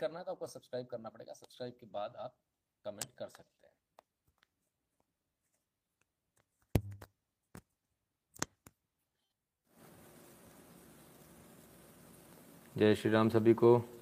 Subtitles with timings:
[0.00, 2.36] करना है तो आपको सब्सक्राइब करना पड़ेगा। सब्सक्राइब के बाद आप
[2.84, 3.72] कमेंट कर सकते हैं।
[12.76, 13.93] जय श्री राम सभी को।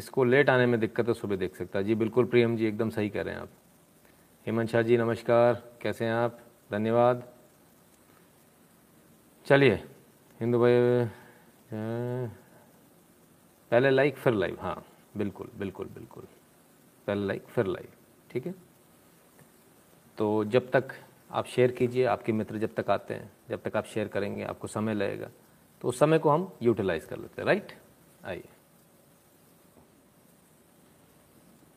[0.00, 2.90] जिसको लेट आने में दिक्कत है सुबह देख सकता है। जी, बिल्कुल, प्रियम जी, एकदम
[2.90, 3.48] सही कह रहे हैं आप।
[4.46, 6.38] हेमंत शाह जी, नमस्कार। कैसे हैं आप?
[6.70, 7.22] धन्यवाद।
[9.46, 9.74] चलिए,
[10.40, 10.72] हिंदू भाई
[13.70, 14.84] पहले लाइक, फिर लाइव। हाँ
[15.16, 16.24] बिल्कुल बिल्कुल बिल्कुल।
[17.06, 17.88] पहले लाइक, फिर लाइव।
[18.30, 18.54] ठीक है?
[20.18, 20.94] तो जब तक
[21.30, 24.68] आप शेयर कीजिए, आपके मित्र जब तक आते हैं, जब तक आप शेयर करेंगे, आपको
[24.68, 25.28] समय लगेगा
[25.82, 27.72] तो उस समय को हम यूटिलाइज कर लेते हैं, राइट?
[28.24, 28.48] आइए।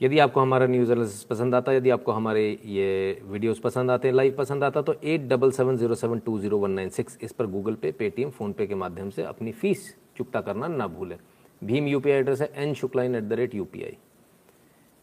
[0.04, 4.08] यदि आपको हमारा न्यूज़ एनालिसिस पसंद आता है यदि आपको हमारे ये वीडियोस पसंद आते
[4.08, 7.18] हैं लाइव पसंद आता तो eight double seven zero seven two zero one nine six
[7.24, 11.18] इस पर गूगल पे पेटीएम फ़ोनपे के माध्यम से अपनी फ़ीस चुकता करना ना भूलें।
[11.62, 13.68] भीम यूपीआई एड्रेस है एन शुक्लाइन एट द रेट यू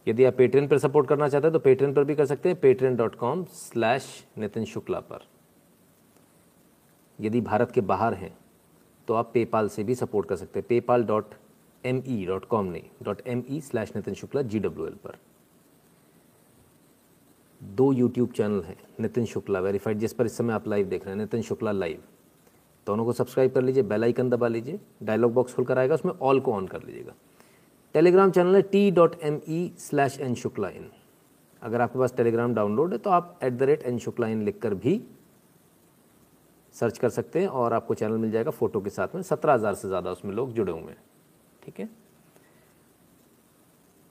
[0.07, 2.59] यदि आप पेट्रियन पर सपोर्ट करना चाहते हैं तो पेट्रियन पर भी कर सकते हैं
[2.59, 5.27] Patreon dot com slash Nitin Shukla पर।
[7.19, 8.33] यदि भारत के बाहर हैं
[9.07, 11.33] तो आप पेपाल से भी सपोर्ट कर सकते हैं PayPal dot
[11.83, 15.17] M E dot com नहीं, dot M E slash Nitin Shukla G W L पर।
[17.61, 21.13] दो यूट्यूब चैनल हैं, नितिन शुक्ला वेरीफाइड जिस पर इस समय आप लाइव देख रहे
[21.13, 22.03] हैं, नितिन शुक्ला लाइव
[22.87, 26.39] दोनों को सब्सक्राइब कर लीजिए बेल आइकन दबा लीजिए डायलॉग बॉक्स खुलकर आएगा, उसमें ऑल
[26.39, 27.13] को ऑन कर लीजिएगा।
[27.95, 30.89] टेलीग्राम चैनल है T dot M E slash N Shukla in.
[31.61, 34.59] अगर आपके पास टेलीग्राम डाउनलोड है तो आप at the rate N Shukla in लिख
[34.61, 35.01] कर भी
[36.75, 39.73] सर्च कर सकते हैं और आपको चैनल मिल जाएगा फ़ोटो के साथ में, सत्रह हज़ार
[39.73, 40.97] से ज़्यादा उसमें लोग जुड़े हुए हैं।
[41.63, 41.89] ठीक है?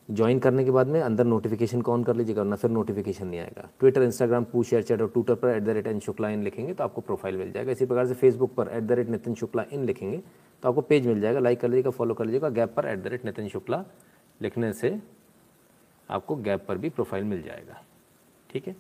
[0.09, 2.43] ज्वाइन करने के बाद में अंदर नोटिफिकेशन को ऑन कर लीजिएगा?
[2.43, 5.69] वरना फिर नोटिफिकेशन नहीं आएगा। ट्विटर इंस्टाग्राम पू शेयर चैट और ट्विटर पर at the
[5.69, 8.69] rate N Shukla in लिखेंगे तो आपको प्रोफ़ाइल मिल जाएगा। इसी प्रकार से फेसबुक पर
[8.69, 10.22] at the rate Nitin Shukla in लिखेंगे
[10.62, 13.06] तो आपको पेज मिल जाएगा। लाइक कर लीजिएगा फॉलो कर लीजिएगा। गैप पर at the
[13.06, 13.84] rate Nitin Shukla
[14.41, 14.99] लिखने से
[16.09, 17.83] आपको गैप पर भी प्रोफ़ाइल मिल जाएगा।
[18.50, 18.77] ठीक है?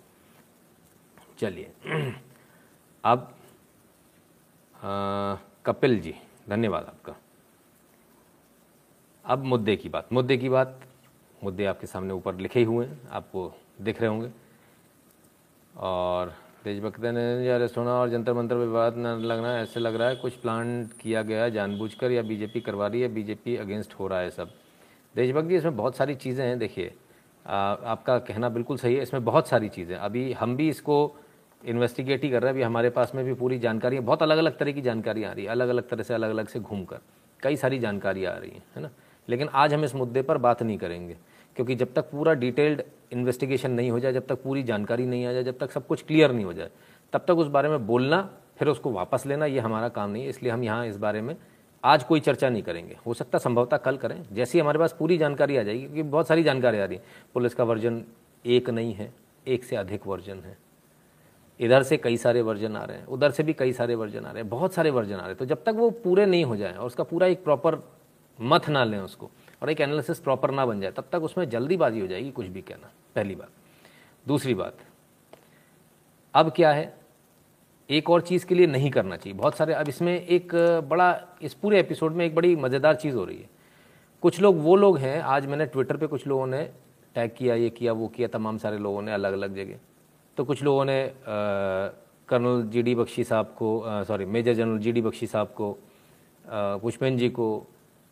[1.38, 1.70] चलिए।
[3.04, 3.32] अब
[5.66, 6.14] कपिल जी,
[6.48, 7.16] धन्यवाद आपका।
[9.30, 10.80] अब मुद्दे की बात। मुद्दे की बात,
[11.44, 14.30] मुद्दे आपके सामने ऊपर लिखे हुए हैं, आपको दिख रहे होंगे।
[15.74, 16.32] और
[16.64, 20.36] देशभक्त ने यार सुना और जंतर मंतर विवाद न लगना, ऐसे लग रहा है कुछ
[20.36, 24.30] प्लान किया गया है जानबूझकर या बीजेपी करवा रही है बीजेपी अगेंस्ट हो रहा है
[24.30, 24.50] सब।
[25.14, 26.92] देशभक्त जी इसमें बहुत सारी चीज़ें हैं, देखिए।
[27.46, 30.96] आपका कहना बिल्कुल सही है, इसमें बहुत सारी चीज़ें अभी हम भी इसको
[31.62, 34.38] इन्वेस्टिगेट ही कर रहे हैं, अभी हमारे पास में भी पूरी जानकारी है, बहुत अलग
[34.38, 36.84] अलग तरह की जानकारी आ रही है अलग अलग तरह से अलग अलग से घूम
[36.84, 37.00] कर
[37.42, 38.90] कई सारी जानकारी आ रही है है ना?
[39.28, 41.16] लेकिन आज हम इस मुद्दे पर बात नहीं करेंगे,
[41.56, 42.82] क्योंकि जब तक पूरा डिटेल्ड
[43.12, 46.02] इन्वेस्टिगेशन नहीं हो जाए, जब तक पूरी जानकारी नहीं आ जाए, जब तक सब कुछ
[46.02, 46.70] क्लियर नहीं हो जाए,
[47.12, 48.28] तब तक उस बारे में बोलना,
[48.58, 51.36] फिर उसको वापस लेना, ये हमारा काम नहीं है। इसलिए हम यहाँ इस बारे में
[51.84, 55.16] आज कोई चर्चा नहीं करेंगे। हो सकता संभवतः कल करें। जैसे ही हमारे पास पूरी
[55.18, 57.02] जानकारी आ जाएगी, क्योंकि बहुत सारी जानकारी आ रही है।
[57.34, 58.02] पुलिस का वर्जन
[58.44, 59.12] एक नहीं है,
[59.46, 60.56] एक से अधिक वर्जन है।
[61.60, 64.30] इधर से कई सारे वर्जन आ रहे हैं, उधर से भी कई सारे वर्जन आ
[64.30, 66.56] रहे हैं, बहुत सारे वर्जन आ रहे हैं। तो जब तक वो पूरे नहीं हो
[66.56, 67.74] जाए और उसका पूरा एक प्रॉपर
[68.40, 69.30] मथ ना लें उसको
[69.62, 72.60] और एक एनालिसिस प्रॉपर ना बन जाए, तब तक उसमें जल्दीबाजी हो जाएगी, कुछ भी
[72.62, 73.48] कहना, पहली बात।
[74.26, 74.76] दूसरी बात,
[76.34, 76.98] अब क्या है?
[77.90, 80.54] एक और चीज़ के लिए नहीं करना चाहिए। बहुत सारे, अब इसमें एक
[80.88, 83.48] बड़ा, इस पूरे एपिसोड में एक बड़ी मज़ेदार चीज़ हो रही है।
[84.22, 86.62] कुछ लोग, वो लोग हैं, आज मैंने ट्विटर पे कुछ लोगों ने
[87.14, 89.78] टैग किया, ये किया, वो किया, तमाम सारे लोगों ने अलग अलग जगह।
[90.36, 91.12] तो कुछ लोगों ने
[92.28, 95.76] कर्नल जी डी बख्शी साहब को sorry major general G D Bakshi साहब को
[96.82, 97.46] पुष्पेन जी को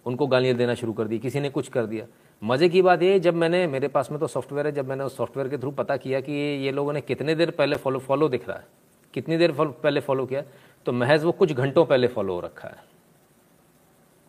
[0.09, 2.07] उनको गालियाँ देना शुरू कर दी, किसी ने कुछ कर दिया।
[2.43, 5.17] मज़े की बात ये, जब मैंने, मेरे पास में तो सॉफ्टवेयर है, जब मैंने उस
[5.17, 8.49] सॉफ्टवेयर के थ्रू पता किया कि ये लोगों ने कितने देर पहले फॉलो फॉलो दिख
[8.49, 8.67] रहा है,
[9.15, 10.43] कितनी देर पहले फॉलो किया
[10.87, 12.87] तो महज वो कुछ घंटों पहले फॉलो हो रखा है।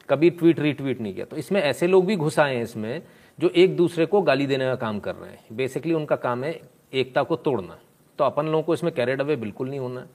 [0.09, 3.01] कभी ट्वीट रीट्वीट नहीं किया। तो इसमें ऐसे लोग भी घुस आए हैं इसमें,
[3.39, 6.59] जो एक दूसरे को गाली देने का काम कर रहे हैं। बेसिकली उनका काम है
[6.93, 7.77] एकता को तोड़ना।
[8.19, 10.07] तो अपन लोगों को इसमें कैरेड अवे बिल्कुल नहीं होना है।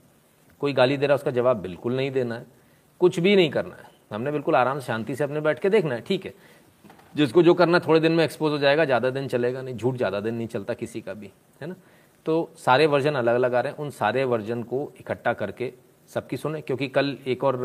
[0.60, 2.46] कोई गाली दे रहा है, उसका जवाब बिल्कुल नहीं देना है।
[3.00, 5.94] कुछ भी नहीं करना है। हमने बिल्कुल आराम से शांति से अपने बैठ के देखना
[5.94, 6.32] है, ठीक है।
[7.14, 10.20] जिसको जो करना थोड़े दिन में एक्सपोज हो जाएगा, ज़्यादा दिन चलेगा नहीं, झूठ ज़्यादा
[10.20, 11.30] दिन नहीं चलता किसी का भी,
[11.60, 11.74] है ना?
[12.26, 15.72] तो सारे वर्जन अलग अलग आ रहे हैं, उन सारे वर्जन को इकट्ठा करके
[16.10, 17.56] सबकी सुने, क्योंकि कल एक और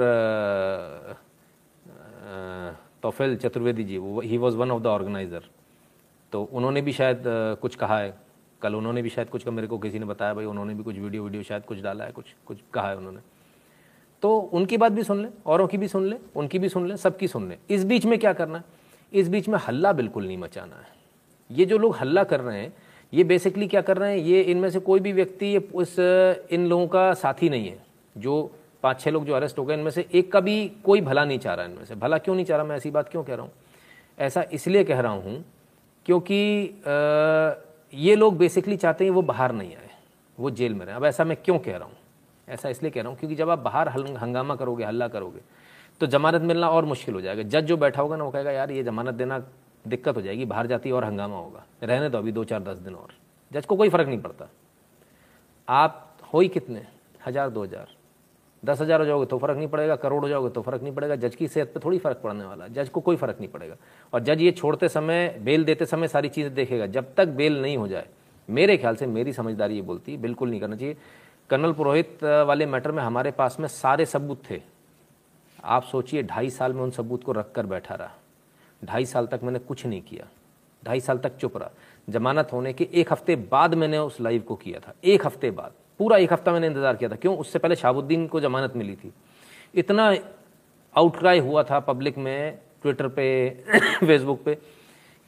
[3.01, 5.49] तोफेल चतुर्वेदी जी, वो he was one of the organizer
[6.33, 7.23] तो उन्होंने भी शायद
[7.61, 8.13] कुछ कहा है।
[8.61, 10.95] कल उन्होंने भी शायद कुछ का मेरे को किसी ने बताया, भाई उन्होंने भी कुछ
[10.97, 13.19] वीडियो वीडियो शायद कुछ डाला है, कुछ कुछ कहा है उन्होंने।
[14.24, 16.98] तो उनकी बात भी सुन ले, औरों की भी सुन ले, उनकी भी सुन ले,
[16.98, 18.63] सबकी सुन ले। इस बीच में क्या करना है?
[19.13, 20.88] इस बीच में हल्ला बिल्कुल नहीं मचाना है।
[21.50, 22.74] ये जो लोग हल्ला कर रहे हैं,
[23.13, 24.18] ये बेसिकली क्या कर रहे हैं?
[24.19, 27.77] ये इनमें से कोई भी व्यक्ति, ये उस इन लोगों का साथी नहीं है।
[28.16, 28.51] जो
[28.83, 31.39] पाँच छः लोग जो अरेस्ट हो गए, इनमें से एक का भी कोई भला नहीं
[31.39, 32.66] चाह रहा इनमें से। भला क्यों नहीं चाह रहा?
[32.66, 33.51] मैं ऐसी बात क्यों कह रहा हूँ?
[34.18, 35.44] ऐसा इसलिए कह रहा हूँ
[36.06, 36.36] क्योंकि
[37.94, 39.89] ये लोग बेसिकली चाहते हैं वो बाहर नहीं आए,
[40.38, 41.94] वो जेल में रहे। अब ऐसा मैं क्यों कह रहा हूँ?
[42.49, 45.41] ऐसा इसलिए कह रहा हूँ क्योंकि जब आप बाहर हंगामा करोगे, हल्ला करोगे
[46.01, 48.71] तो जमानत मिलना और मुश्किल हो जाएगा। जज जो बैठा होगा ना, वो कहेगा, यार,
[48.71, 49.39] ये जमानत देना
[49.85, 52.95] दिक्कत हो जाएगी, बाहर जाती और हंगामा होगा। रहने दो अभी दो चार दस दिन
[52.95, 53.13] और।
[53.51, 54.49] जज को कोई फ़र्क नहीं पड़ता।
[55.67, 56.85] आप हो ही कितने?
[57.27, 57.87] हज़ार, दो हज़ार।
[58.63, 61.15] दस हज़ार हो जाओगे तो फ़र्क नहीं पड़ेगा, करोड़ हो जाओगे तो फ़र्क नहीं पड़ेगा।
[61.17, 63.75] जज की सेहत पे थोड़ी फ़र्क पड़ने वाला जज को कोई फ़र्क नहीं पड़ेगा।
[64.13, 67.77] और जज ये छोड़ते समय, बेल देते समय सारी चीज़ें देखेगा। जब तक बेल नहीं
[67.77, 68.07] हो जाए,
[68.49, 70.97] मेरे ख्याल से मेरी समझदारी ये बोलती है, बिल्कुल नहीं करना चाहिए।
[71.49, 74.61] कर्नल पुरोहित वाले मैटर में हमारे पास में सारे सबूत थे।
[75.63, 78.11] आप सोचिए, ढाई साल में उन सबूत को रख कर बैठा रहा।
[78.85, 80.27] ढाई साल तक मैंने कुछ नहीं किया।
[80.85, 81.69] ढाई साल तक चुप रहा।
[82.09, 85.71] जमानत होने के एक हफ़्ते बाद मैंने उस लाइव को किया था। एक हफ़्ते बाद।
[85.99, 87.37] पूरा एक हफ़्ता मैंने इंतज़ार किया था। क्यों?
[87.37, 89.13] उससे पहले शाहबुद्दीन को जमानत मिली थी।
[89.75, 90.15] इतना
[90.95, 93.49] आउटक्राई हुआ था पब्लिक में, ट्विटर पे,
[93.99, 94.55] फेसबुक पे,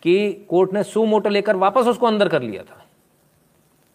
[0.04, 2.86] कि कोर्ट ने सू मोटो लेकर वापस उसको अंदर कर लिया था।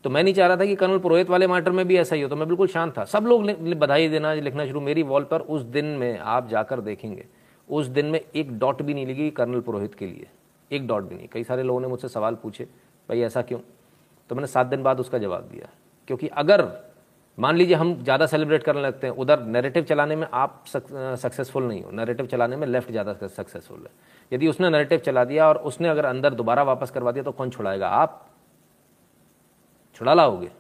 [0.06, 2.23] तो मैं नहीं चाह रहा था कि कर्नल पुरोहित वाले मैटर में भी ऐसा ही
[2.23, 5.41] हो तो मैं बिल्कुल शांत था। सब लोग बधाई देना, लिखना शुरू। मेरी वॉल पर
[5.41, 7.25] उस दिन में आप जाकर देखेंगे,
[7.69, 10.26] उस दिन में एक डॉट भी नहीं लगी कर्नल पुरोहित के लिए।
[10.70, 12.64] एक डॉट भी नहीं। कई सारे लोगों ने मुझसे सवाल पूछे,
[13.08, 13.58] भाई, ऐसा क्यों?
[14.31, 15.69] तो मैंने सात दिन बाद उसका जवाब दिया,
[16.09, 16.67] क्योंकि अगर,
[17.38, 21.82] मान लीजिए हम ज़्यादा सेलिब्रेट करने लगते हैं, उधर नैरेटिव चलाने में आप सक्सेसफुल नहीं
[21.82, 23.91] हो। नैरेटिव चलाने में लेफ़्ट ज़्यादा सक्सेसफुल है।
[24.32, 27.50] यदि उसने नैरेटिव चला दिया और उसने अगर अंदर दोबारा वापस करवा दिया तो कौन
[27.50, 27.88] छुड़ाएगा?
[27.88, 28.25] आप
[29.97, 30.51] छुड़ा लाओगे?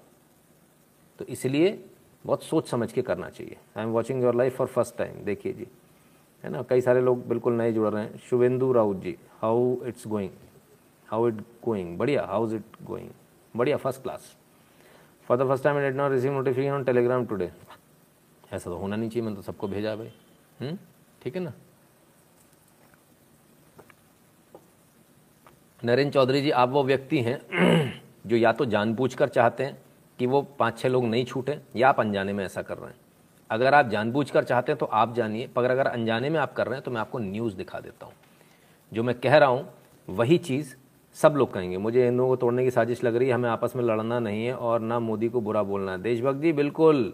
[1.18, 1.78] तो इसलिए
[2.24, 5.52] बहुत सोच समझ के करना चाहिए। I am watching your life for first time देखिए
[5.52, 5.66] जी।
[6.44, 6.62] है ना?
[6.62, 10.30] कई सारे लोग बिल्कुल नए जुड़ रहे हैं। Shubhendu Raut ji how it's going
[11.08, 13.10] how it going बढ़िया हाउ इज़ इट गोइंग
[13.54, 14.34] बढ़िया first class
[15.28, 17.50] for the first time did not receive notification on Telegram today
[18.52, 20.12] ऐसा तो होना नहीं चाहिए, मैंने तो सबको भेजा भाई।
[20.60, 20.78] हम्म?
[21.22, 21.52] ठीक है ना?
[25.82, 27.95] नरेंद्र चौधरी जी, आप वो व्यक्ति हैं।
[28.26, 29.76] जो या तो जानबूझकर चाहते हैं
[30.18, 32.96] कि वो पाँच छः लोग नहीं छूटें, या आप अनजाने में ऐसा कर रहे हैं।
[33.50, 36.74] अगर आप जानबूझकर चाहते हैं तो आप जानिए, पर अगर अनजाने में आप कर रहे
[36.74, 38.14] हैं तो मैं आपको न्यूज़ दिखा देता हूँ।
[38.92, 39.68] जो मैं कह रहा हूँ,
[40.08, 40.74] वही चीज़
[41.16, 43.82] सब लोग कहेंगे, मुझे हिंदुओं को तोड़ने की साजिश लग रही है, हमें आपस में
[43.84, 47.12] लड़ना नहीं है और ना मोदी को बुरा बोलना है। देशभक्त जी, बिल्कुल।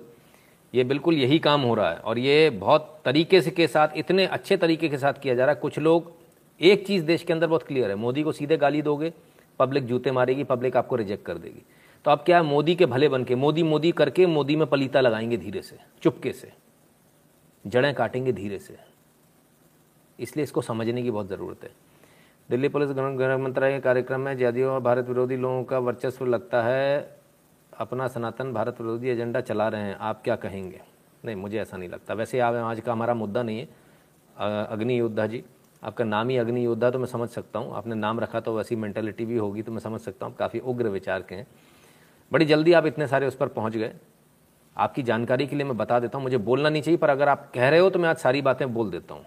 [0.74, 4.26] ये बिल्कुल यही काम हो रहा है और ये बहुत तरीके से के साथ, इतने
[4.26, 6.12] अच्छे तरीके के साथ किया जा रहा है। कुछ लोग,
[6.60, 9.12] एक चीज़ देश के अंदर बहुत क्लियर है, मोदी को सीधे गाली दोगे
[9.62, 11.62] पब्लिक जूते मारेगी, पब्लिक आपको रिजेक्ट कर देगी।
[12.04, 15.36] तो आप क्या मोदी के भले बन के मोदी मोदी करके मोदी में पलीता लगाएँगे
[15.36, 16.52] धीरे से, चुपके से।
[17.64, 18.76] जड़ें काटेंगे धीरे से।
[20.18, 21.70] इसलिए इसको समझने की बहुत ज़रूरत है।
[22.50, 26.62] दिल्ली पुलिस गृह मंत्रालय के कार्यक्रम में जदयू और भारत विरोधी लोगों का वर्चस्व लगता
[26.62, 27.16] है।
[27.72, 30.80] अपना सनातन भारत विरोधी एजेंडा चला रहे हैं, आप क्या कहेंगे?
[31.24, 33.68] नहीं, मुझे ऐसा नहीं लगता। वैसे आज का हमारा मुद्दा नहीं है
[34.66, 35.44] अग्नि योद्धा जी।
[35.82, 38.76] आपका नाम ही अग्नि योद्धा तो मैं समझ सकता हूँ। आपने नाम रखा तो वैसी
[38.76, 41.46] मेंटेलिटी भी होगी तो मैं समझ सकता हूँ। काफ़ी उग्र विचार के हैं।
[42.32, 43.92] बड़ी जल्दी आप इतने सारे उस पर पहुँच गए।
[44.76, 47.50] आपकी जानकारी के लिए मैं बता देता हूँ। मुझे बोलना नहीं चाहिए, पर अगर आप
[47.54, 49.24] कह रहे हो तो मैं आज सारी बातें बोल देता हूँ।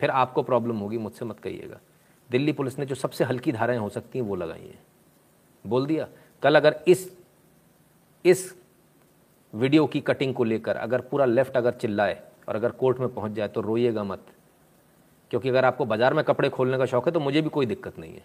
[0.00, 1.80] फिर आपको प्रॉब्लम होगी, मुझसे मत कहिएगा।
[2.30, 4.78] दिल्ली पुलिस ने जो सबसे हल्की धाराएँ हो सकती हैं, वो लगाई हैं।
[5.64, 6.08] बोल दिया।
[6.42, 7.10] कल अगर इस
[8.24, 8.54] इस
[9.52, 13.32] वीडियो की कटिंग को लेकर अगर पूरा लेफ़्ट अगर चिल्लाए और अगर कोर्ट में पहुँच
[13.32, 14.26] जाए तो रोइएगा मत।
[15.30, 17.98] क्योंकि अगर आपको बाज़ार में कपड़े खोलने का शौक है तो मुझे भी कोई दिक्कत
[17.98, 18.22] नहीं है।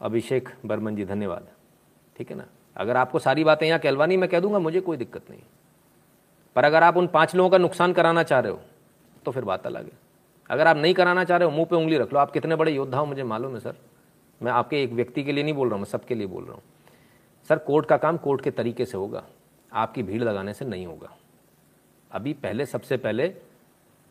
[0.00, 1.48] अभिषेक बर्मन जी, धन्यवाद।
[2.16, 2.44] ठीक है ना?
[2.76, 5.40] अगर आपको सारी बातें यहाँ कहलवानी मैं कह दूँगा, मुझे कोई दिक्कत नहीं।
[6.56, 8.60] पर अगर आप उन पाँच लोगों का नुकसान कराना चाह रहे हो
[9.24, 9.98] तो फिर बात अलग है।
[10.50, 12.72] अगर आप नहीं कराना चाह रहे हो, मुँह पे उंगली रख लो। आप कितने बड़े
[12.72, 13.74] योद्धा हो, मुझे मालूम है, सर।
[14.40, 16.54] मैं आपके एक व्यक्ति के लिए नहीं बोल रहा हूँ, मैं सबके लिए बोल रहा
[16.54, 16.62] हूँ।
[17.50, 19.24] सर, कोर्ट का काम कोर्ट के तरीके से होगा।
[19.72, 21.10] आपकी भीड़ लगाने से नहीं होगा।
[22.10, 23.32] अभी पहले, सबसे पहले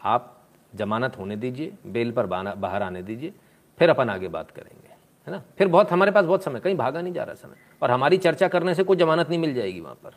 [0.02, 0.37] आप
[0.74, 3.34] जमानत होने दीजिए, बेल पर बाहर आने दीजिए,
[3.80, 4.94] फिर अपन आगे बात करेंगे,
[5.28, 5.42] है ना?
[5.58, 8.48] फिर बहुत, हमारे पास बहुत समय, कहीं भागा नहीं जा रहा समय। और हमारी चर्चा
[8.48, 10.16] करने से कोई जमानत नहीं मिल जाएगी वहाँ पर।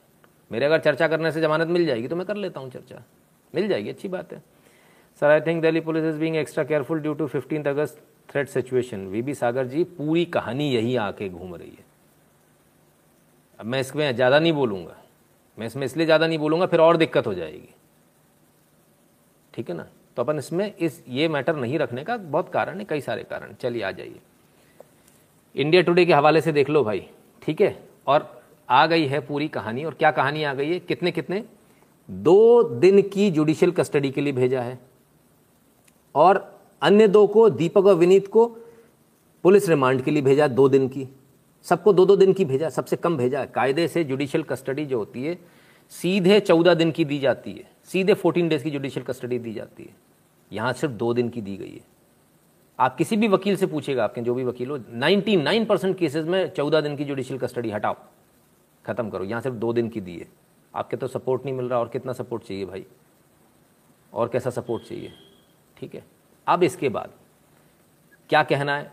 [0.51, 3.03] मेरे अगर चर्चा करने से जमानत मिल जाएगी तो मैं कर लेता हूँ चर्चा।
[3.55, 4.43] मिल जाएगी, अच्छी बात है।
[5.23, 9.07] Sir I think Delhi police is being extra careful due to fifteen August threat situation
[9.07, 11.85] V Sagar ji, पूरी कहानी यही आके घूम रही है।
[13.61, 14.97] अब मैं इसमें ज़्यादा नहीं बोलूँगा।
[15.59, 17.75] मैं इसमें इसलिए ज़्यादा नहीं बोलूँगा, फिर और दिक्कत हो जाएगी।
[19.55, 19.87] ठीक है ना?
[20.17, 23.53] तो अपन इसमें इस, ये मैटर नहीं रखने का बहुत कारण है, कई सारे कारण।
[23.53, 24.21] चलिए, आ जाइए।
[25.57, 27.07] इंडिया टुडे के हवाले से देख लो भाई,
[27.43, 27.83] ठीक है?
[28.07, 30.79] और आ गई है पूरी कहानी, और क्या कहानी आ गई है?
[30.79, 31.45] कितने कितने?
[32.11, 34.79] दो दिन की जुडिशियल कस्टडी के लिए भेजा है।
[36.15, 38.47] और अन्य दो को, दीपक और विनीत को,
[39.43, 41.09] पुलिस रिमांड के लिए भेजा दो दिन की।
[41.63, 45.25] सबको दो दो दिन की भेजा, सबसे कम भेजा कायदे से जुडिशियल कस्टडी जो होती
[45.25, 45.39] है
[45.91, 49.83] सीधे चौदह दिन की दी जाती है। सीधे फोर्टीन डेज़ की जुडिशियल कस्टडी दी जाती
[49.83, 49.95] है।
[50.53, 51.81] यहाँ सिर्फ़ दो दिन की दी गई है।
[52.79, 56.51] आप किसी भी वकील से पूछेगा आपके जो भी वकील हो 99 परसेंट केसेज में
[56.51, 57.97] चौदह दिन की जुडिशियल कस्टडी हटाओ।
[58.87, 60.29] खत्म करो। यहाँ सिर्फ़ दो दिन की दी है।
[60.75, 62.87] आपके तो सपोर्ट नहीं मिल रहा, और कितना सपोर्ट चाहिए भाई?
[64.13, 65.13] और कैसा सपोर्ट चाहिए?
[65.77, 66.05] ठीक है।
[66.47, 67.13] अब इसके बाद
[68.29, 68.93] क्या कहना है?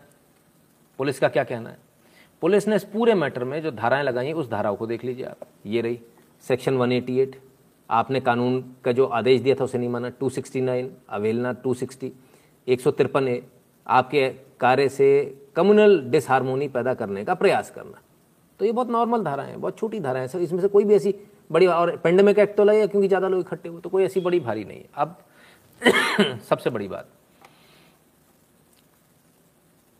[0.98, 1.78] पुलिस का क्या कहना है?
[2.40, 5.38] पुलिस ने इस पूरे मैटर में जो धाराएँ लगाई उस धाराओं को देख लीजिए आप।
[5.66, 6.00] ये रही
[6.44, 7.34] सेक्शन 188
[7.90, 12.10] आपने कानून का जो आदेश दिया था उसे नहीं माना। 269 अवेलना 260
[12.68, 13.42] एक सौ तिरपन ए,
[13.86, 14.28] आपके
[14.60, 15.08] कार्य से
[15.56, 18.00] कम्युनल डिसहारमोनी पैदा करने का प्रयास करना।
[18.60, 20.94] तो ये बहुत नॉर्मल धाराएँ हैं, बहुत छोटी धाराएँ हैं। सर, इसमें से कोई भी
[20.94, 21.14] ऐसी
[21.50, 24.40] बड़ी, और पेंडेमिक एक्ट तो लगे क्योंकि ज़्यादा लोग इकट्ठे हुए तो कोई ऐसी बड़ी
[24.40, 25.16] भारी नहीं अब
[26.48, 27.08] सबसे बड़ी बात।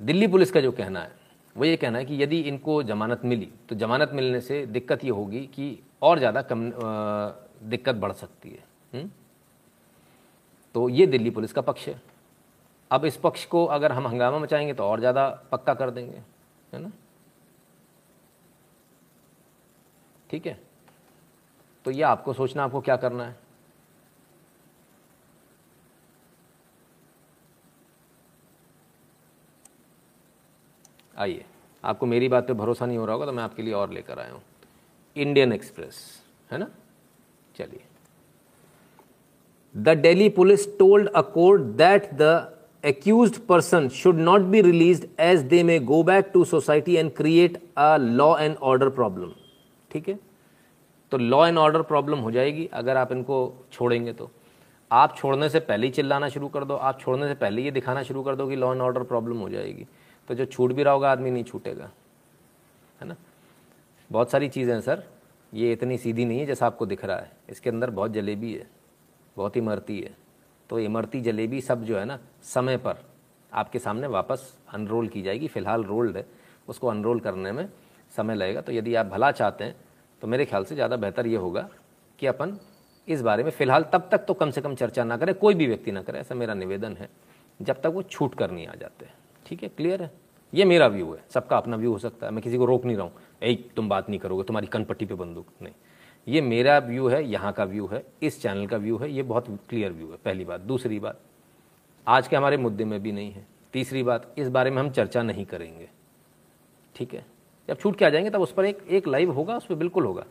[0.01, 1.11] दिल्ली पुलिस का जो कहना है,
[1.57, 5.11] वो ये कहना है कि यदि इनको जमानत मिली तो जमानत मिलने से दिक्कत ये
[5.11, 6.71] होगी कि और ज़्यादा कम
[7.63, 9.11] दिक्कत बढ़ सकती है। हुँ?
[10.75, 12.01] तो ये दिल्ली पुलिस का पक्ष है।
[12.91, 16.23] अब इस पक्ष को अगर हम हंगामा मचाएँगे तो और ज़्यादा पक्का कर देंगे,
[16.73, 16.91] है ना?
[20.31, 20.59] ठीक है?
[21.85, 23.37] तो ये आपको सोचना, आपको क्या करना है?
[31.17, 31.45] आइए,
[31.85, 34.19] आपको मेरी बात पे भरोसा नहीं हो रहा होगा तो मैं आपके लिए और लेकर
[34.19, 34.43] आया हूँ।
[35.19, 36.23] इंडियन एक्सप्रेस
[36.53, 36.69] है ना?
[37.57, 37.81] चलिए।
[39.75, 45.41] The Delhi police told a court that the accused person should not be released as
[45.45, 49.33] they may go back to society and create a law and order problem.
[49.91, 50.19] ठीक है?
[51.11, 54.31] तो लॉ एंड ऑर्डर प्रॉब्लम हो जाएगी अगर आप इनको छोड़ेंगे तो।
[54.93, 58.03] आप छोड़ने से पहले ही चिल्लाना शुरू कर दो। आप छोड़ने से पहले ये दिखाना
[58.03, 59.87] शुरू कर दो कि लॉ एंड ऑर्डर प्रॉब्लम हो जाएगी।
[60.29, 61.91] तो जो छूट भी रहा होगा, आदमी नहीं छूटेगा।
[63.01, 63.17] है ना?
[64.11, 65.03] बहुत सारी चीज़ें हैं, सर।
[65.53, 68.67] ये इतनी सीधी नहीं है जैसा आपको दिख रहा है। इसके अंदर बहुत जलेबी है,
[69.37, 70.15] बहुत इमरती है।
[70.71, 73.05] तो इमरती जलेबी सब जो है ना, समय पर
[73.53, 76.27] आपके सामने वापस अनरोल की जाएगी। फ़िलहाल रोल्ड है,
[76.69, 77.69] उसको अनरोल करने में
[78.13, 79.77] समय लगेगा। तो यदि आप भला चाहते हैं
[80.23, 81.69] तो मेरे ख्याल से ज़्यादा बेहतर ये होगा
[82.19, 82.57] कि अपन
[83.09, 85.67] इस बारे में फ़िलहाल तब तक तो कम से कम चर्चा ना करें, कोई भी
[85.67, 87.09] व्यक्ति ना करे। ऐसा मेरा निवेदन है,
[87.61, 89.07] जब तक वो छूट कर नहीं आ जाते।
[89.47, 90.11] ठीक है, क्लियर है?
[90.55, 92.97] ये मेरा व्यू है। सबका अपना व्यू हो सकता है। मैं किसी को रोक नहीं
[92.97, 93.13] रहा हूँ।
[93.43, 95.75] ए, तुम बात नहीं करोगे। तुम्हारी कनपट्टी पे बंदूक। नहीं।
[96.29, 99.59] ये मेरा व्यू है, यहाँ का व्यू है, इस चैनल का व्यू है, ये बहुत
[99.69, 101.21] क्लियर व्यू है। पहली बात। दूसरी बात,
[102.09, 105.23] आज के हमारे मुद्दे में भी नहीं है। तीसरी बात, इस बारे में हम चर्चा
[105.23, 105.91] नहीं करेंगे।
[106.97, 107.27] ठीक है?
[107.69, 110.05] जब छूट के आ जाएँगे, तब उस पर एक एक लाइव होगा, उस पर बिल्कुल
[110.05, 110.25] होगा।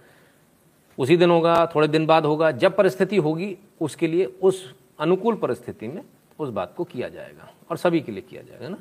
[1.00, 5.88] उसी दिन होगा, थोड़े दिन बाद होगा। जब परिस्थिति होगी, उसके लिए उस अनुकूल परिस्थिति
[5.88, 6.02] में
[6.40, 8.78] उस बात को किया जाएगा। और सभी के लिए किया जाएगा ना?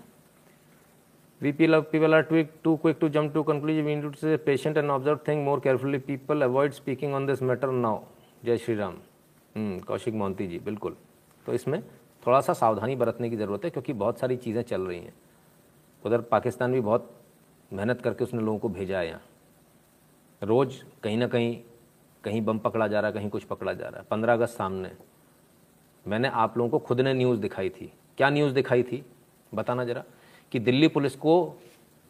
[1.40, 3.84] We people, are too, too quick to jump to conclusion.
[3.84, 5.98] We need to stay patient and observe things more carefully.
[5.98, 8.00] People speaking on this matter now.
[8.44, 8.94] जय श्री राम
[9.86, 10.96] कौशिक मोहंती जी बिल्कुल
[11.46, 11.80] तो इसमें
[12.26, 15.12] थोड़ा सा सावधानी बरतने की ज़रूरत है क्योंकि बहुत सारी चीज़ें चल रही हैं।
[16.04, 17.10] उधर पाकिस्तान भी बहुत
[17.72, 19.20] मेहनत करके उसने लोगों को भेजा है यहाँ।
[20.42, 21.56] रोज़ कहीं ना कहीं
[22.24, 24.90] कहीं बम पकड़ा जा रहा है कहीं कुछ पकड़ा जा रहा है। पंद्रह अगस्त सामने।
[26.04, 29.04] मैंने आप लोगों को खुद ने न्यूज़ दिखाई थी। क्या न्यूज़ दिखाई थी?
[29.54, 30.04] बताना ज़रा।
[30.52, 31.54] कि दिल्ली पुलिस को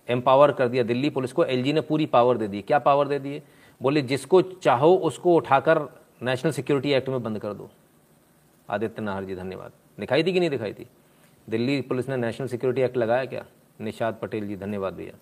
[0.09, 3.19] एम्पावर कर दिया, दिल्ली पुलिस को एलजी ने पूरी पावर दे दी। क्या पावर दे
[3.19, 3.43] दिए
[3.83, 5.78] बोले, जिसको चाहो उसको उठाकर
[6.23, 7.71] नेशनल सिक्योरिटी एक्ट में बंद कर दो।
[8.71, 10.87] आदित्य नाहर जी, धन्यवाद। दिखाई थी कि नहीं दिखाई थी?
[11.50, 13.45] दिल्ली पुलिस ने नेशनल सिक्योरिटी एक्ट लगाया क्या?
[13.81, 15.19] निषाद पटेल जी, धन्यवाद भैया।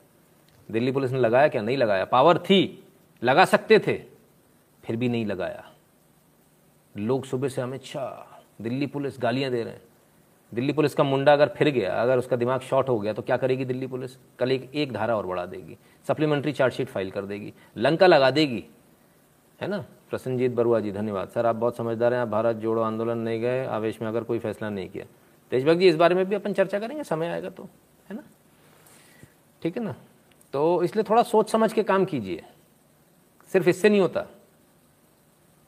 [0.70, 1.62] दिल्ली पुलिस ने लगाया क्या?
[1.62, 2.84] नहीं लगाया। पावर थी।
[3.24, 4.02] लगा सकते थे,
[4.84, 5.70] फिर भी नहीं लगाया।
[6.96, 8.30] लोग सुबह से अमित शाह
[8.62, 9.82] दिल्ली पुलिस गालियाँ दे रहे हैं।
[10.52, 13.36] दिल्ली पुलिस का मुंडा अगर फिर गया, अगर उसका दिमाग शॉर्ट हो गया तो क्या
[13.36, 14.10] करेगी दिल्ली पुलिस?
[14.38, 18.64] कल एक एक धारा और बढ़ा देगी। सप्लीमेंट्री चार्जशीट फ़ाइल कर देगी। लंका लगा देगी।
[19.60, 19.84] है ना?
[20.10, 23.66] प्रसन्नजीत बरुआ जी, धन्यवाद। सर, आप बहुत समझदार हैं, आप भारत जोड़ो आंदोलन नहीं गए,
[23.66, 25.04] आवेश में अगर कोई फैसला नहीं किया।
[25.50, 27.68] देशभक्त जी, इस बारे में भी अपन चर्चा करेंगे, समय आएगा तो।
[28.10, 28.22] है ना?
[29.62, 29.94] ठीक है ना?
[30.52, 32.44] तो इसलिए थोड़ा सोच समझ के काम कीजिए।
[33.52, 34.26] सिर्फ़ इससे नहीं होता।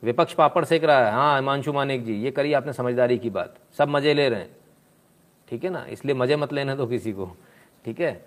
[0.02, 3.56] विपक्ष पापड़ सेक रहा है। हाँ हिमांशु मानिक जी, ये करिए आपने समझदारी की बात।
[3.78, 4.56] सब मज़े ले रहे हैं।
[5.48, 5.84] ठीक है ना?
[5.90, 7.30] इसलिए मज़े मत लेने दो किसी को,
[7.84, 8.24] ठीक है?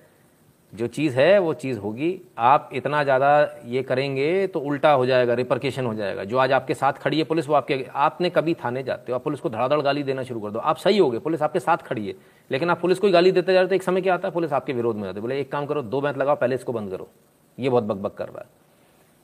[0.73, 3.29] जो चीज़ है, वो चीज़ होगी। आप इतना ज़्यादा
[3.65, 7.23] ये करेंगे तो उल्टा हो जाएगा रिपरकेशन हो जाएगा। जो आज आपके साथ खड़ी है,
[7.23, 10.39] पुलिस वो आपके, आपने कभी थाने जाते हो। आप पुलिस को धड़ाधड़ गाली देना शुरू
[10.39, 12.13] कर दो। आप सही हो गए, पुलिस आपके साथ खड़ी है।
[12.51, 14.33] लेकिन आप पुलिस को ही गाली देते जा रहे तो एक समय क्या आता है?
[14.33, 16.91] पुलिस आपके विरोध में आते बोले, एक काम करो, दो बैंत लगाओ, पहले इसको बंद
[16.91, 17.09] करो।
[17.57, 18.47] ये बहुत बकबक कर रहा है।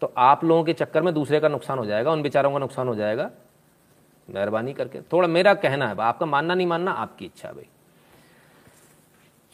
[0.02, 2.88] तो आप लोगों के चक्कर में दूसरे का नुकसान हो जाएगा, उन बेचारों का नुकसान
[2.88, 3.30] हो जाएगा।
[4.30, 7.68] मेहरबानी करके। थोड़ा मेरा कहना है, आपका मानना नहीं मानना, आपकी इच्छा भाई।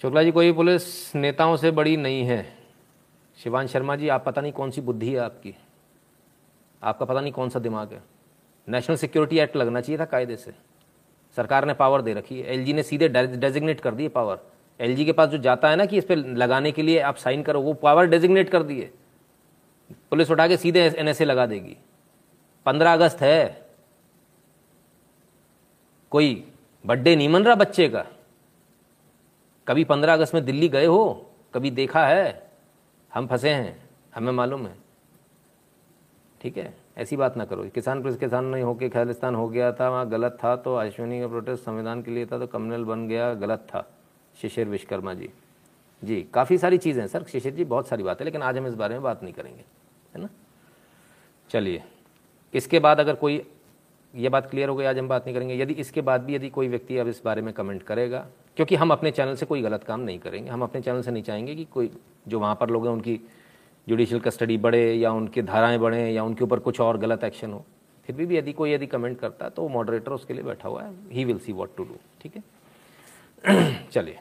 [0.02, 2.58] शुक्ला जी, कोई पुलिस नेताओं से बड़ी नहीं है।
[3.44, 5.56] शिवान शर्मा जी, आप पता नहीं कौन सी बुद्धि है आपकी।
[6.84, 8.02] आपका पता नहीं कौन सा दिमाग है।
[8.68, 10.54] नेशनल सिक्योरिटी एक्ट लगना चाहिए था कायदे से।
[11.36, 14.40] सरकार ने पावर दे रखी है। एलजी ने सीधे डेजिग्नेट कर दी पावर।
[14.80, 17.44] एलजी के पास जो जाता है ना कि इस पर लगाने के लिए आप साइन
[17.44, 18.92] करो, वो पावर डेजिग्नेट कर दिए
[20.10, 21.78] पुलिस उठा के सीधे एनएसए लगा देगी।
[22.66, 23.66] पंद्रह अगस्त है।
[26.12, 26.52] कोई
[26.86, 28.06] बर्थडे नहीं मन रहा बच्चे का।
[29.72, 31.32] कभी पंद्रह अगस्त में दिल्ली गए हो?
[31.54, 32.52] कभी देखा है?
[33.14, 33.76] हम फंसे हैं,
[34.16, 34.76] हमें मालूम है।
[36.42, 39.90] ठीक है, ऐसी बात ना करो। किसान प्रेस किसान नहीं होके खालिस्तान हो गया था,
[39.90, 43.34] वहाँ गलत था तो अश्विनी का प्रोटेस्ट संविधान के लिए था तो कम्युनल बन गया,
[43.34, 43.86] गलत था।
[44.38, 45.30] शिशिर विश्वकर्मा जी।
[46.04, 48.74] जी, काफ़ी सारी चीज़ें सर, शिशिर जी, बहुत सारी बात है, लेकिन आज हम इस
[48.74, 49.64] बारे में बात नहीं करेंगे,
[50.16, 50.30] है ना?
[51.50, 51.84] चलिए,
[52.54, 53.42] इसके बाद अगर कोई,
[54.14, 56.50] ये बात क्लियर हो गई, आज हम बात नहीं करेंगे। यदि इसके बाद भी यदि
[56.50, 58.28] कोई व्यक्ति अब इस बारे में कमेंट करेगा
[58.58, 61.24] क्योंकि हम अपने चैनल से कोई गलत काम नहीं करेंगे। हम अपने चैनल से नहीं
[61.24, 61.90] चाहेंगे कि कोई
[62.28, 63.20] जो वहाँ पर लोग हैं उनकी
[63.88, 67.64] जुडिशियल कस्टडी बढ़े या उनकी धाराएँ बढ़ें या उनके ऊपर कुछ और गलत एक्शन हो।
[68.06, 70.84] फिर भी, भी यदि कोई यदि कमेंट करता है तो मॉडरेटर उसके लिए बैठा हुआ
[70.84, 72.44] है। He will see what to do ठीक है?
[73.92, 74.20] चलिए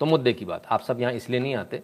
[0.00, 1.78] तो मुद्दे की बात। आप सब यहाँ इसलिए नहीं आते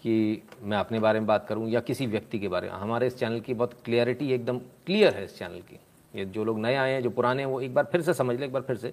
[0.00, 3.16] कि मैं अपने बारे में बात करूँ या किसी व्यक्ति के बारे में। हमारे इस
[3.18, 5.78] चैनल की बहुत क्लियरिटी एकदम क्लियर है इस चैनल की।
[6.14, 8.38] ये जो लोग नए आए हैं जो पुराने हैं वो एक बार फिर से समझ
[8.38, 8.92] लें एक बार फिर से।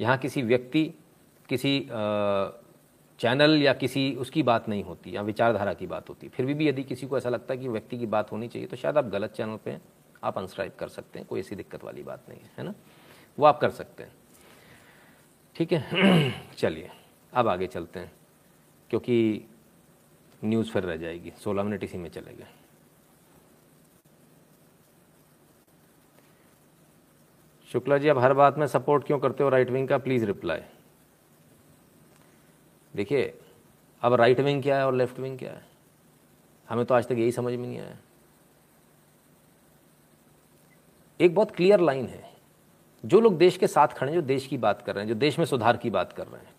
[0.00, 0.90] यहाँ किसी व्यक्ति
[1.48, 1.88] किसी
[3.20, 6.68] चैनल या किसी उसकी बात नहीं होती या विचारधारा की बात होती। फिर भी, भी
[6.68, 9.04] यदि किसी को ऐसा लगता है कि व्यक्ति की बात होनी चाहिए तो शायद आप
[9.04, 9.80] गलत चैनल पे हैं
[10.24, 12.74] आप अनस्क्राइब कर सकते हैं कोई ऐसी दिक्कत वाली बात नहीं है है ना?
[13.38, 14.12] वो आप कर सकते हैं।
[15.56, 16.32] ठीक है?
[16.58, 16.90] चलिए
[17.32, 18.12] अब आगे चलते हैं
[18.90, 19.44] क्योंकि
[20.44, 22.46] न्यूज़ फिर रह जाएगी। सोलह मिनट इसी में चले गए।
[27.68, 29.48] शुक्ला जी अब हर बात में सपोर्ट क्यों करते हो?
[29.50, 30.60] राइट विंग का प्लीज़ रिप्लाई।
[32.96, 33.38] देखिए,
[34.02, 35.66] अब राइट विंग क्या है और लेफ़्ट विंग क्या है?
[36.68, 37.96] हमें तो आज तक यही समझ में नहीं आया।
[41.20, 42.32] एक बहुत क्लियर लाइन है।
[43.04, 45.14] जो लोग देश के साथ खड़े हैं, जो देश की बात कर रहे हैं, जो
[45.14, 46.54] देश में सुधार की बात कर रहे हैं,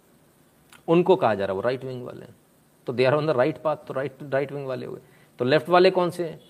[0.87, 2.35] उनको कहा जा रहा है वो राइट विंग वाले। हैं
[2.87, 4.99] तो they are on the right path तो राइट राइट विंग वाले हुए।
[5.39, 6.41] तो लेफ़्ट वाले कौन से हैं?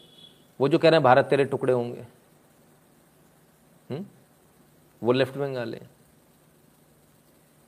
[0.59, 3.97] वो जो कह रहे हैं, भारत तेरे टुकड़े होंगे। हुँ?
[3.97, 4.05] हम्म?
[5.03, 5.81] वो लेफ़्ट विंग वाले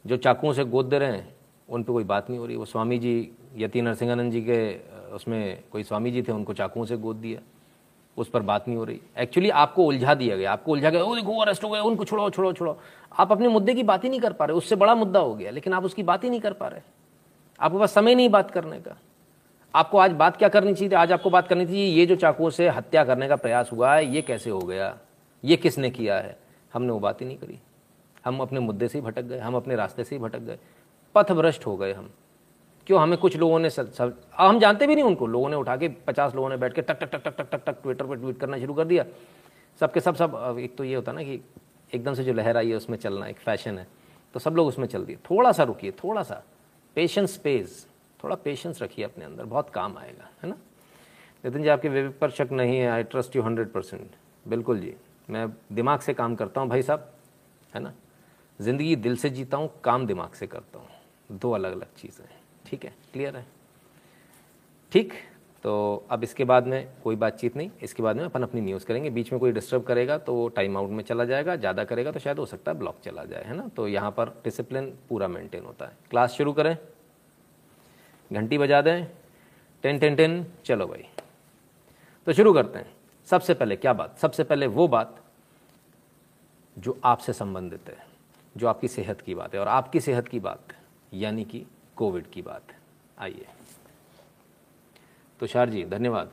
[0.05, 1.38] जो चाकुओं से गोद दे रहे हैं
[1.69, 4.75] उन पर कोई बात नहीं हो रही। वो स्वामी जी यति नरसिंहानंद जी के
[5.09, 7.39] उसमें कोई स्वामी जी थे, उनको चाकुओं से गोद दिया।
[8.17, 11.15] उस पर बात नहीं हो रही। एक्चुअली आपको उलझा दिया गया। आपको उलझा गया वो
[11.15, 12.77] देखो अरेस्ट हो गए, उनको छोड़ो छोड़ो छोड़ो।
[13.19, 15.51] आप अपने मुद्दे की बात ही नहीं कर पा रहे। उससे बड़ा मुद्दा हो गया,
[15.51, 16.81] लेकिन आप उसकी बात ही नहीं कर पा रहे।
[17.59, 18.97] आपके पास समय नहीं बात करने का।
[19.75, 20.95] आपको आज बात क्या करनी चाहिए?
[20.95, 24.15] आज आपको बात करनी चाहिए, ये जो चाकुओं से हत्या करने का प्रयास हुआ है,
[24.15, 24.97] ये कैसे हो गया?
[25.43, 26.39] ये किसने किया है?
[26.73, 27.59] हमने वो बात ही नहीं करी।
[28.25, 30.57] हम अपने मुद्दे से ही भटक गए, हम अपने रास्ते से ही भटक गए।
[31.15, 32.09] पथभ्रष्ट हो गए हम।
[32.87, 33.01] क्यों?
[33.01, 35.87] हमें कुछ लोगों ने सब, सब हम जानते भी नहीं उनको। लोगों ने उठा के
[36.07, 38.39] पचास लोगों ने बैठ के टक टक टक टक टक टक टक ट्विटर पर ट्वीट
[38.39, 39.05] करना शुरू कर दिया।
[39.81, 41.39] सबके सब सब एक तो ये होता ना कि
[41.91, 43.87] एकदम से जो लहर आई है उसमें चलना एक फ़ैशन है।
[44.35, 46.41] तो सब लोग उसमें चल दिए। थोड़ा सा रुकिए थोड़ा सा।
[46.95, 47.85] पेशेंस पेज
[48.19, 50.55] थोड़ा पेशेंस रखिए अपने अंदर। बहुत काम आएगा है ना?
[51.43, 54.93] नितिन जी आपके विवेक पर शक नहीं है। I trust you hundred percent बिल्कुल जी।
[55.29, 57.11] मैं दिमाग से काम करता हूँ भाई साहब
[57.73, 57.93] है ना?
[58.59, 60.87] ज़िंदगी दिल से जीता हूँ काम दिमाग से करता हूँ।
[61.29, 62.93] दो अलग अलग चीज़ें हैं। ठीक है?
[63.13, 63.45] क्लियर है?
[64.91, 65.13] ठीक?
[65.65, 69.09] तो अब इसके बाद में कोई बातचीत नहीं। इसके बाद में अपन अपनी न्यूज़ करेंगे।
[69.09, 72.19] बीच में कोई डिस्टर्ब करेगा तो वो टाइम आउट में चला जाएगा। ज़्यादा करेगा तो
[72.19, 73.67] शायद हो सकता है ब्लॉक चला जाए, है ना?
[73.67, 76.75] तो यहाँ पर डिसिप्लिन पूरा मेंटेन होता है। क्लास शुरू करें।
[78.31, 79.05] घंटी बजा दें।
[79.83, 80.45] Ten ten ten.
[80.65, 81.05] चलो भाई।
[82.27, 82.93] तो शुरू करते हैं।
[83.27, 84.17] सबसे पहले क्या बात?
[84.17, 85.15] सबसे पहले वो बात
[86.77, 87.97] जो आपसे संबंधित है,
[88.55, 90.73] जो आपकी सेहत की बात है। और आपकी सेहत की बात
[91.11, 91.65] यानी कि
[91.97, 92.73] कोविड की बात
[93.17, 93.45] आइए।
[95.39, 96.29] तुषार जी धन्यवाद।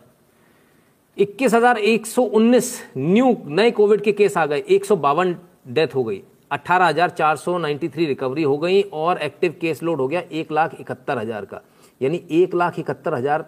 [1.17, 5.37] 21,119 न्यू नए कोविड के केस आ गए। एक सौ बावन
[5.69, 10.75] डेथ हो गई। 18,493 रिकवरी हो गई और एक्टिव केस लोड हो गया एक लाख
[10.81, 11.61] इकहत्तर हज़ार का।
[12.01, 13.43] यानी एक लाख इकहत्तर हज़ार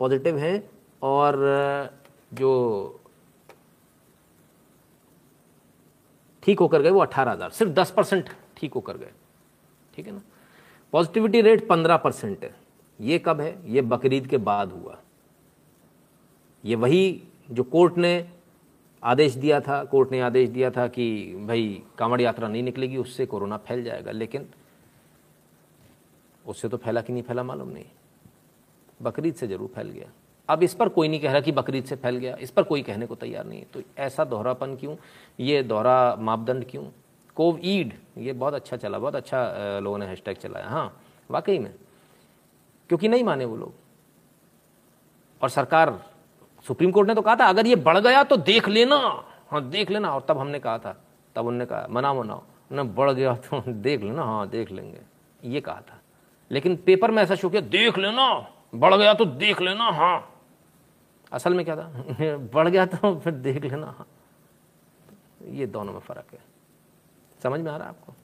[0.00, 0.62] पॉजिटिव हैं
[1.02, 1.36] और
[2.34, 3.00] जो
[6.42, 9.10] ठीक होकर गए वो अट्ठारह हज़ार सिर्फ़ दस परसेंट ठीक होकर गए।
[9.94, 10.20] ठीक है ना?
[10.94, 12.54] पॉजिटिविटी रेट पंद्रह परसेंट है।
[13.00, 13.72] ये कब है?
[13.72, 14.98] ये बकरीद के बाद हुआ।
[16.64, 18.28] ये वही जो कोर्ट ने
[19.02, 23.26] आदेश दिया था, कोर्ट ने आदेश दिया था कि भाई कांवड़ यात्रा नहीं निकलेगी, उससे
[23.26, 24.46] कोरोना फैल जाएगा, लेकिन
[26.46, 27.84] उससे तो फैला कि नहीं फैला मालूम नहीं।
[29.02, 30.10] बकरीद से ज़रूर फैल गया।
[30.48, 32.82] अब इस पर कोई नहीं कह रहा कि बकरीद से फैल गया। इस पर कोई
[32.82, 34.96] कहने को तैयार नहीं है। तो ऐसा दोहरापन क्यों?
[35.40, 36.84] ये दोहरा मापदंड क्यों?
[37.36, 41.74] कोव ईड, ये बहुत अच्छा चला, बहुत अच्छा लोगों ने हैशटैग चलाया। हाँ वाकई में।
[42.88, 43.74] क्योंकि नहीं माने वो लोग।
[45.42, 46.04] और सरकार,
[46.66, 49.90] सुप्रीम कोर्ट ने तो कहा था, अगर ये बढ़ गया तो देख लेना। हाँ देख
[49.90, 52.42] लेना। और तब हमने कहा था, तब उनने कहा मना मनाओ।
[52.72, 55.00] ना बढ़ गया तो देख लेना। हाँ देख लेंगे।
[55.44, 56.00] ये कहा था।
[56.50, 60.30] लेकिन पेपर में ऐसा शो किया, देख लेना। बढ़ गया तो देख लेना। हाँ।
[61.32, 61.82] असल में क्या था?
[62.36, 64.06] बढ़ गया तो फिर देख लेना। हाँ।
[65.48, 66.53] ये दोनों में फ़र्क है।
[67.44, 68.14] समझ में आ रहा है आपको?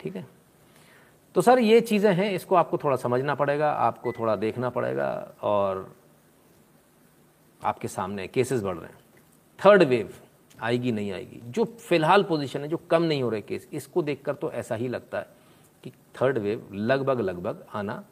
[0.00, 0.26] ठीक है?
[1.34, 5.10] तो सर, ये चीज़ें हैं, इसको आपको थोड़ा समझना पड़ेगा, आपको थोड़ा देखना पड़ेगा,
[5.42, 5.94] और
[7.64, 8.98] आपके सामने केसेस बढ़ रहे हैं।
[9.60, 10.14] थर्ड वेव
[10.60, 11.40] आएगी, नहीं आएगी?
[11.44, 14.88] जो फ़िलहाल पोजीशन है, जो कम नहीं हो रहे केस इसको देखकर तो ऐसा ही
[14.88, 15.26] लगता है
[15.84, 18.04] कि थर्ड वेव लगभग लगभग आना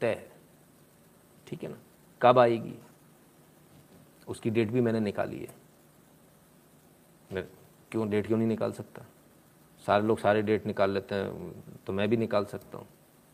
[0.00, 0.30] तय है।
[1.46, 1.76] ठीक है ना?
[2.22, 2.74] कब आएगी?
[4.28, 5.54] उसकी डेट भी मैंने निकाली है।
[7.96, 9.02] क्यों डेट क्यों नहीं निकाल सकता?
[9.84, 11.52] सारे लोग सारे डेट निकाल लेते हैं
[11.86, 12.86] तो मैं भी निकाल सकता हूँ।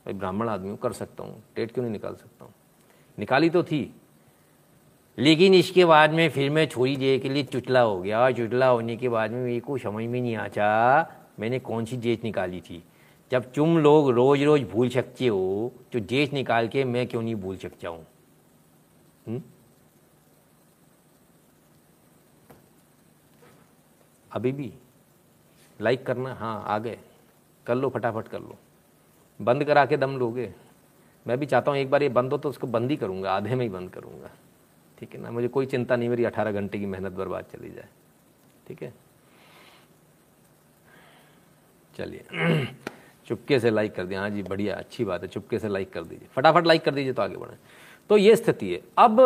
[0.07, 2.53] भाई ब्राह्मण आदमी हूँ, कर सकता हूँ। डेट क्यों नहीं निकाल सकता हूँ?
[3.19, 3.95] निकाली तो थी।
[5.19, 8.67] लेकिन इसके बाद में फिर मैं छोड़ी देर के लिए चुटला हो गया। और चुटला
[8.69, 12.61] होने के बाद में मेरे को समझ में नहीं आता मैंने कौन सी डेट निकाली
[12.61, 12.83] थी?
[13.31, 17.35] जब तुम लोग रोज रोज भूल सकते हो तो डेट निकाल के मैं क्यों नहीं
[17.37, 18.07] भूल सकता हूँ?
[24.33, 24.73] अभी भी।
[25.81, 26.99] लाइक करना हाँ आ गए।
[27.67, 28.59] कर लो, फटाफट कर लो।
[29.41, 30.53] बंद करा के दम लोगे।
[31.27, 33.55] मैं भी चाहता हूँ एक बार ये बंद हो तो उसको बंद ही करूँगा, आधे
[33.55, 34.31] में ही बंद करूँगा।
[34.99, 35.31] ठीक है ना?
[35.31, 37.89] मुझे कोई चिंता नहीं, मेरी अठारह घंटे की मेहनत बर्बाद चली जाए।
[38.69, 38.93] ठीक है?
[41.97, 42.67] चलिए।
[43.27, 46.05] चुपके से लाइक कर दिया। हाँ जी, बढ़िया, अच्छी बात है। चुपके से लाइक कर
[46.05, 47.57] दीजिए। फटाफट लाइक कर दीजिए तो आगे बढ़े।
[48.11, 49.17] तो ये स्थिति है। अब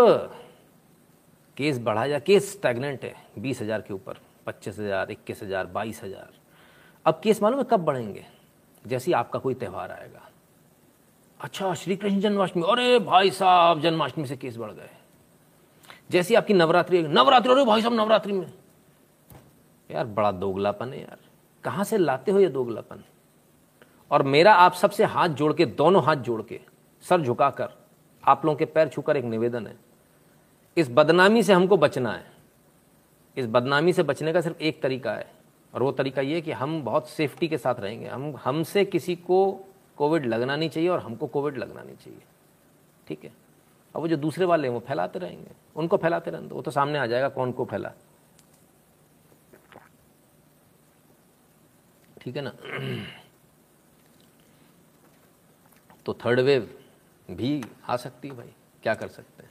[1.57, 6.03] केस बढ़ा जा केस स्टैगनेंट है, बीस हज़ार के ऊपर। पच्चीस हज़ार, इक्कीस हज़ार, बाईस
[6.05, 6.33] हज़ार।
[7.07, 8.25] अब केस मालूम है कब बढ़ेंगे?
[8.85, 10.29] जैसे आपका कोई त्यौहार आएगा।
[11.41, 14.91] अच्छा श्री कृष्ण जन्माष्टमी। अरे भाई साहब, जन्माष्टमी से केस बढ़ गए।
[16.11, 18.53] जैसी आपकी नवरात्रि नवरात्रि, अरे भाई साहब, नवरात्रि में।
[19.91, 21.19] यार, बड़ा दोगलापन है यार।
[21.65, 23.03] कहाँ से लाते हो ये दोगलापन?
[24.11, 26.61] और मेरा आप सबसे हाथ जोड़ के, दोनों हाथ जोड़ के,
[27.05, 27.69] सर झुकाकर,
[28.25, 29.77] आप लोगों के पैर छूकर एक निवेदन है।
[30.77, 32.36] इस बदनामी से हमको बचना है।
[33.37, 35.33] इस बदनामी से बचने का सिर्फ़ एक तरीका है।
[35.75, 39.65] और वो तरीका ये कि हम बहुत सेफ्टी के साथ रहेंगे। हम, हमसे किसी को
[39.97, 42.23] कोविड लगना नहीं चाहिए और हमको कोविड लगना नहीं चाहिए।
[43.09, 43.33] ठीक है?
[43.95, 46.99] अब वो जो दूसरे वाले हैं, वो फैलाते रहेंगे। उनको फैलाते रहेंगे वो तो सामने
[46.99, 47.93] आ जाएगा, कौन को फैला?
[52.21, 52.53] ठीक है ना?
[56.07, 56.79] तो थर्ड वेव
[57.31, 59.51] भी आ सकती है भाई। क्या कर सकते हैं?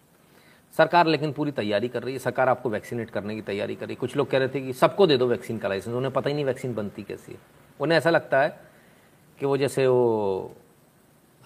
[0.77, 3.93] सरकार लेकिन पूरी तैयारी कर रही है, सरकार आपको वैक्सीनेट करने की तैयारी कर रही
[3.93, 6.29] है। कुछ लोग कह रहे थे कि सबको दे दो वैक्सीन का लाइसेंस, उन्हें पता
[6.29, 7.39] ही नहीं वैक्सीन बनती कैसी है।
[7.79, 8.59] उन्हें ऐसा लगता है
[9.39, 10.55] कि वो जैसे वो,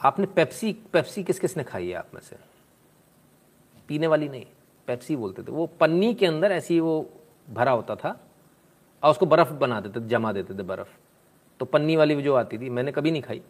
[0.01, 2.35] आपने पेप्सी पेप्सी किस किस ने खाई है आप में से?
[3.87, 4.45] पीने वाली नहीं,
[4.87, 7.09] पेप्सी बोलते थे। वो पन्नी के अंदर ऐसी वो
[7.49, 8.19] भरा होता था
[9.03, 10.97] और उसको बर्फ़ बना देते, जमा देते थे बर्फ़।
[11.59, 13.41] तो पन्नी वाली जो आती थी, मैंने कभी नहीं खाई,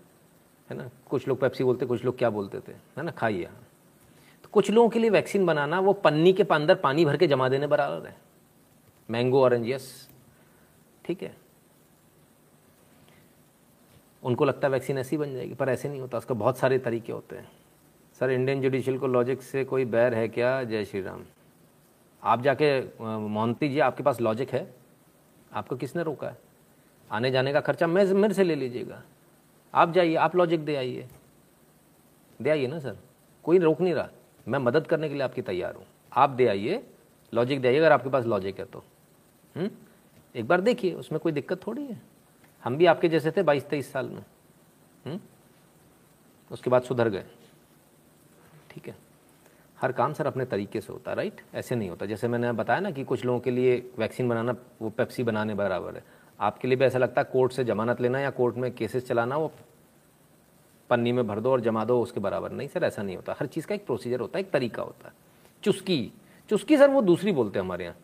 [0.70, 0.90] है ना?
[1.10, 3.12] कुछ लोग पेप्सी बोलते, कुछ लोग क्या बोलते थे, है ना?
[3.12, 3.69] तो
[4.52, 7.68] कुछ लोगों के लिए वैक्सीन बनाना, वो पन्नी के अंदर पानी भर के जमा देने
[7.68, 8.18] बराबर है।
[9.10, 10.10] Mango orange, yes.
[11.06, 11.38] ठीक है।
[14.24, 17.12] उनको लगता है वैक्सीन ऐसी बन जाएगी, पर ऐसे नहीं होता, उसका बहुत सारे तरीके
[17.12, 17.52] होते हैं।
[18.20, 20.64] सर, इंडियन जुडिशियल को लॉजिक से कोई बैर है क्या?
[20.64, 21.24] जय श्री राम।
[22.24, 22.82] आप जाके
[23.18, 24.76] मोहंती जी, आपके पास लॉजिक है?
[25.54, 26.38] आपको किसने रोका है?
[27.12, 29.04] आने जाने का खर्चा मैं, मेरे से ले लीजिएगा।
[29.74, 31.08] आप जाइए, आप लॉजिक दे आइए।
[32.42, 32.98] दे आइए ना, सर।
[33.44, 34.10] कोई रोक नहीं रहा।
[34.48, 36.84] मैं मदद करने के लिए आपकी तैयार हूँ। आप दे आइए।
[37.34, 38.84] लॉजिक दे आइए, अगर आपके पास लॉजिक है तो।
[39.58, 39.70] हुँ?
[40.36, 42.02] एक बार देखिए, उसमें कोई दिक्कत थोड़ी है।
[42.64, 44.26] हम भी आपके जैसे थे बाईस तेईस साल में।
[45.06, 45.20] हुँ?
[46.52, 47.26] उसके बाद सुधर गए।
[48.72, 48.96] ठीक है।
[49.82, 52.80] हर काम सर अपने तरीके से होता है राइट ऐसे नहीं होता। जैसे मैंने बताया
[52.80, 56.04] ना कि कुछ लोगों के लिए वैक्सीन बनाना, वो पेप्सी बनाने बराबर है।
[56.40, 59.38] आपके लिए भी ऐसा लगता है कोर्ट से जमानत लेना या कोर्ट में केसेस चलाना,
[59.38, 59.52] वो
[60.90, 63.48] पन्नी में भर दो और जमा दो, उसके बराबर नहीं। सर, ऐसा नहीं होता। हर
[63.48, 65.14] चीज़ का एक प्रोसीजर होता है, एक तरीका होता है।
[65.64, 66.12] चुस्की।
[66.50, 67.96] चुस्की सर, वो दूसरी बोलते हैं हमारे यहाँ।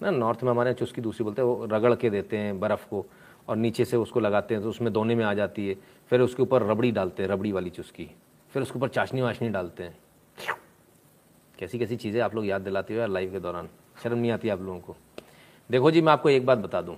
[0.00, 2.86] ना नॉर्थ में हमारे यहाँ चुस्की दूसरी बोलते हैं। वो रगड़ के देते हैं बर्फ़
[2.88, 3.04] को
[3.48, 5.74] और नीचे से उसको लगाते हैं तो उसमें दोने में आ जाती है।
[6.10, 8.10] फिर उसके ऊपर रबड़ी डालते हैं, रबड़ी वाली चुस्की।
[8.52, 9.96] फिर उसके ऊपर चाशनी वाशनी डालते हैं।
[11.58, 13.68] कैसी कैसी चीज़ें आप लोग याद दिलाते हो यार लाइव के दौरान।
[14.02, 14.96] शर्म नहीं आती आप लोगों को।
[15.70, 16.96] देखो जी, मैं आपको एक बात बता दूँ।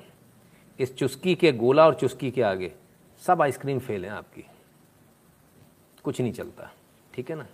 [0.79, 2.73] इस चुस्की के गोला और चुस्की के आगे
[3.23, 4.45] सब आइसक्रीम फेल हैं आपकी।
[6.09, 6.71] कुछ नहीं चलता।
[7.15, 7.47] ठीक है ना?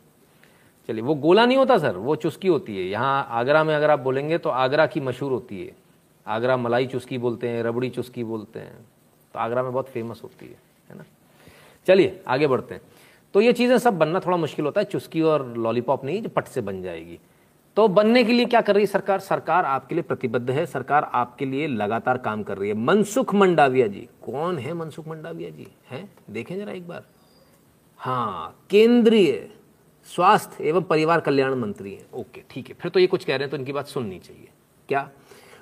[0.88, 4.00] चलिए, वो गोला नहीं होता सर, वो चुस्की होती है। यहाँ आगरा में अगर आप
[4.00, 5.72] बोलेंगे तो आगरा की मशहूर होती है।
[6.26, 8.76] आगरा मलाई चुस्की बोलते हैं, रबड़ी चुस्की बोलते हैं
[9.34, 10.56] तो आगरा में बहुत फ़ेमस होती है
[10.90, 11.04] है ना?
[11.86, 12.82] चलिए, आगे बढ़ते हैं।
[13.34, 16.44] तो ये चीज़ें सब बनना थोड़ा मुश्किल होता है, चुस्की और लॉलीपॉप नहीं, जो पट
[16.44, 17.18] से बन जाएगी।
[17.76, 19.20] तो बनने के लिए क्या कर रही है सरकार?
[19.20, 23.86] सरकार आपके लिए प्रतिबद्ध है, सरकार आपके लिए लगातार काम कर रही है। मनसुख मंडाविया
[23.86, 25.66] जी, कौन है मनसुख मंडाविया जी?
[25.90, 26.08] हैं?
[26.30, 27.04] देखें जरा एक बार।
[28.04, 29.32] हाँ केंद्रीय
[30.08, 33.42] स्वास्थ्य एवं परिवार कल्याण मंत्री हैं। ओके, ठीक है। फिर तो ये कुछ कह रहे
[33.42, 34.48] हैं तो इनकी बात सुननी चाहिए।
[34.88, 35.08] क्या?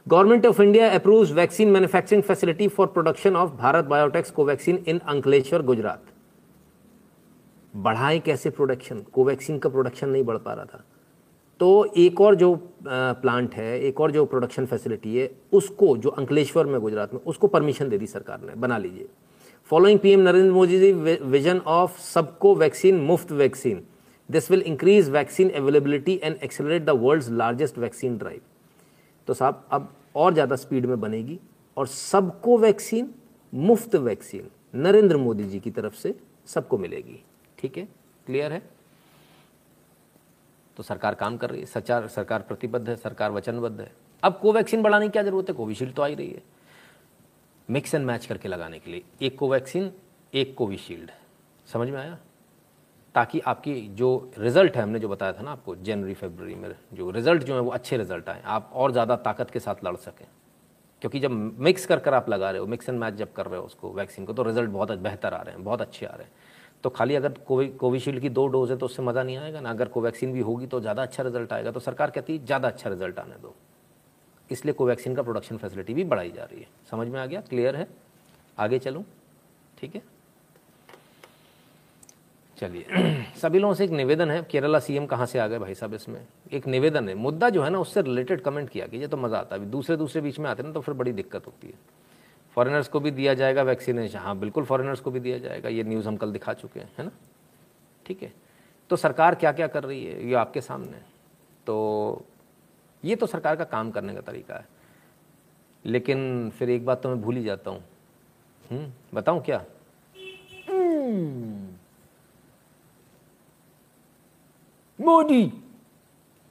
[0.06, 5.62] Government of India approves vaccine manufacturing facility for production of Bharat Biotech's Covaxin in Ankleshwar
[5.62, 6.04] Gujarat
[7.76, 10.84] बढ़ाएँ कैसे प्रोडक्शन कोवैक्सीन का प्रोडक्शन नहीं बढ़ पा रहा था।
[11.60, 16.66] तो एक और जो प्लांट है, एक और जो प्रोडक्शन फैसिलिटी है, उसको, जो अंकलेश्वर
[16.66, 19.08] में गुजरात में, उसको परमिशन दे दी सरकार ने, बना लीजिए।
[19.72, 20.90] Following PM Narendra Modi ji
[21.32, 23.82] vision of सबको वैक्सीन मुफ़्त vaccine
[24.28, 28.40] this will increase vaccine availability and accelerate the world's largest vaccine drive
[29.28, 31.38] तो साहब, अब और ज़्यादा स्पीड में बनेगी
[31.76, 33.12] और सबको वैक्सीन
[33.52, 36.14] मुफ़्त वैक्सीन नरेंद्र मोदी जी की तरफ़ से
[36.48, 37.22] सबको मिलेगी।
[37.58, 37.88] ठीक है?
[38.26, 38.62] क्लियर है?
[40.76, 44.82] तो सरकार काम कर रही है। सचार सरकार प्रतिबद्ध है, सरकार वचनबद्ध है। अब कोवैक्सीन
[44.82, 45.54] बढ़ाने की क्या ज़रूरत है?
[45.54, 46.42] कोविशील्ड तो आ ही रही है।
[47.72, 49.90] मिक्स एंड मैच करके लगाने के लिए एक कोवैक्सीन,
[50.32, 51.10] एक कोविशील्ड।
[51.66, 52.18] समझ में आया?
[53.14, 57.10] ताकि आपकी जो रिज़ल्ट है, हमने जो बताया था ना आपको, जनवरी फरवरी में जो
[57.10, 60.26] रिज़ल्ट जो है, वो अच्छे रिज़ल्ट आए। आप और ज़्यादा ताकत के साथ लड़ सकें।
[61.02, 61.30] क्योंकि जब
[61.60, 63.92] मिक्स कर कर आप लगा रहे हो, मिक्स एंड मैच जब कर रहे हो उसको,
[63.92, 66.32] वैक्सीन को तो रिज़ल्ट बहुत बेहतर आ रहे हैं, बहुत अच्छे आ रहे हैं।
[66.84, 69.70] तो खाली अगर कोवि, कोविशील्ड की दो डोज है तो उससे मज़ा नहीं आएगा ना?
[69.70, 72.90] अगर कोवैक्सीन भी होगी तो ज़्यादा अच्छा रिज़ल्ट आएगा। तो सरकार कहती है, ज़्यादा अच्छा
[72.90, 73.54] रिज़ल्ट आने दो।
[74.50, 77.40] इसलिए कोवैक्सीन का प्रोडक्शन फैसिलिटी भी बढ़ाई जा रही है। समझ में आ गया?
[77.40, 77.88] क्लियर है?
[78.58, 79.04] आगे चलूँ?
[79.78, 80.02] ठीक है?
[82.58, 82.84] चलिए।
[83.36, 86.26] सभी लोगों से एक निवेदन है, केरला सीएम कहाँ से आ गए भाई साहब इसमें?
[86.52, 89.56] एक निवेदन है। मुद्दा जो है ना, उससे रिलेटेड कमेंट किया कीजिए तो मज़ा आता
[89.56, 91.74] है। दूसरे दूसरे बीच में आते ना तो फिर बड़ी दिक्कत होती है।
[92.56, 96.08] फॉरेनर्स को भी दिया जाएगा वैक्सीनेशन हाँ बिल्कुल फॉरेनर्स को भी दिया जाएगा। ये न्यूज़
[96.08, 97.10] हम कल दिखा चुके हैं, है ना?
[98.06, 98.32] ठीक है?
[98.90, 100.28] तो सरकार क्या क्या कर रही है?
[100.28, 100.98] ये आपके सामने
[101.66, 102.24] तो
[103.04, 104.68] ये तो सरकार का काम करने का तरीका है।
[105.84, 107.84] लेकिन फिर एक बात तो मैं भूल ही जाता हूँ।
[108.70, 109.64] हम्म, बताऊँ क्या?
[114.98, 115.42] मोदी!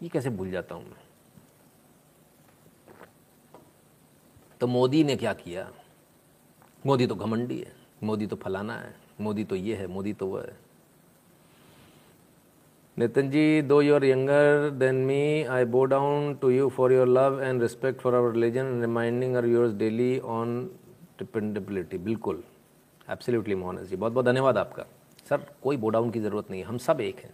[0.01, 0.99] ये कैसे भूल जाता हूँ मैं?
[4.59, 5.69] तो मोदी ने क्या किया?
[6.85, 10.41] मोदी तो घमंडी है मोदी तो फलाना है मोदी तो ये है मोदी तो वह
[10.41, 10.57] है।
[13.01, 17.07] Nitin ji though you are younger than me I bow down to you for your
[17.09, 20.51] love and respect for our religion reminding are yours daily on
[21.19, 22.43] dependability बिल्कुल
[23.07, 24.85] एब्सोल्युटली मोहनस जी बहुत बहुत धन्यवाद आपका
[25.29, 27.33] सर कोई बो डाउन की ज़रूरत नहीं हम सब एक हैं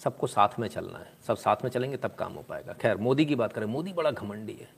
[0.00, 3.24] सबको साथ में चलना है सब साथ में चलेंगे तब काम हो पाएगा खैर मोदी
[3.24, 4.68] की बात करें मोदी बड़ा घमंडी है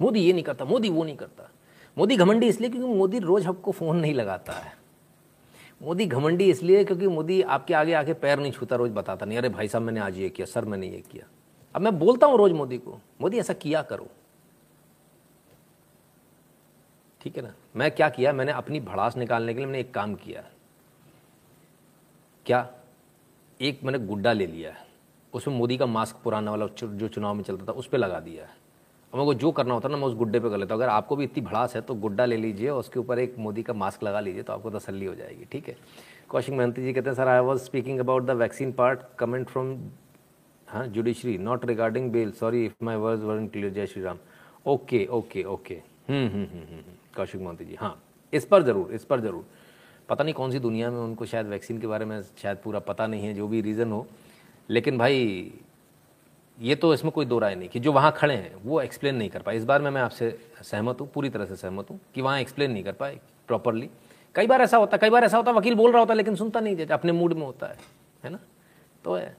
[0.00, 1.50] मोदी ये नहीं करता मोदी वो नहीं करता
[1.96, 4.72] मोदी घमंडी इसलिए क्योंकि मोदी रोज़ आपको फ़ोन नहीं लगाता है
[5.82, 9.48] मोदी घमंडी इसलिए क्योंकि मोदी आपके आगे आके पैर नहीं छूता, रोज़ बताता नहीं, अरे
[9.48, 11.26] भाई साहब, मैंने आज ये किया, सर मैंने ये किया।
[11.74, 14.08] अब मैं बोलता हूँ रोज़ मोदी को, मोदी, ऐसा किया करो।
[17.20, 17.54] ठीक है ना?
[17.76, 18.32] मैं क्या किया?
[18.32, 20.44] मैंने अपनी भड़ास निकालने के लिए मैंने एक काम किया।
[22.46, 22.70] क्या?
[23.60, 24.86] एक मैंने गुड्डा ले लिया। है
[25.34, 28.44] उसमें मोदी का मास्क पुराना वाला जो चुनाव में चलता था, उस पर लगा दिया।
[28.44, 28.65] है
[29.16, 30.82] अब मेरे को जो करना होता है ना, मैं उस गुड्डे पे कर लेता हूँ।
[30.82, 33.62] अगर आपको भी इतनी भड़ास है तो गुड्डा ले लीजिए और उसके ऊपर एक मोदी
[33.62, 35.76] का मास्क लगा लीजिए तो आपको तसल्ली हो जाएगी, ठीक है?
[36.28, 39.74] कौशिक महंती जी कहते हैं, sir I was speaking about the vaccine part comment from
[40.68, 44.18] हाँ judiciary not regarding bail sorry if my word were unclear जय Shri Ram.
[44.66, 45.80] Okay okay okay
[47.16, 47.96] Kaushik Mahanti ji हाँ.
[48.32, 49.44] इस पर ज़रूर, इस पर ज़रूर.
[50.08, 53.06] पता नहीं कौन सी दुनिया में उनको शायद वैक्सीन के बारे में शायद पूरा पता
[53.06, 54.06] नहीं है, जो भी रीज़न हो.
[54.68, 55.52] लेकिन भाई
[56.60, 59.28] ये तो इसमें कोई दो राय नहीं कि जो वहाँ खड़े हैं वो एक्सप्लेन नहीं
[59.30, 62.20] कर पाए। इस बार में मैं आपसे सहमत हूँ पूरी तरह से सहमत हूँ कि
[62.22, 63.90] वहाँ एक्सप्लेन नहीं कर पाए प्रॉपरली
[64.34, 66.76] कई बार ऐसा होता कई बार ऐसा होता वकील बोल रहा होता लेकिन सुनता नहीं
[66.76, 67.76] जैसे अपने मूड में होता है
[68.24, 68.38] है ना?
[69.04, 69.36] तो है।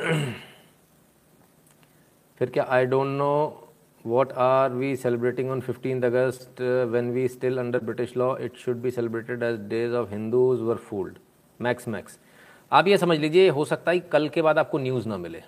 [2.38, 3.66] फिर क्या I don't know
[4.04, 8.82] are we celebrating on 15th August uh, when we still under British law it should
[8.82, 11.18] be celebrated as days of Hindus were fooled.
[11.60, 12.18] Max max
[12.72, 15.42] आप ये समझ लीजिए हो सकता है कल के बाद आपको न्यूज़ ना मिले।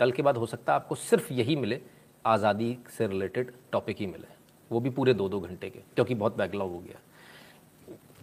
[0.00, 1.80] कल के बाद हो सकता है आपको सिर्फ़ यही मिले,
[2.24, 4.28] आज़ादी से रिलेटेड टॉपिक ही मिले।
[4.70, 6.98] वो भी पूरे दो दो घंटे के, क्योंकि बहुत बैकलॉग हो गया।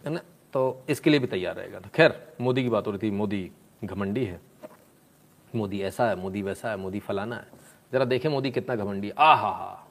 [0.06, 0.22] है ना?
[0.54, 3.50] तो इसके लिए भी तैयार रहेगा तो। खैर, मोदी की बात हो रही थी, मोदी
[3.84, 4.40] घमंडी है।
[5.56, 7.48] मोदी ऐसा है, मोदी वैसा है, मोदी फलाना है।
[7.92, 9.84] ज़रा देखें मोदी कितना घमंडी। आ हा। हा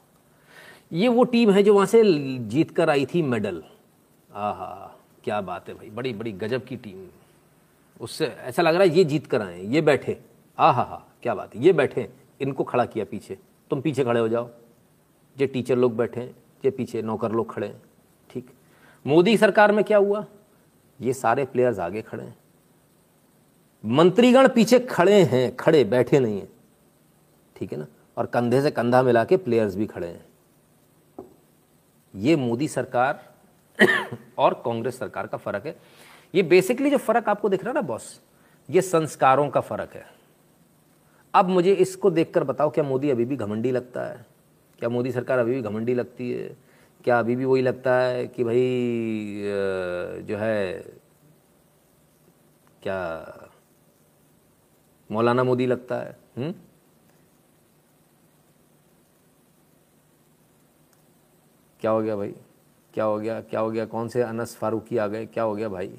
[0.91, 2.03] ये वो टीम है जो वहाँ से
[2.49, 3.63] जीत कर आई थी मेडल
[4.31, 7.07] आ हा क्या बात है भाई बड़ी बड़ी गजब की टीम
[7.99, 10.17] उससे ऐसा लग रहा है ये जीत कर आए ये बैठे।
[10.57, 11.61] आ हा हा। क्या बात है?
[11.61, 12.07] ये बैठे
[12.41, 13.37] इनको खड़ा किया पीछे।
[13.71, 14.49] तुम पीछे खड़े हो जाओ।
[15.37, 16.21] ये टीचर लोग बैठे
[16.63, 17.81] ये पीछे नौकर लोग खड़े हैं,
[18.29, 18.51] ठीक।
[19.05, 20.25] मोदी सरकार में क्या हुआ?
[20.99, 22.35] ये सारे प्लेयर्स आगे खड़े हैं।
[23.83, 26.49] मंत्रीगण पीछे खड़े हैं, खड़े, बैठे नहीं हैं,
[27.55, 27.87] ठीक है ना?
[28.17, 30.25] और कंधे से कंधा मिला के प्लेयर्स भी खड़े हैं।
[32.13, 33.23] ये मोदी सरकार
[34.37, 35.75] और कांग्रेस सरकार का फ़र्क है।
[36.35, 38.19] ये बेसिकली जो फ़र्क आपको दिख रहा है ना बॉस
[38.69, 40.16] ये संस्कारों का फ़र्क है।
[41.37, 44.25] अब मुझे इसको देखकर बताओ, क्या मोदी अभी भी घमंडी लगता है?
[44.79, 46.55] क्या मोदी सरकार अभी भी घमंडी लगती है?
[47.03, 49.43] क्या अभी भी वही लगता है कि भाई
[50.27, 50.77] जो है,
[52.83, 53.49] क्या
[55.09, 56.17] मौलाना मोदी लगता है?
[56.37, 56.53] हुँ?
[61.81, 62.33] क्या हो गया भाई?
[62.93, 63.39] क्या हो गया?
[63.41, 63.85] क्या हो गया?
[63.85, 65.25] कौन से अनस फारूकी आ गए?
[65.25, 65.93] क्या हो गया भाई?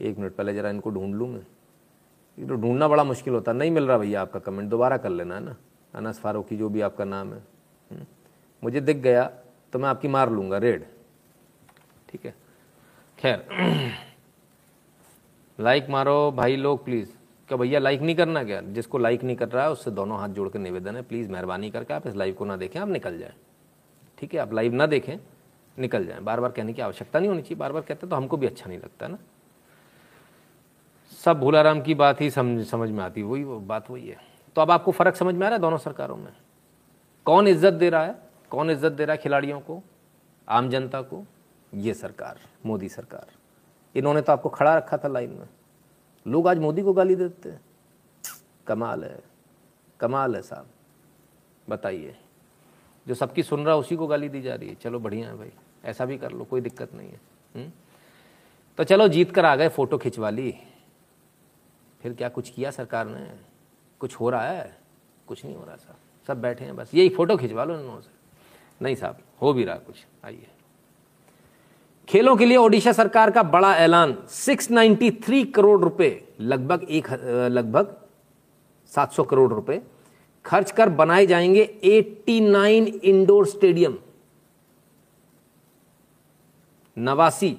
[0.00, 1.46] एक मिनट पहले ज़रा इनको ढूंढ लूँ मैं।
[2.38, 5.08] ये तो ढूंढना बड़ा मुश्किल होता है। नहीं मिल रहा भैया आपका कमेंट दोबारा कर
[5.08, 5.56] लेना, है ना?
[5.94, 7.38] अनस फारूकी, जो भी आपका नाम है।
[7.90, 8.06] हम्म।
[8.64, 9.32] मुझे दिख गया
[9.72, 10.86] तो मैं आपकी मार लूँगा, रेड।
[12.08, 12.34] ठीक है।
[13.18, 13.46] खैर।
[15.60, 17.08] लाइक मारो, भाई लोग प्लीज़
[17.48, 18.60] क्या भैया लाइक नहीं करना क्या?
[18.60, 21.70] जिसको लाइक नहीं कर रहा है, उससे दोनों हाथ जोड़ के निवेदन है। प्लीज़ मेहरबानी
[21.70, 23.32] करके आप इस लाइव को ना देखें, आप निकल जाएँ।
[24.18, 25.16] ठीक है, आप लाइव ना देखें,
[25.78, 28.36] निकल जाएँ। बार बार कहने की आवश्यकता नहीं होनी चाहिए। बार बार कहते तो हमको
[28.36, 29.18] भी अच्छा नहीं लगता ना?
[31.12, 34.16] सब भूलाराम की बात ही समझ समझ में आती वही बात वही है।
[34.56, 36.32] तो अब आपको फ़र्क समझ में आ रहा है दोनों सरकारों में?
[37.26, 38.14] कौन इज़्ज़त दे रहा है?
[38.50, 39.82] कौन इज़्ज़त दे रहा है खिलाड़ियों को?
[40.48, 41.24] आम जनता को?
[41.72, 43.26] ये सरकार, मोदी सरकार।
[43.94, 45.48] इन्होंने तो आपको खड़ा रखा था लाइन में।
[46.26, 47.60] लोग आज मोदी को गाली देते हैं।
[48.66, 49.18] कमाल है।
[50.00, 50.66] कमाल है साहब।
[51.68, 52.14] बताइए।
[53.06, 55.52] जो सबकी सुन रहा उसी को गाली दी जा रही है। चलो बढ़िया है भाई।
[55.84, 57.62] ऐसा भी कर लो, कोई दिक्कत नहीं है हुँ?
[57.62, 57.72] हम्म?
[58.78, 60.54] तो चलो जीत कर आ गए फ़ोटो खिंचवा ली।
[62.06, 63.20] फिर क्या कुछ किया सरकार ने?
[64.00, 64.76] कुछ हो रहा है?
[65.26, 68.10] कुछ नहीं हो रहा साहब। सब बैठे हैं बस। यही फ़ोटो खिंचवा लो इन से
[68.82, 70.46] नहीं साहब, हो भी रहा कुछ। आइए।
[72.08, 77.10] खेलों के लिए ओडिशा सरकार का बड़ा ऐलान। 693 करोड़ रुपए, लगभग एक,
[77.50, 77.96] लगभग
[78.86, 79.82] 700 करोड़ रुपए
[80.44, 83.98] खर्च कर बनाए जाएँगे 89 इंडोर स्टेडियम।
[86.98, 87.56] नवासी,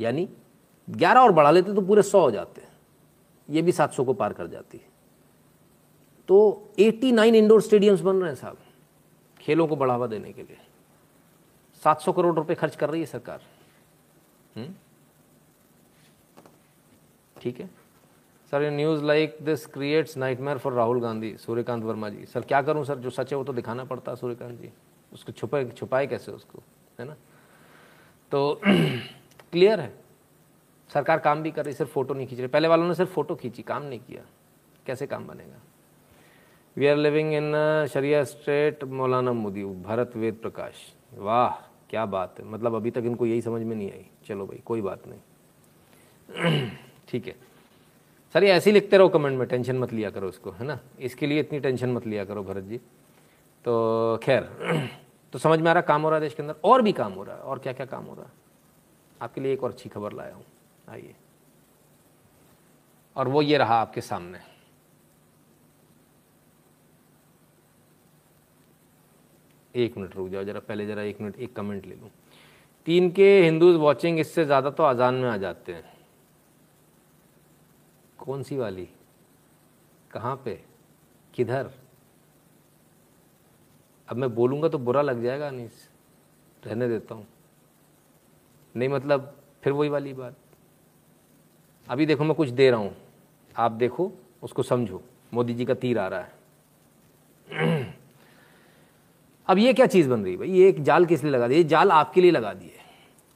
[0.00, 0.28] यानी
[0.88, 2.67] 11 और बढ़ा लेते तो पूरे 100 हो जाते।
[3.50, 4.84] ये भी 700 को पार कर जाती है।
[6.28, 8.56] तो 89 इंडोर स्टेडियम्स बन रहे हैं साहब,
[9.40, 10.56] खेलों को बढ़ावा देने के लिए।
[11.84, 13.42] 700 करोड़ रुपए खर्च कर रही है सरकार।
[14.56, 14.74] हम्म?
[17.42, 17.70] ठीक है।
[18.50, 22.62] सर, ये news like this creates nightmare for Rahul Gandhi Suryakant Verma ji sir क्या
[22.62, 22.98] करूँ, सर?
[22.98, 24.70] जो सच है वो तो दिखाना पड़ता है सूर्यकांत जी
[25.12, 26.62] उसको छुपाए छुपाए कैसे उसको?
[27.00, 27.16] है ना?
[28.30, 28.60] तो
[29.52, 30.07] क्लियर है।
[30.94, 33.34] सरकार काम भी कर रही, सिर्फ़ फ़ोटो नहीं खींच रही। पहले वालों ने सिर्फ़ फ़ोटो
[33.34, 34.22] खींची, काम नहीं किया।
[34.86, 35.60] कैसे काम बनेगा?
[36.76, 37.52] We are living in
[37.90, 40.72] sharia state मौलाना मोदी, भरत वेद प्रकाश।
[41.14, 41.48] वाह,
[41.90, 44.80] क्या बात है। मतलब अभी तक इनको यही समझ में नहीं आई। चलो भाई, कोई
[44.80, 45.20] बात नहीं।
[47.08, 47.36] ठीक है।
[48.34, 50.80] सर, ये ऐसे ही लिखते रहो कमेंट में, टेंशन मत लिया करो उसको है ना?
[51.00, 52.78] इसके लिए इतनी टेंशन मत लिया करो भरत जी।
[53.64, 54.42] तो खैर
[55.32, 57.12] तो समझ में आ रहा काम हो रहा है देश के अंदर। और भी काम
[57.12, 58.30] हो रहा है। और क्या क्या काम हो रहा है?
[59.22, 60.44] आपके लिए एक और अच्छी खबर लाया हूँ।
[60.88, 61.14] आइए।
[63.16, 64.38] और वो ये रहा आपके सामने।
[69.74, 72.10] एक मिनट रुक जाओ, जरा पहले जरा एक मिनट, एक कमेंट ले लूँ।
[72.86, 75.84] तीन के हिंदूज वॉचिंग इससे ज़्यादा तो अजान में आ जाते हैं।
[78.18, 78.88] कौन सी वाली?
[80.10, 80.60] कहाँ पे?
[81.34, 81.70] किधर?
[84.08, 85.68] अब मैं बोलूँगा तो बुरा लग जाएगा नहीं
[86.66, 87.26] रहने देता हूँ।
[88.74, 90.36] नहीं मतलब फिर वही वाली बात।
[91.88, 92.96] अभी देखो मैं कुछ दे रहा हूँ।
[93.56, 94.10] आप देखो,
[94.42, 95.02] उसको समझो।
[95.34, 96.32] मोदी जी का तीर आ रहा है।
[99.48, 100.50] अब ये क्या चीज़ बन रही है भाई?
[100.50, 102.74] ये एक जाल किस लिए लगा दिए जाल आपके लिए लगा दिए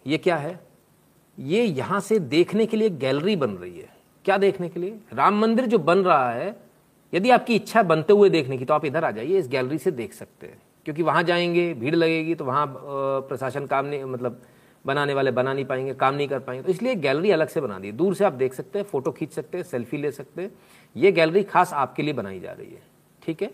[0.07, 0.59] ये क्या है?
[1.39, 3.89] ये यहाँ से देखने के लिए गैलरी बन रही है।
[4.25, 4.99] क्या देखने के लिए?
[5.13, 6.57] राम मंदिर जो बन रहा है,
[7.15, 9.91] यदि आपकी इच्छा बनते हुए देखने की तो आप इधर आ जाइए, इस गैलरी से
[9.91, 12.67] देख सकते हैं। क्योंकि वहाँ जाएँगे, भीड़ लगेगी तो वहाँ
[13.29, 14.43] प्रशासन काम नहीं मतलब
[14.85, 17.79] बनाने वाले बना नहीं पाएँगे, काम नहीं कर पाएँगे। तो इसलिए गैलरी अलग से बना
[17.79, 20.51] दी। दूर से आप देख सकते हैं, फ़ोटो खींच सकते हैं, सेल्फी ले सकते हैं।
[20.97, 22.83] ये गैलरी खास आपके लिए बनाई जा रही है।
[23.23, 23.51] ठीक है?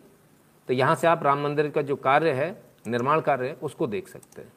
[0.69, 2.51] तो यहाँ से आप राम मंदिर का जो कार्य है,
[2.87, 4.53] निर्माण कार्य है, उसको देख सकते हैं।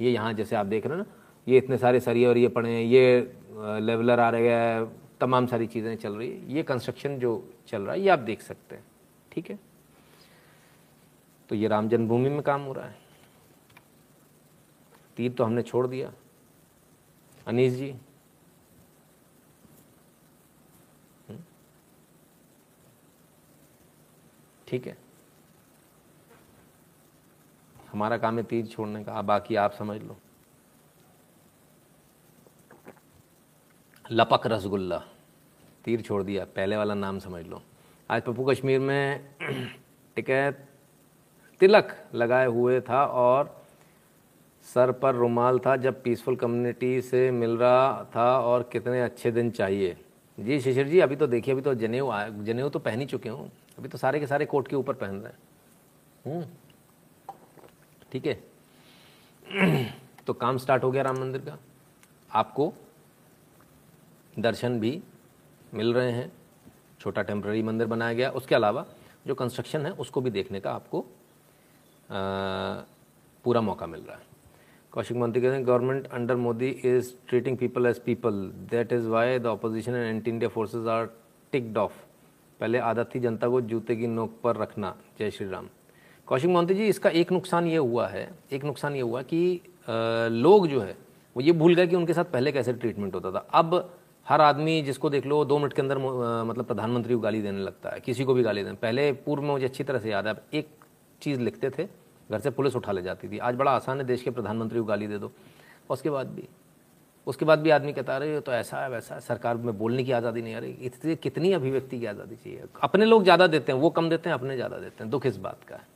[0.00, 1.12] ये यहाँ जैसे आप देख रहे हैं ना,
[1.46, 3.32] ये इतने सारे सरिये और ये पड़े हैं, ये
[3.80, 4.86] लेवलर आ रहे हैं,
[5.20, 8.42] तमाम सारी चीज़ें चल रही है। ये कंस्ट्रक्शन जो चल रहा है, ये आप देख
[8.42, 8.84] सकते हैं।
[9.32, 9.58] ठीक है?
[11.50, 13.05] तो ये राम जन्मभूमि में काम हो रहा है।
[15.16, 16.12] तीर तो हमने छोड़ दिया।
[17.46, 17.90] अनीस जी।
[21.28, 21.40] हम्म।
[24.68, 24.98] ठीक है।
[27.92, 30.16] हमारा काम है तीर छोड़ने का बाकी आप समझ लो।
[34.12, 35.04] लपक रसगुल्ला।
[35.84, 37.62] तीर छोड़ दिया, पहले वाला नाम समझ लो।
[38.10, 39.34] आज पप्पू कश्मीर में
[40.16, 40.68] टिकैत
[41.60, 43.65] तिलक लगाए हुए था और
[44.66, 49.50] सर पर रुमाल था जब पीसफुल कम्युनिटी से मिल रहा था और कितने अच्छे दिन
[49.50, 49.96] चाहिए।
[50.38, 52.10] जी शिशिर जी अभी तो देखिए अभी तो जनेऊ
[52.44, 55.20] जनेऊ तो पहन ही चुके हूँ। अभी तो सारे के सारे कोट के ऊपर पहन
[55.20, 55.38] रहे हैं।
[56.24, 56.46] हम्म।
[58.12, 58.34] ठीक है।
[60.26, 61.58] तो काम स्टार्ट हो गया राम मंदिर का।
[62.30, 62.72] आपको
[64.38, 65.00] दर्शन भी
[65.74, 66.30] मिल रहे हैं।
[67.00, 68.84] छोटा टेम्प्ररी मंदिर बनाया गया। उसके अलावा
[69.26, 72.82] जो कंस्ट्रक्शन है उसको भी देखने का आपको आ,
[73.44, 74.34] पूरा मौका मिल रहा है।
[74.96, 78.34] कौशिक मंत्री कहते हैं government under Modi is treating people as people
[78.70, 81.08] that is why the opposition and anti India forces are
[81.52, 81.92] ticked off
[82.60, 85.68] पहले आदत थी जनता को जूते की नोक पर रखना। जय श्री राम।
[86.28, 90.28] कौशिक मोहंती जी इसका एक नुकसान ये हुआ है एक नुकसान ये हुआ कि आ,
[90.28, 90.96] लोग जो है
[91.36, 93.78] वो ये भूल गए कि उनके साथ पहले कैसे ट्रीटमेंट होता था। अब
[94.26, 97.90] हर आदमी जिसको देख लो दो मिनट के अंदर मतलब प्रधानमंत्री को गाली देने लगता
[97.90, 100.34] है किसी को भी गाली देने। पहले पूर्व में मुझे अच्छी तरह से याद है
[100.34, 100.74] अब एक
[101.22, 101.88] चीज़ लिखते थे
[102.30, 104.84] घर से पुलिस उठा ले जाती थी। आज बड़ा आसान है, देश के प्रधानमंत्री को
[104.84, 105.32] गाली दे दो।
[105.90, 106.48] उसके बाद भी,
[107.26, 110.12] उसके बाद भी आदमी कहता रहे तो ऐसा है, वैसा है। सरकार में बोलने की
[110.12, 112.64] आज़ादी नहीं आ रही। इतनी, कितनी अभिव्यक्ति की आज़ादी चाहिए?
[112.82, 115.36] अपने लोग ज़्यादा देते हैं, वो कम देते हैं, अपने ज़्यादा देते हैं। दुख इस
[115.36, 115.94] बात का है।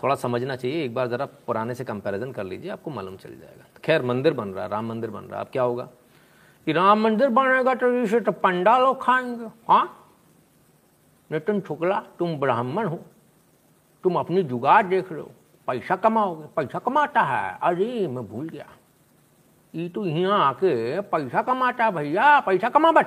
[0.00, 3.64] थोड़ा समझना चाहिए, एक बार ज़रा पुराने से कंपैरिजन कर लीजिए, आपको मालूम चल जाएगा।
[3.84, 5.88] खैर, मंदिर बन रहा है राम मंदिर बन रहा। है अब क्या होगा?
[6.66, 9.84] कि राम मंदिर बनेगा तो इसे तो पंडा लोग खाएँगे। हाँ?
[11.30, 12.98] नितिन शुक्ला, तुम ब्राह्मण हो।
[14.04, 15.30] तुम अपनी जुगाड़ देख लो
[15.68, 18.66] पैसा कमाओगे पैसा कमाता है। अरे, मैं भूल गया।
[19.74, 23.06] ये तो यहाँ आके पैसा कमाता भैया, पैसा कमा बट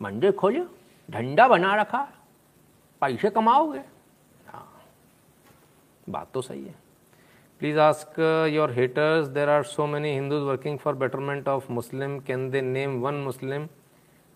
[0.00, 0.64] मंडे खोलो,
[1.08, 2.08] धंधा बना रखा,
[3.02, 3.78] पैसे कमाओगे।
[4.48, 4.68] हाँ,
[6.08, 6.74] बात तो सही है।
[7.60, 8.18] Please ask
[8.52, 13.00] your haters there are so many Hindus working for betterment of Muslim can they name
[13.00, 13.66] one Muslim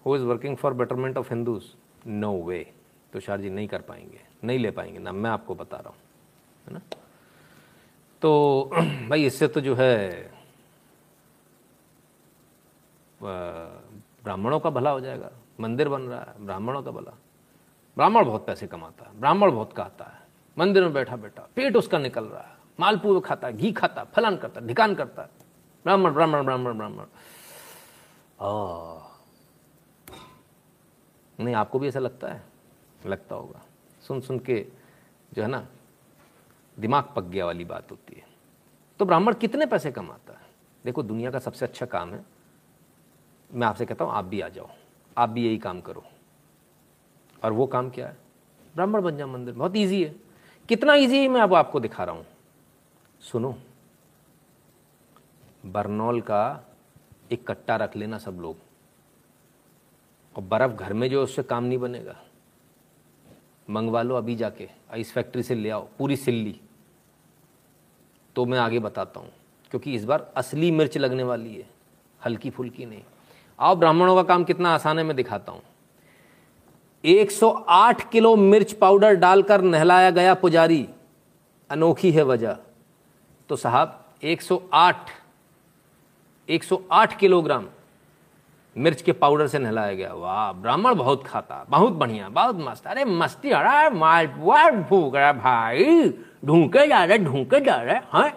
[0.06, 1.64] who is working for betterment of Hindus
[2.06, 2.66] no way
[3.12, 5.96] Tushar ji नहीं कर पाएँगे, नहीं ले पाएँगे। ना मैं आपको बता रहा हूँ।
[6.68, 6.80] है ना?
[8.22, 8.70] तो
[9.08, 10.22] भाई, इससे तो जो है
[14.24, 17.12] ब्राह्मणों का भला हो जाएगा। मंदिर बन रहा है, ब्राह्मणों का भला।
[17.96, 20.22] ब्राह्मण बहुत पैसे कमाता है, ब्राह्मण बहुत कहता है।
[20.58, 24.36] मंदिर में बैठा बैठा, पेट उसका निकल रहा है। मालपुए खाता है, घी खाता फलान
[24.36, 25.22] करता ढिकान करता
[25.84, 27.04] ब्राह्मण ब्राह्मण ब्राह्मण ब्राह्मण।
[31.38, 32.42] नहीं, आपको भी ऐसा लगता है?
[33.06, 33.62] लगता होगा।
[34.00, 34.66] सुन सुन के,
[35.34, 35.66] जो है ना
[36.78, 38.26] दिमाग पक गया वाली बात होती है।
[38.98, 40.40] तो ब्राह्मण कितने पैसे कमाता है?
[40.84, 42.24] देखो, दुनिया का सबसे अच्छा काम है।
[43.54, 44.70] मैं आपसे कहता हूँ, आप भी आ जाओ।
[45.18, 46.04] आप भी यही काम करो।
[47.44, 48.16] और वो काम क्या है?
[48.74, 50.16] ब्राह्मण बन जाओ मंदिर। बहुत ईजी है।
[50.68, 52.26] कितना ईजी है, मैं अब आपको दिखा रहा हूँ।
[53.20, 53.58] सुनो,
[55.66, 56.68] बर्नौल का
[57.32, 58.56] एक कट्टा रख लेना सब लोग।
[60.36, 62.21] और बर्फ़ घर में जो उससे काम नहीं बनेगा।
[63.72, 66.58] मंगवा लो अभी जाके, इस फैक्ट्री से ले आओ, पूरी सिल्ली।
[68.36, 69.30] तो मैं आगे बताता हूँ,
[69.70, 71.66] क्योंकि इस बार असली मिर्च लगने वाली है,
[72.20, 73.02] हल्की फुल्की नहीं।
[73.58, 75.62] आओ ब्राह्मणों का काम कितना आसान है, मैं दिखाता हूँ।
[77.04, 80.86] 108 किलो मिर्च पाउडर डालकर नहलाया गया पुजारी,
[81.70, 82.56] अनोखी है वजह।
[83.50, 85.10] तो साहब 108
[86.48, 87.66] 108 किलोग्राम
[88.76, 93.04] मिर्च के पाउडर से नहलाया गया। वाह, ब्राह्मण बहुत खाता, बहुत बढ़िया, बहुत मस्त। अरे
[93.04, 96.08] मस्ती अरे मालपुआ भूख रहा भाई।
[96.44, 98.34] ढूंके जा रहे ढूंके जा रहे, हैं?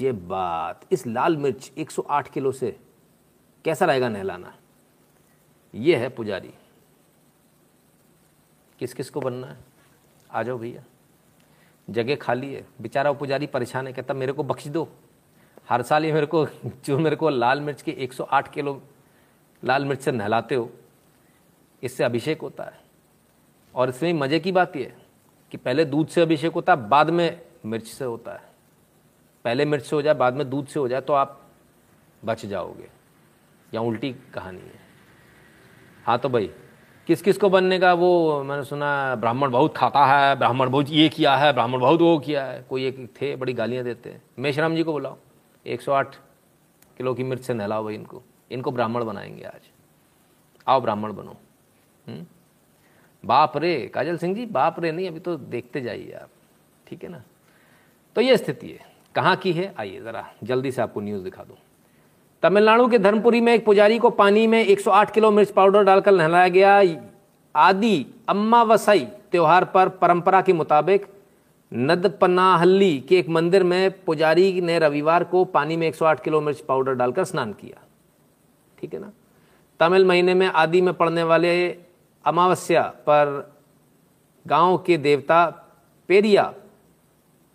[0.00, 2.80] ये बात, इस लाल मिर्च 108 किलो से
[3.64, 4.54] कैसा रहेगा नहलाना?
[5.74, 6.54] ये है पुजारी।
[8.78, 9.56] किस किस को बनना है?
[10.32, 10.82] आ जाओ भैया।
[11.90, 14.88] जगह खाली है। बेचारा पुजारी परेशान है, कहता, मेरे को बख्श दो।
[15.68, 16.46] हर साल ये मेरे को,
[16.84, 18.82] जो मेरे को लाल मिर्च के 108 किलो
[19.64, 20.70] लाल मिर्च से नहलाते हो,
[21.82, 22.80] इससे अभिषेक होता है।
[23.74, 24.92] और इसमें मज़े की बात यह
[25.52, 28.48] कि पहले दूध से अभिषेक होता है, बाद में मिर्च से होता है।
[29.44, 31.40] पहले मिर्च से हो जाए, बाद में दूध से हो जाए तो आप
[32.24, 32.88] बच जाओगे।
[33.74, 34.80] या उल्टी कहानी है।
[36.04, 36.50] हाँ तो भाई
[37.06, 41.08] किस किस को बनने का वो मैंने सुना, ब्राह्मण बहुत खाता है, ब्राह्मण बहुत ये
[41.08, 44.76] किया है, ब्राह्मण बहुत वो किया है। कोई एक थे, बड़ी गालियाँ देते हैं। मेशराम
[44.76, 45.16] जी को बुलाओ
[45.66, 46.16] 108
[46.98, 49.60] किलो की मिर्च से नहलाओ भाई इनको। इनको ब्राह्मण बनाएँगे आज।
[50.68, 51.36] आओ ब्राह्मण बनो।
[52.08, 52.26] हुँ?
[53.24, 56.28] बाप रे, काजल सिंह जी, बाप रे, नहीं, अभी तो देखते जाइए आप।
[56.86, 57.22] ठीक है ना?
[58.14, 58.80] तो ये स्थिति है।
[59.14, 59.74] कहाँ की है?
[59.78, 61.56] आइए ज़रा, जल्दी से आपको न्यूज़ दिखा दूँ।
[62.42, 66.48] तमिलनाडु के धर्मपुरी में एक पुजारी को पानी में 108 किलो मिर्च पाउडर डालकर नहलाया
[66.48, 67.00] गया
[67.56, 71.06] आदि अम्मावसाई त्यौहार पर परंपरा के मुताबिक
[71.74, 76.94] नदपनाहल्ली के एक मंदिर में पुजारी ने रविवार को पानी में 108 किलो मिर्च पाउडर
[76.94, 77.86] डालकर स्नान किया।
[78.80, 79.12] ठीक है ना?
[79.80, 81.78] तमिल महीने में आदि में पड़ने वाले
[82.24, 83.52] अमावस्या पर
[84.46, 85.46] गाँव के देवता
[86.08, 86.54] पेरिया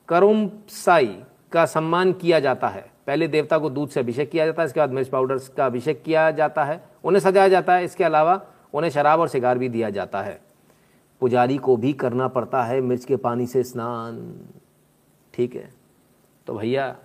[0.10, 4.66] करुमसाई का सम्मान किया जाता है। पहले देवता को दूध से अभिषेक किया जाता है,
[4.66, 8.42] इसके बाद मिर्च पाउडर का अभिषेक किया जाता है। उन्हें सजाया जाता है, इसके अलावा
[8.74, 10.42] उन्हें शराब और सिगार भी दिया जाता है।
[11.20, 14.40] पुजारी को भी करना पड़ता है मिर्च के पानी से स्नान।
[15.34, 15.74] ठीक है?
[16.48, 16.96] तो भैया,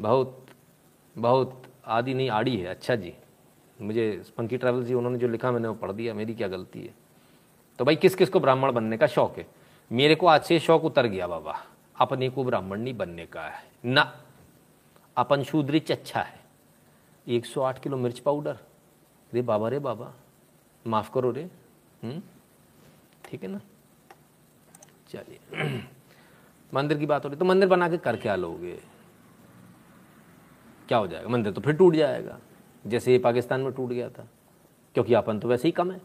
[0.00, 0.46] बहुत
[1.18, 3.14] बहुत आदि नहीं, आड़ी है। अच्छा जी।
[3.82, 6.94] मुझे पंकी ट्रैवल जी, उन्होंने जो लिखा मैंने वो पढ़ दिया, मेरी क्या गलती है?
[7.78, 9.46] तो भाई किस किस को ब्राह्मण बनने का शौक है?
[9.92, 11.66] मेरे को आज से शौक उतर गया बाबा।
[12.00, 14.22] अपने को ब्राह्मण नहीं बनने का है। ना।
[15.16, 16.40] अपन शूद्रिच अच्छा है।
[17.28, 18.58] 108 किलो मिर्च पाउडर।
[19.34, 20.14] रे बाबा रे बाबा।
[20.86, 21.50] माफ़ करो रे।
[22.02, 22.22] हम्म?
[23.24, 23.60] ठीक है ना?
[25.08, 25.82] चलिए।
[26.74, 28.82] मंदिर की बात हो रही तो मंदिर बना के कर क्या लोगे।
[30.88, 31.28] क्या हो जाएगा?
[31.28, 32.38] मंदिर तो फिर टूट जाएगा।
[32.86, 34.28] जैसे ये पाकिस्तान में टूट गया था।
[34.94, 36.00] क्योंकि अपन तो वैसे ही कम है।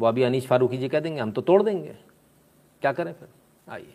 [0.00, 1.96] वो अभी अनीश फारूकी जी कह देंगे, हम तो तोड़ देंगे।
[2.80, 3.28] क्या करें फिर?
[3.68, 3.94] आइए।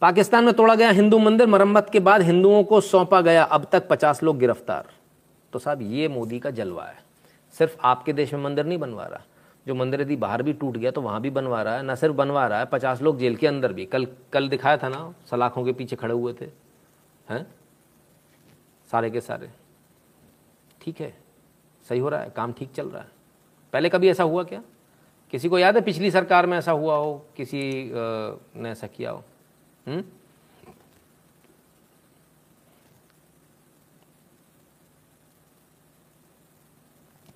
[0.00, 3.88] पाकिस्तान में तोड़ा गया हिंदू मंदिर, मरम्मत के बाद हिंदुओं को सौंपा गया अब तक
[3.88, 4.88] पचास लोग गिरफ़्तार।
[5.52, 7.02] तो साहब, ये मोदी का जलवा है।
[7.52, 9.22] सिर्फ़ आपके देश में मंदिर नहीं बनवा रहा।
[9.68, 12.14] जो मंदिर यदि बाहर भी टूट गया तो वहाँ भी बनवा रहा है, न सिर्फ़
[12.16, 15.64] बनवा रहा है, पचास लोग जेल के अंदर भी। कल कल दिखाया था ना, सलाखों
[15.64, 16.48] के पीछे खड़े हुए थे,
[17.28, 17.46] हैं?
[18.90, 19.50] सारे के सारे।
[20.80, 21.12] ठीक है,
[21.86, 23.10] सही हो रहा है, काम ठीक चल रहा है।
[23.72, 24.62] पहले कभी ऐसा हुआ क्या?
[25.32, 27.60] किसी को याद है, पिछली सरकार में ऐसा हुआ हो, किसी
[27.92, 29.24] ने ऐसा किया हो?
[29.86, 30.02] हुँ?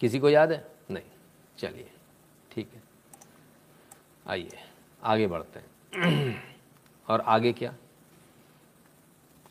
[0.01, 0.67] किसी को याद है?
[0.91, 1.05] नहीं।
[1.59, 1.92] चलिए।
[4.27, 4.59] आइए,
[5.03, 6.43] आगे बढ़ते हैं।
[7.09, 7.75] और आगे क्या?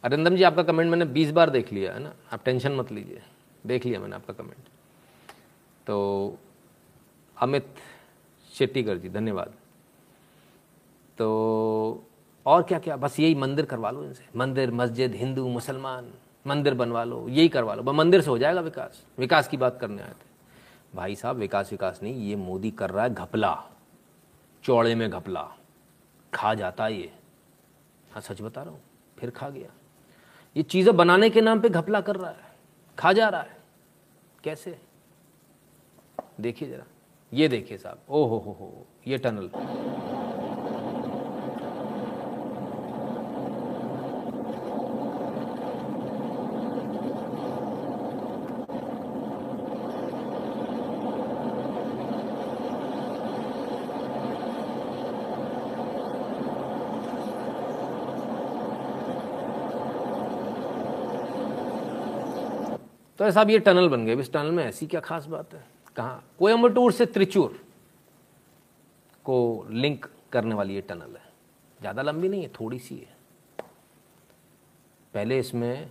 [0.03, 2.13] अरिंदम जी, आपका कमेंट मैंने 20 बार देख लिया, है ना?
[2.33, 3.21] आप टेंशन मत लीजिए।
[3.67, 4.69] देख लिया मैंने आपका कमेंट
[5.87, 6.37] तो
[7.37, 7.75] अमित
[8.53, 9.53] शेट्टीकर जी, धन्यवाद।
[11.17, 12.03] तो
[12.45, 16.11] और क्या क्या बस यही मंदिर करवा लो इनसे। मंदिर, मस्जिद, हिंदू, मुसलमान,
[16.47, 20.01] मंदिर बनवा लो, यही करवा लो। मंदिर से हो जाएगा विकास। विकास की बात करने
[20.01, 20.29] आए थे।
[20.95, 23.70] भाई साहब, विकास विकास नहीं, ये मोदी कर रहा है घपला।
[24.63, 25.47] चौड़े में घपला।
[26.33, 27.11] खा जाता ये।
[28.11, 28.81] हाँ सच बता रहा हूँ,
[29.19, 29.69] फिर खा गया।
[30.55, 32.55] ये चीज़ें बनाने के नाम पे घपला कर रहा है।
[32.97, 33.57] खा जा रहा है।
[34.43, 34.77] कैसे?
[36.39, 36.85] देखिए जरा।
[37.31, 39.49] ये देखिए साहब। ओ हो हो हो, ये टनल।
[63.31, 65.63] तो साहब, ये टनल बन गए। इस टनल में ऐसी क्या खास बात है?
[65.95, 66.23] कहाँ?
[66.39, 67.59] कोयम्बटूर से त्रिचूर
[69.25, 71.29] को लिंक करने वाली ये टनल है।
[71.79, 73.63] ज़्यादा लंबी नहीं है, थोड़ी सी है।
[75.13, 75.89] पहले इसमें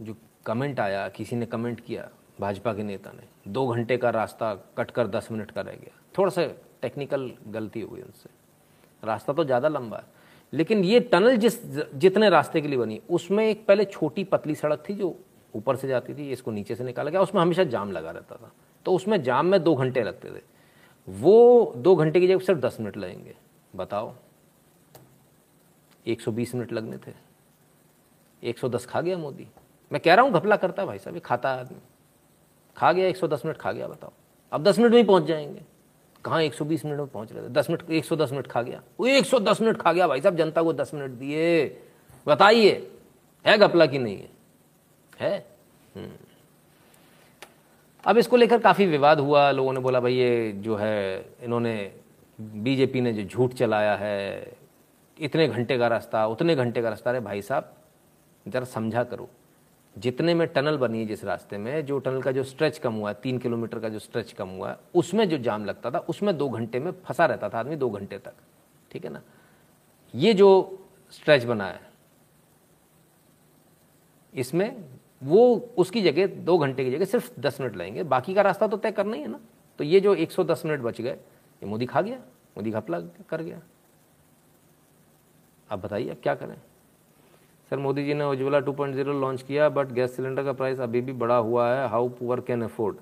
[0.00, 0.16] जो
[0.46, 2.08] कमेंट आया, किसी ने कमेंट किया,
[2.40, 6.00] भाजपा के नेता ने, दो घंटे का रास्ता कट कर दस मिनट का रह गया।
[6.18, 6.46] थोड़ा सा
[6.82, 8.30] टेक्निकल गलती हो गई उनसे।
[9.02, 10.14] रास्ता तो ज़्यादा लंबा है।
[10.52, 11.62] लेकिन ये टनल जिस,
[11.94, 15.14] जितने रास्ते के लिए बनी, उसमें एक पहले छोटी पतली सड़क थी जो
[15.56, 18.52] ऊपर से जाती थी, इसको नीचे से निकाला गया, उसमें हमेशा जाम लगा रहता था।
[18.84, 20.42] तो उसमें जाम में दो घंटे लगते थे।
[21.08, 23.36] वो दो घंटे की जगह सिर्फ़ दस मिनट लगेंगे।
[23.76, 24.14] बताओ
[26.06, 27.12] 120 मिनट लगने थे।
[28.42, 29.46] 110 खा गया मोदी।
[29.92, 31.78] मैं कह रहा हूँ, घपला करता है भाई साहब, ये खाता है आदमी।
[32.76, 34.12] खा गया 110 मिनट खा गया, बताओ।
[34.52, 35.62] अब 10 मिनट में ही पहुँच जाएँगे।
[36.24, 37.48] कहाँ 120 मिनट में पहुँच रहे थे?
[37.48, 40.72] दस मिनट 110 मिनट खा गया। वो 110 मिनट खा गया भाई साहब, जनता को
[40.72, 41.80] 10 मिनट दिए।
[42.26, 42.92] बताइए,
[43.46, 44.35] है घपला की नहीं है।
[45.20, 45.46] है।
[48.04, 51.92] अब इसको लेकर काफ़ी विवाद हुआ। लोगों ने बोला, भाई, ये जो है, इन्होंने,
[52.38, 54.52] बीजेपी ने जो झूठ चलाया है,
[55.18, 57.72] इतने घंटे का रास्ता, उतने घंटे का रास्ता, अरे भाई साहब,
[58.46, 59.28] ज़रा समझा करो।
[59.96, 63.10] जितने में टनल बनी है जिस रास्ते में, जो टनल का जो स्ट्रेच कम हुआ
[63.10, 66.36] है तीन किलोमीटर का जो स्ट्रेच कम हुआ है उसमें जो जाम लगता था, उसमें
[66.38, 68.32] दो घंटे में फंसा रहता था आदमी दो घंटे तक।
[68.92, 69.22] ठीक है ना?
[70.14, 70.78] ये जो
[71.12, 71.80] स्ट्रेच बना है,
[74.34, 74.84] इसमें
[75.22, 78.76] वो उसकी जगह दो घंटे की जगह सिर्फ़ दस मिनट लगेंगे बाकी का रास्ता तो
[78.76, 79.40] तय करना ही है ना।
[79.78, 82.16] तो ये जो 110 मिनट बच गए, ये मोदी खा गया,
[82.56, 83.00] मोदी घपला
[83.30, 83.60] कर गया।
[85.70, 86.56] अब बताइए अब क्या करें?
[87.70, 91.12] सर, मोदी जी ने उज्ज्वला 2.0 लॉन्च किया, बट गैस सिलेंडर का प्राइस अभी भी
[91.14, 92.96] बड़ा हुआ है। How poor can afford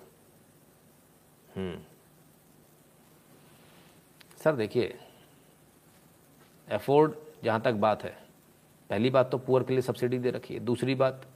[4.38, 4.94] sir, देखिए
[6.68, 7.12] अफोर्ड
[7.44, 8.16] जहाँ तक बात है।
[8.90, 11.26] पहली बात तो पुअर के लिए सब्सिडी दे रखी है। दूसरी बात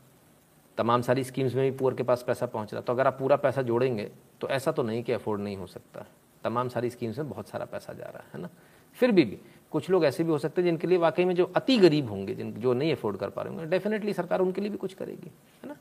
[0.79, 3.37] तमाम सारी स्कीम्स में भी पुअर के पास पैसा पहुँच रहा तो अगर आप पूरा
[3.37, 4.11] पैसा जोड़ेंगे
[4.41, 6.05] तो ऐसा तो नहीं कि अफोर्ड नहीं हो सकता।
[6.45, 8.49] तमाम सारी स्कीम्स में बहुत सारा पैसा जा रहा है ना?
[8.97, 9.39] फिर भी, भी
[9.71, 12.35] कुछ लोग ऐसे भी हो सकते हैं जिनके लिए वाकई में जो अति गरीब होंगे
[12.35, 15.31] जिन जो नहीं अफोर्ड कर पा रहे होंगे डेफिनेटली सरकार उनके लिए भी कुछ करेगी
[15.63, 15.77] है ना?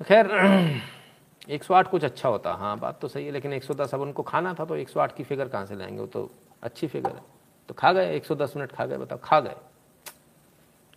[0.00, 0.30] तो खैर
[1.50, 4.64] 108 कुछ अच्छा होता। हाँ बात तो सही है लेकिन 110 अब उनको खाना था
[4.64, 6.00] तो 108 की फिगर कहाँ से लाएँगे?
[6.00, 6.30] वो तो
[6.62, 7.22] अच्छी फिगर है।
[7.68, 9.56] तो खा गए 110 मिनट खा गए बताओ खा गए।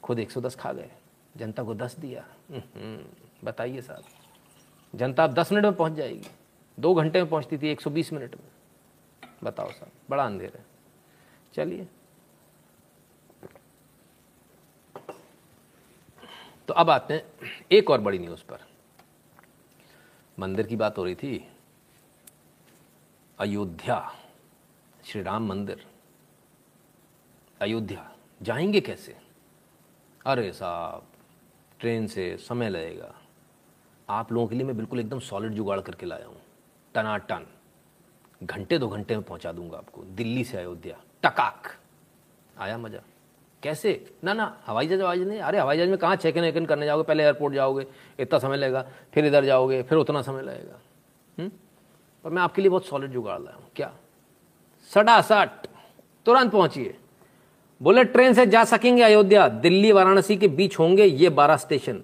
[0.03, 0.89] खुद 110 खा गए।
[1.37, 2.27] जनता को 10 दिया।
[3.43, 4.03] बताइए साहब।
[4.95, 6.29] जनता अब 10 मिनट में पहुँच जाएगी।
[6.79, 8.49] दो घंटे में पहुँचती थी 120 मिनट में।
[9.43, 10.65] बताओ साहब, बड़ा अंधेर है।
[11.53, 11.87] चलिए।
[16.67, 18.59] तो अब आते हैं, एक और बड़ी न्यूज़ पर।
[20.39, 21.51] मंदिर की बात हो रही थी।
[23.39, 23.99] अयोध्या
[25.05, 25.85] श्री राम मंदिर।
[27.61, 28.11] अयोध्या,
[28.41, 29.17] जाएँगे कैसे?
[30.25, 31.07] अरे साहब
[31.85, 33.15] ट्रेन से समय लगेगा।
[34.09, 36.37] आप लोगों के लिए मैं बिल्कुल एकदम सॉलिड जुगाड़ करके लाया हूँ।
[36.93, 37.45] टनाटन।
[38.43, 41.75] घंटे दो घंटे में पहुँचा दूँगा आपको। दिल्ली से अयोध्या। टकाक।
[42.59, 42.99] आया मज़ा।
[43.63, 44.13] कैसे?
[44.23, 46.85] ना ना, हवाई जहाज़, हवाई नहीं। अरे, हवाई जहाज़ में कहाँ चेक इन वेक करने
[46.85, 47.03] जाओगे?
[47.03, 47.87] पहले एयरपोर्ट जाओगे।
[48.19, 50.79] इतना समय लगेगा। फिर इधर जाओगे, फिर उतना समय लगेगा।
[51.39, 51.51] हम्म?
[52.23, 53.93] पर मैं आपके लिए बहुत सॉलिड जुगाड़ लाया हूँ। क्या?
[54.93, 55.67] सड़ा सट
[56.25, 56.99] तुरंत पहुंचिए।
[57.81, 62.01] बुलेट ट्रेन से जा सकेंगे अयोध्या, दिल्ली, वाराणसी के बीच होंगे ये बारह स्टेशन।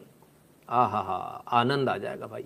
[0.70, 2.46] आ हा हा आनंद आ जाएगा भाई।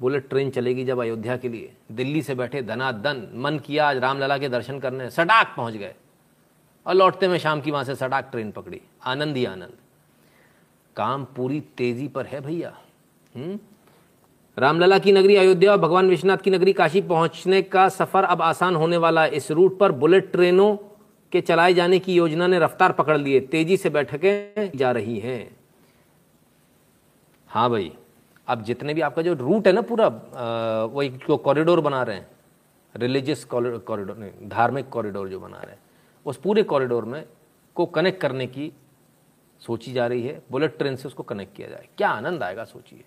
[0.00, 4.38] बुलेट ट्रेन चलेगी जब अयोध्या के लिए। दिल्ली से बैठे धनाधन, मन किया आज रामलला
[4.38, 5.94] के दर्शन करने, सडाक पहुँच गए।
[6.86, 9.72] और लौटते में शाम की वहाँ से सडाक ट्रेन पकड़ी। आनंद ही आनंद।
[10.96, 12.78] काम पूरी तेज़ी पर है भैया।
[13.36, 13.58] हम्म?
[14.58, 18.76] रामलला की नगरी अयोध्या और भगवान विश्वनाथ की नगरी काशी पहुँचने का सफ़र अब आसान
[18.76, 20.87] होने वाला है। इस रूट पर बुलेट ट्रेनों
[21.32, 25.56] के चलाए जाने की योजना ने रफ्तार पकड़ लिए, तेज़ी से बैठकें जा रही हैं।
[27.50, 27.92] हाँ भाई,
[28.48, 30.06] अब जितने भी आपका जो रूट है ना पूरा
[30.86, 32.26] वही जो कॉरिडोर बना रहे हैं।
[32.94, 35.82] रिलीजियस कॉरिडोर धार्मिक कॉरिडोर जो बना रहे हैं।
[36.26, 37.24] उस पूरे कॉरिडोर में
[37.76, 38.72] को कनेक्ट करने की
[39.62, 43.04] सोची जा रही है। बुलेट ट्रेन से उसको कनेक्ट किया जाए। क्या आनंद आएगा सोचिए।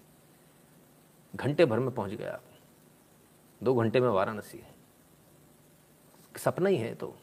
[1.34, 2.44] घंटे भर में पहुँच गए आप।
[3.62, 4.74] दो घंटे में वाराणसी है।
[6.38, 7.14] सपना ही है तो।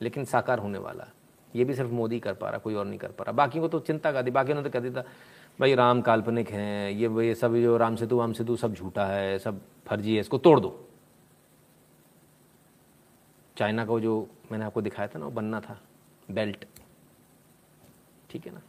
[0.00, 1.06] लेकिन साकार होने वाला
[1.52, 3.68] ये भी सिर्फ़ मोदी कर पा रहा, कोई और नहीं कर पा रहा। बाकी को
[3.68, 5.06] तो चिंता कर दी, बाकी ने तो कह दिया था,
[5.58, 9.38] भाई राम काल्पनिक हैं, ये ये सब जो राम सेतु, वाम सेतु, सब झूठा है,
[9.38, 10.78] सब फर्जी है, इसको तोड़ दो।
[13.56, 15.78] चाइना का जो मैंने आपको दिखाया था ना, वो बनना था,
[16.30, 16.64] बेल्ट।
[18.30, 18.60] ठीक है ना?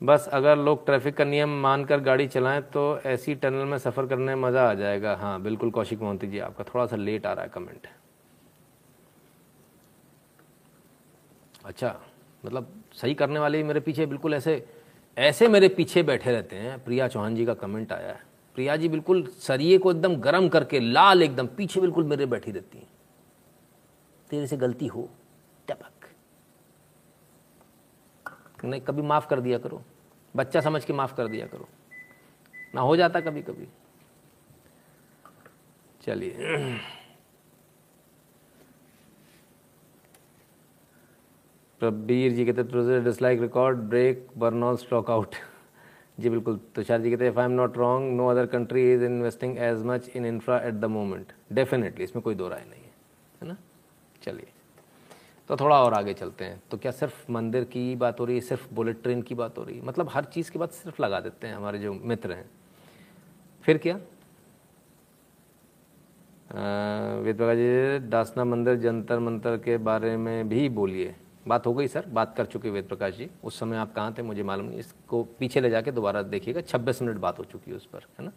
[0.00, 4.34] बस अगर लोग ट्रैफ़िक का नियम मानकर गाड़ी चलाएँ तो ऐसी टनल में सफ़र करने
[4.34, 7.44] में मज़ा आ जाएगा। हाँ बिल्कुल कौशिक मोहंती जी, आपका थोड़ा सा लेट आ रहा
[7.44, 7.86] है कमेंट।
[11.64, 12.00] अच्छा
[12.44, 14.66] मतलब सही करने वाले मेरे पीछे बिल्कुल ऐसे
[15.18, 18.22] ऐसे मेरे पीछे बैठे रहते हैं। प्रिया चौहान जी का कमेंट आया है।
[18.54, 22.78] प्रिया जी बिल्कुल सरिये को एकदम गर्म करके, लाल एकदम, पीछे बिल्कुल मेरे बैठी रहती
[22.78, 22.88] हैं।
[24.30, 25.08] तेरे से गलती हो,
[25.68, 25.90] टपक।
[28.64, 29.82] नहीं, कभी माफ़ कर दिया करो।
[30.36, 31.68] बच्चा समझ के माफ़ कर दिया करो।
[32.74, 33.68] ना हो जाता कभी कभी
[36.02, 36.36] चलिए।
[41.84, 45.34] प्रबीर जी कहते dislike record break Burnol stock out
[46.20, 49.02] जी बिल्कुल, तुषार जी कहते हैं if I am not wrong no other country is
[49.04, 52.92] investing as much in infra at the moment definitely इसमें कोई दो राय नहीं है
[53.42, 53.56] है ना?
[54.22, 54.46] चलिए
[55.50, 58.42] तो थोड़ा और आगे चलते हैं। तो क्या सिर्फ़ मंदिर की बात हो रही है,
[58.42, 59.84] सिर्फ़ बुलेट ट्रेन की बात हो रही है?
[59.84, 62.48] मतलब हर चीज़ की बात सिर्फ़ लगा देते हैं हमारे जो मित्र हैं।
[63.64, 63.94] फिर क्या?
[67.20, 71.14] वेद जी, दासना मंदिर, जंतर मंतर के बारे में भी बोलिए।
[71.48, 74.22] बात हो गई सर। बात कर चुके वेद प्रकाश जी। उस समय आप कहाँ थे
[74.22, 77.76] मुझे मालूम नहीं। इसको पीछे ले जाके दोबारा देखिएगा। छब्बीस मिनट बात हो चुकी है
[77.76, 78.32] उस पर है ना?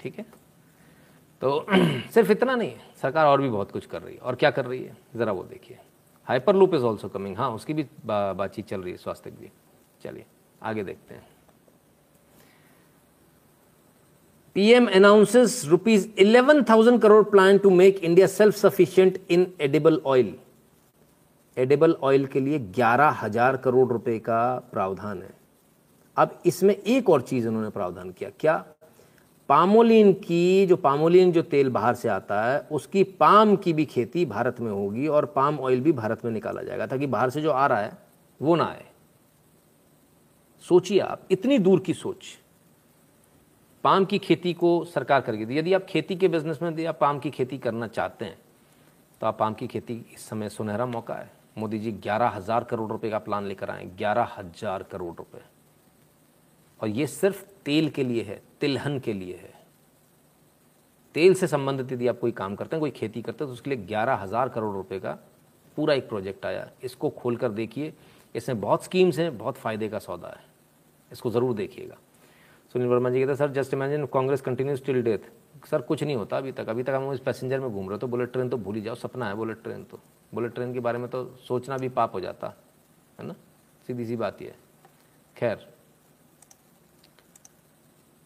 [0.00, 0.26] ठीक है?
[1.40, 1.66] तो
[2.14, 4.84] सिर्फ़ इतना नहीं सरकार और भी बहुत कुछ कर रही है। और क्या कर रही
[4.84, 4.96] है?
[5.16, 5.78] ज़रा वो देखिए।
[6.24, 9.52] Hyperloop is also coming हाँ उसकी भी बा, बातचीत चल रही है स्वास्थ्य की
[10.02, 10.24] चलिए
[10.62, 11.32] आगे देखते हैं।
[14.56, 19.58] PM announces rupees 11,000 crore plan to make India self-sufficient in edible oil.
[19.60, 20.34] Edible oil
[21.56, 25.30] के लिए ग्यारह हज़ार करोड़ रुपए का प्रावधान है।
[26.16, 28.64] अब इसमें एक और चीज़ उन्होंने प्रावधान किया। क्या
[29.48, 34.24] पामोलिन की जो पामोलिन जो तेल बाहर से आता है, उसकी पाम की भी खेती
[34.26, 37.50] भारत में होगी और पाम ऑयल भी भारत में निकाला जाएगा ताकि बाहर से जो
[37.50, 37.92] आ रहा है,
[38.40, 38.84] वो ना आए।
[40.64, 42.38] सोचिए आप, इतनी दूर की सोच।
[43.84, 47.30] पाम की खेती को सरकार करेगी यदि आप खेती के बिज़नेस में आप पाम की
[47.30, 48.38] खेती करना चाहते हैं
[49.20, 52.90] तो आप पाम की खेती इस समय सुनहरा मौका है। मोदी जी, ग्यारह हज़ार करोड़
[52.90, 55.40] रुपए का प्लान लेकर आए, ग्यारह हज़ार करोड़ रुपए।
[56.80, 59.52] और ये सिर्फ़ तेल के लिए है, तिलहन के लिए है।
[61.14, 63.70] तेल से संबंधित यदि आप कोई काम करते हैं, कोई खेती करते हैं तो उसके
[63.70, 65.18] लिए ग्यारह हज़ार करोड़ रुपए का
[65.76, 67.92] पूरा एक प्रोजेक्ट आया। इसको खोलकर देखिए,
[68.34, 70.44] इसमें बहुत स्कीम्स हैं, बहुत फ़ायदे का सौदा है।
[71.10, 71.96] इसको ज़रूर देखिएगा।
[72.74, 75.30] सुनील वर्मा जी कहते हैं, sir just imagine Congress continues till death
[75.64, 77.98] sir, कुछ नहीं होता अभी तक। अभी तक हम इस पैसेंजर में घूम रहे हो
[77.98, 79.98] तो बुलेट ट्रेन तो भूल ही जाओ, सपना है बुलेट ट्रेन तो।
[80.32, 82.54] बुलेट ट्रेन के बारे में तो सोचना भी पाप हो जाता,
[83.18, 83.34] है ना?
[83.88, 84.54] सीधी सी बात यह
[85.36, 85.66] खैर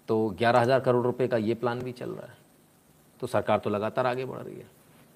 [0.09, 2.37] तो ग्यारह हज़ार करोड़ रुपए का ये प्लान भी चल रहा है।
[3.21, 4.67] तो सरकार तो लगातार आगे बढ़ रही है।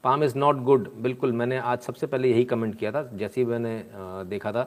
[0.05, 3.47] पाम इज़ नॉट गुड बिल्कुल। मैंने आज सबसे पहले यही कमेंट किया था, जैसे ही
[3.47, 3.85] मैंने
[4.27, 4.63] देखा था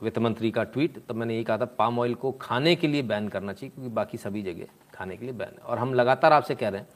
[0.00, 3.02] वित्त मंत्री का ट्वीट, तब मैंने ये कहा था, पाम ऑयल को खाने के लिए
[3.02, 6.32] बैन करना चाहिए, क्योंकि बाकी सभी जगह खाने के लिए बैन है। और हम लगातार
[6.32, 6.88] आपसे कह रहे हैं,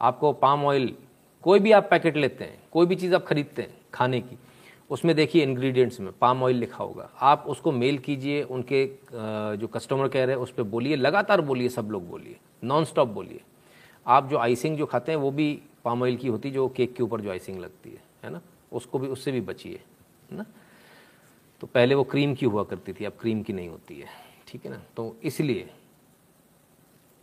[0.00, 0.94] आपको पाम ऑयल
[1.44, 4.38] कोई भी आप पैकेट लेते हैं, कोई भी चीज़ आप खरीदते हैं खाने की,
[4.90, 8.84] उसमें देखिए इंग्रेडिएंट्स में, पाम ऑयल लिखा होगा। आप उसको मेल कीजिए, उनके
[9.56, 13.08] जो कस्टमर कह रहे हैं, उस पर बोलिए, लगातार बोलिए, सब लोग बोलिए नॉन स्टॉप
[13.08, 13.40] बोलिए।
[14.06, 17.02] आप जो आइसिंग जो खाते हैं, वो भी पाम ऑयल की होती जो केक के
[17.02, 18.40] ऊपर जो आइसिंग लगती है है ना?
[18.72, 19.80] उसको भी, उससे भी बचिए,
[20.30, 20.44] है ना?
[21.60, 24.08] तो पहले वो क्रीम की हुआ करती थी, अब क्रीम की नहीं होती है।
[24.48, 24.80] ठीक है ना?
[24.96, 25.68] तो इसलिए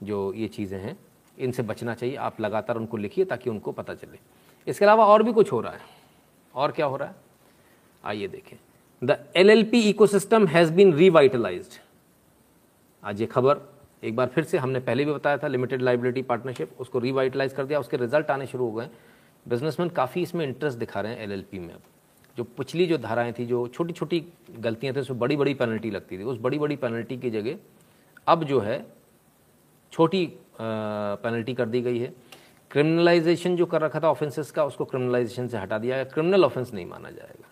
[0.01, 0.97] जो ये चीज़ें हैं,
[1.38, 4.19] इनसे बचना चाहिए। आप लगातार उनको लिखिए ताकि उनको पता चले।
[4.67, 5.79] इसके अलावा और भी कुछ हो रहा है।
[6.53, 7.15] और क्या हो रहा है?
[8.03, 8.57] आइए देखें।
[9.01, 11.79] The L L P ecosystem has been revitalise
[13.03, 13.61] आज ये खबर
[14.03, 17.65] एक बार फिर से हमने पहले भी बताया था लिमिटेड लाइबिलिटी पार्टनरशिप उसको रिवाइटलाइज कर
[17.65, 18.89] दिया, उसके रिज़ल्ट आने शुरू हो गए
[19.45, 21.81] बिजनेसमैन काफ़ी इसमें इंटरेस्ट दिखा रहे हैं एलएलपी में अब।
[22.38, 24.23] जो पिछली जो धाराएँ थी जो छोटी छोटी
[24.59, 27.57] गलतियाँ थी उसमें बड़ी बड़ी पेनल्टी लगती थी। उस बड़ी बड़ी पेनल्टी की जगह
[28.27, 28.86] अब जो है
[29.93, 30.25] छोटी
[30.59, 32.13] पेनल्टी कर दी गई है।
[32.71, 36.73] क्रिमिनलाइजेशन जो कर रखा था ऑफेंसेस का उसको क्रिमिनलाइजेशन से हटा दिया गया क्रिमिनल ऑफेंस
[36.73, 37.49] नहीं माना जाएगा।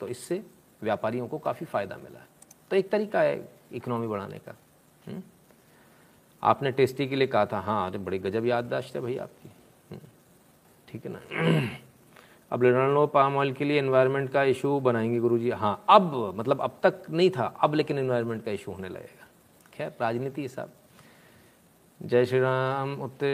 [0.00, 0.42] तो इससे
[0.82, 2.26] व्यापारियों को काफ़ी फ़ायदा मिला है।
[2.70, 4.54] तो एक तरीका है इकोनॉमी बढ़ाने का?
[5.06, 5.22] हम्म?
[6.42, 9.48] आपने टेस्टी के लिए कहा था हाँ अरे बड़ी गजब याददाश्त है भाई आपकी।
[9.90, 10.00] हम्म,
[10.88, 11.78] ठीक है ना?
[12.50, 16.60] अब लिडरनो पाम ऑयल के लिए एनवायरमेंट का इशू बनाएँगे गुरु जी हाँ अब मतलब
[16.60, 19.26] अब तक नहीं था, अब लेकिन इन्वायरमेंट का इशू होने लगेगा।
[19.74, 20.72] खैर, राजनीति साहब
[22.02, 23.24] जय श्री राम, उत्त,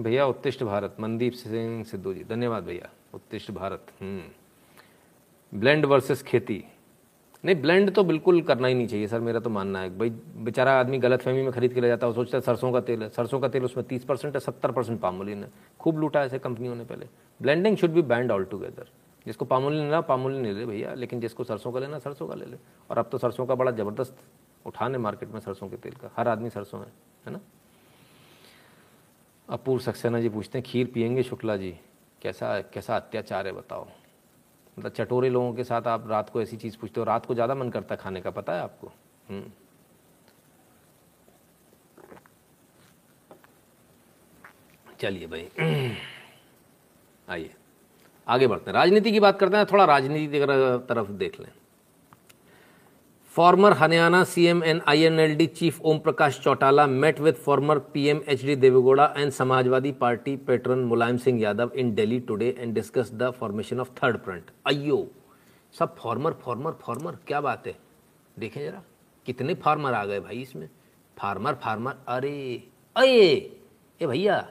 [0.00, 6.64] भैया, उत्तिष्ट भारत, मनदीप सिंह सिद्धू जी, धन्यवाद भैया, उत्तिष्ट भारत ब्लेंड हम्म। वर्सेस खेती।
[7.44, 10.72] नहीं ब्लेंड तो बिल्कुल करना ही नहीं चाहिए, सर, मेरा तो मानना है। भाई, बेचारा
[10.80, 13.08] आदमी गलत फहमी में खरीद के ले जाता है सोचता है सरसों का तेल है।
[13.08, 16.74] सरसों का तेल उसमें तीस परसेंट है, सत्तर परसेंट पामोलिन है। खूब लूटा ऐसे कंपनियों
[16.74, 17.06] ने पहले।
[17.40, 18.88] Blending should be banned all together
[19.26, 22.44] जिसको पामोलिन लेना, पामोलिन ले ले भैया, लेकिन जिसको सरसों का लेना, सरसों का ले
[22.44, 22.56] ले।
[22.90, 24.16] और अब तो सरसों का बड़ा ज़बरदस्त
[24.66, 26.92] उठान है मार्केट में सरसों के तेल का। हर आदमी सरसों है
[27.26, 27.40] है ना?
[29.48, 31.74] अपूर्व सक्सेना जी पूछते हैं, खीर पियेंगे शुक्ला जी?
[32.22, 33.86] कैसा कैसा अत्याचार है, बताओ।
[34.78, 37.54] मतलब चटोरे लोगों के साथ आप रात को ऐसी चीज़ पूछते हो, रात को ज़्यादा
[37.54, 38.92] मन करता खाने का, पता है आपको?
[39.28, 39.44] हम्म।
[45.00, 45.48] चलिए भाई,
[47.28, 47.50] आइए।
[48.28, 50.46] आगे बढ़ते हैं। राजनीति की बात करते हैं, थोड़ा राजनीति की
[50.86, 51.52] तरफ़ देख लें।
[53.36, 58.20] Former Haryana C CM and the chief Om Prakash Chautala met with former P M
[58.28, 63.12] H D Devegowda and Samajwadi Party patron Mulayam Singh Yadav in Delhi today and discuss
[63.14, 64.98] the formation of third front अयो
[65.74, 67.76] सब former former former क्या बात है
[68.38, 68.82] देखें जरा
[69.26, 70.68] कितने farmer आ गए भाई इसमें
[71.16, 72.36] फार्मर फार्मर अरे
[72.96, 73.24] अये
[74.00, 74.44] ए भैया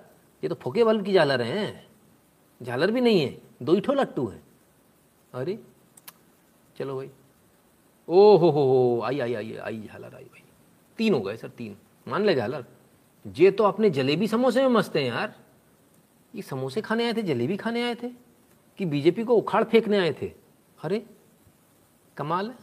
[0.43, 1.69] ये तो फोके बल्ब की झालर हैं
[2.61, 4.43] झालर भी नहीं है दो इठो लट्टू हैं
[5.33, 5.59] अरे
[6.75, 7.09] चलो भाई
[8.09, 10.43] ओ हो हो हो, आई आई आई आई झालर आई, भाई।
[10.97, 12.65] तीन हो गए सर, तीन। मान ले झालर
[13.27, 15.35] ये तो अपने जलेबी समोसे में मस्त हैं यार।
[16.35, 18.09] ये समोसे खाने आए थे, जलेबी खाने आए थे?
[18.77, 20.31] कि बीजेपी को उखाड़ फेंकने आए थे?
[20.83, 21.05] अरे,
[22.17, 22.57] कमाल है।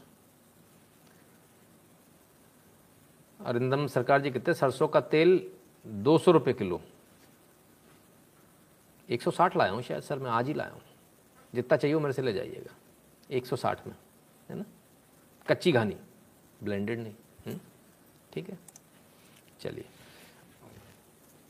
[3.45, 5.51] अरिंदम सरकार जी कहते सरसों का तेल
[5.87, 6.81] दो सौ रुपये किलो।
[9.11, 10.83] एक सौ साठ लाया हूँ शायद, सर, मैं आज ही लाया हूँ।
[11.55, 12.75] जितना चाहिए मेरे से ले जाइएगा।
[13.31, 13.95] एक सौ साठ में,
[14.49, 14.65] है ना?
[15.49, 15.97] कच्ची घानी।
[16.63, 17.13] ब्लेंडेड नहीं।
[17.47, 17.59] हम्म?
[18.33, 18.59] ठीक है?
[19.61, 19.85] चलिए।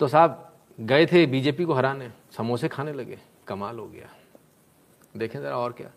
[0.01, 4.09] तो साहब, गए थे बीजेपी को हराने, समोसे खाने लगे, कमाल हो गया।
[5.17, 5.91] देखें जरा और क्या।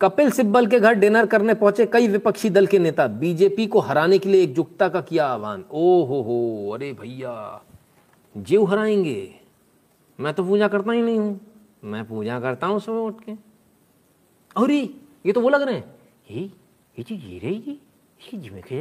[0.00, 4.18] कपिल सिब्बल के घर डिनर करने पहुँचे कई विपक्षी दल के नेता। बीजेपी को हराने
[4.18, 7.62] के लिए एकजुटता का किया आह्वान। ओ हो हो अरे भैया,
[8.36, 9.40] जीव हराएँगे।
[10.20, 11.40] मैं तो पूजा करता ही नहीं हूँ।
[11.84, 13.32] मैं पूजा करता हूँ सुबह उठ के।
[14.56, 14.94] अरे,
[15.26, 15.94] ये तो वो लग रहे हैं।
[16.30, 16.50] ये
[17.00, 17.78] ये जो ये रही ये
[18.24, 18.76] ये जिम्मे के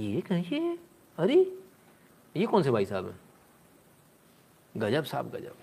[0.00, 0.78] ये कहीं से है?
[1.18, 1.58] अरे,
[2.36, 3.20] ये कौन से भाई साहब हैं?
[4.76, 5.54] गजब साहब, गजब।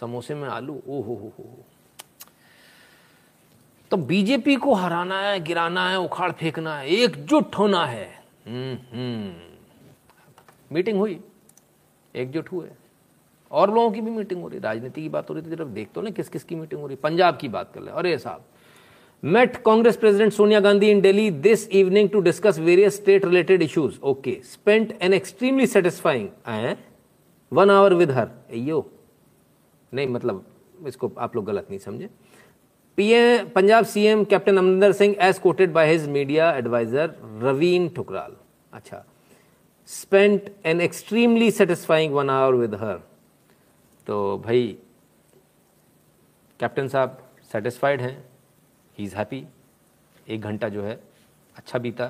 [0.00, 1.64] समोसे में आलू, ओ हो हो हो
[3.90, 9.34] तो बीजेपी को हराना है, गिराना है, उखाड़ फेंकना है, एकजुट होना है। हम्म हम्म।
[10.74, 11.20] मीटिंग हुई,
[12.14, 12.70] एकजुट हुए।
[13.50, 16.00] और लोगों की भी मीटिंग हो रही, राजनीति की बात हो रही थी जब देखते
[16.00, 18.44] हो ना किस किस की मीटिंग हो रही, पंजाब की बात कर ले। अरे साहब
[19.24, 23.94] met Congress president Sonia Gandhi in Delhi this evening to discuss various state related issues
[24.02, 26.28] okay spent an extremely satisfying
[27.52, 28.84] one hour with her यो
[29.92, 30.44] नहीं मतलब
[30.86, 32.08] इसको आप लोग गलत नहीं समझे।
[32.98, 38.36] PM Punjab CM captain Amarinder Singh as quoted by his media adviser Raveen Thukral
[38.72, 39.04] अच्छा।
[39.88, 43.00] Spent an extremely satisfying one hour with her
[44.06, 44.66] तो भाई
[46.60, 47.18] कैप्टन साहब
[47.52, 48.16] सेटिस्फाइड हैं?
[48.98, 49.46] ही इज़ हैप्पी
[50.28, 51.00] एक घंटा जो है
[51.56, 52.06] अच्छा बीता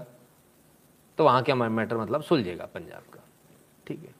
[1.18, 3.20] तो वहाँ क्या मैटर मतलब सुलझेगा पंजाब का।
[3.86, 4.14] ठीक है।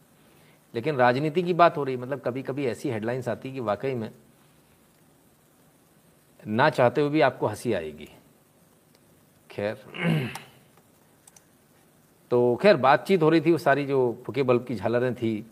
[0.75, 4.11] लेकिन राजनीति की बात हो रही मतलब कभी कभी ऐसी हेडलाइंस आती कि वाकई में
[6.47, 8.09] ना चाहते हुए भी आपको हँसी आएगी।
[9.51, 9.75] खैर
[12.31, 15.47] तो खैर, बातचीत हो रही थी, वो सारी जो फुके बल्ब की झालरें थी,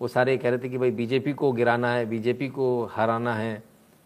[0.00, 3.62] वो सारे कह रहे थे कि भाई बीजेपी को गिराना है, बीजेपी को हराना है,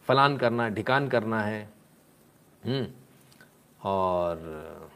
[0.09, 1.74] फलान करना है, ढिकान करना है।
[3.81, 4.91] और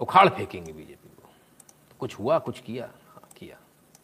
[0.00, 1.28] उखाड़ फेंकेंगे बीजेपी को।
[1.90, 2.84] तो कुछ हुआ, कुछ किया?
[2.84, 3.56] हाँ किया।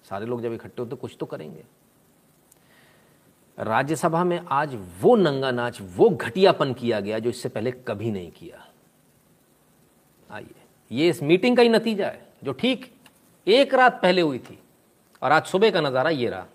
[0.04, 1.64] सारे लोग जब इकट्ठे होते, कुछ तो करेंगे।
[3.58, 8.30] राज्यसभा में आज वो नंगा नाच, वो घटियापन किया गया जो इससे पहले कभी नहीं
[8.30, 8.66] किया।
[10.30, 10.54] आइए,
[10.90, 12.92] ये इस मीटिंग का ही नतीजा है, जो ठीक
[13.46, 14.58] एक रात पहले हुई थी।
[15.22, 16.46] और आज सुबह का नज़ारा ये रहा।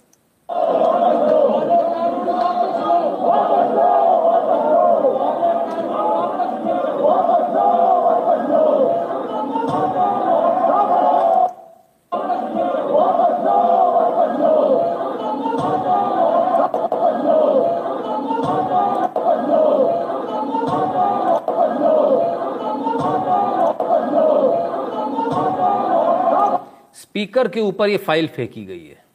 [27.25, 29.05] स्पीकर के ऊपर ये फ़ाइल फेंकी गई है।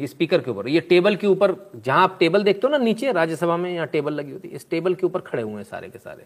[0.00, 3.12] ये स्पीकर के ऊपर। ये टेबल के ऊपर, जहाँ आप टेबल देखते हो ना, नीचे
[3.12, 5.88] राज्यसभा में यहाँ टेबल लगी होती है। इस टेबल के ऊपर खड़े हुए हैं सारे
[5.88, 6.24] के सारे।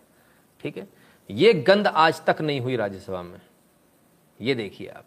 [0.62, 0.88] ठीक है?
[1.30, 3.40] ये गंद आज तक नहीं हुई राज्यसभा में।
[4.40, 5.04] ये देखिए आप।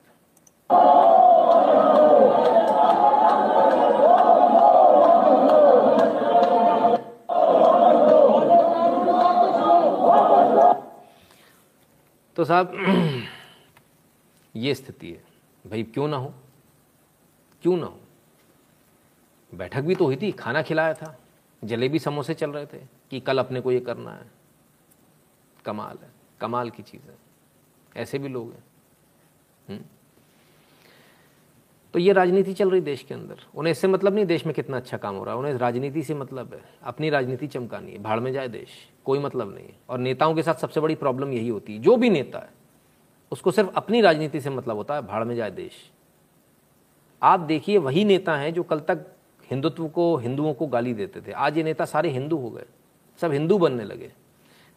[12.36, 12.74] तो साहब,
[14.56, 15.29] ये स्थिति है।
[15.68, 16.34] भाई, क्यों ना हो?
[17.62, 18.00] क्यों ना हो?
[19.56, 21.20] बैठक भी तो हुई थी, खाना खिलाया था,
[21.64, 22.78] जलेबी समोसे चल रहे थे
[23.10, 24.32] कि कल अपने को ये करना है।
[25.66, 26.10] कमाल है,
[26.42, 27.18] कमाल की चीज़ है।
[27.98, 28.64] ऐसे भी लोग हैं।
[29.70, 29.82] हम्म?
[31.94, 34.78] तो ये राजनीति चल रही देश के अंदर। उन्हें इससे मतलब नहीं देश में कितना
[34.78, 38.20] अच्छा काम हो रहा है, उन्हें राजनीति से मतलब है, अपनी राजनीति चमकानी है, भाड़
[38.20, 38.70] में जाए देश,
[39.06, 41.98] कोई मतलब नहीं है। और नेताओं के साथ सबसे बड़ी प्रॉब्लम यही होती है, जो
[41.98, 42.59] भी नेता है
[43.32, 45.90] उसको सिर्फ़ अपनी राजनीति से मतलब होता है, भाड़ में जाए देश।
[47.24, 49.06] आप देखिए, वही नेता हैं जो कल तक
[49.52, 52.66] हिंदुत्व को, हिंदुओं को गाली देते थे। आज ये नेता सारे हिंदू हो गए,
[53.20, 54.12] सब हिंदू बनने लगे।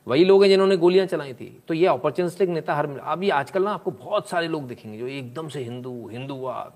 [0.07, 3.71] वही लोग हैं जिन्होंने गोलियाँ चलाई थी। तो ये अपॉर्चुनिस्टिक नेता हर अभी आजकल ना
[3.71, 6.73] आपको बहुत सारे लोग दिखेंगे जो एकदम से हिंदू, हिंदूवाद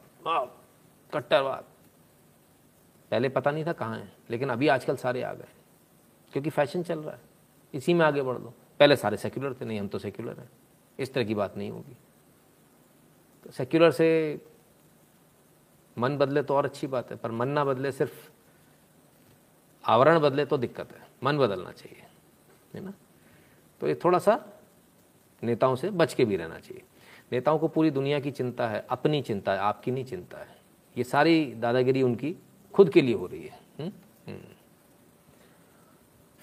[1.13, 1.65] कट्टरवाद।
[3.11, 5.49] पहले पता नहीं था कहाँ है, लेकिन अभी आजकल सारे आ गए।
[6.33, 7.21] क्योंकि फ़ैशन चल रहा है।
[7.75, 10.49] इसी में आगे बढ़ दो पहले सारे सेक्युलर थे, नहीं, हम तो सेक्युलर हैं।
[10.99, 11.97] इस तरह की बात नहीं होगी।
[13.45, 14.41] तो सेक्युलर से
[15.99, 18.31] मन बदले तो और अच्छी बात है, पर मन ना बदले सिर्फ़
[19.85, 22.07] आवरण बदले तो दिक्कत है। मन बदलना चाहिए,
[22.75, 22.93] है ना?
[23.81, 24.45] तो ये थोड़ा सा
[25.43, 26.83] नेताओं से बच के भी रहना चाहिए।
[27.33, 30.57] नेताओं को पूरी दुनिया की चिंता है, अपनी चिंता है, आपकी नहीं चिंता है।
[30.99, 32.37] ये सारी दादागिरी उनकी
[32.75, 33.89] खुद के लिए हो रही है। हुँ?
[34.27, 34.56] हुँ।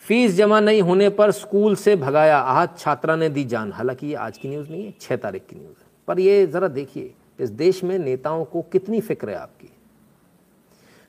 [0.05, 4.13] फ़ीस जमा नहीं होने पर स्कूल से भगाया आहत छात्रा ने दी जान। हालाँकि ये
[4.13, 7.49] आज की न्यूज़ नहीं है छः तारीख की न्यूज़ है। पर ये ज़रा देखिए, इस
[7.49, 9.69] देश में नेताओं को कितनी फ़िक्र है आपकी?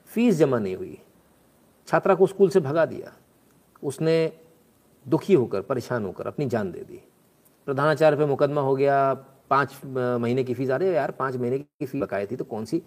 [0.09, 0.97] फ़ीस जमा नहीं हुई,
[1.87, 3.11] छात्रा को स्कूल से भगा दिया।
[3.83, 4.31] उसने
[5.05, 7.01] दुखी होकर, परेशान होकर अपनी जान दे दी।
[7.67, 9.13] प्रधानाचार्य पे मुकदमा हो गया,
[9.49, 12.43] पाँच महीने की फ़ीस आ रही है यार, पाँच महीने की फ़ीस बकाई थी तो
[12.45, 12.81] कौन सी?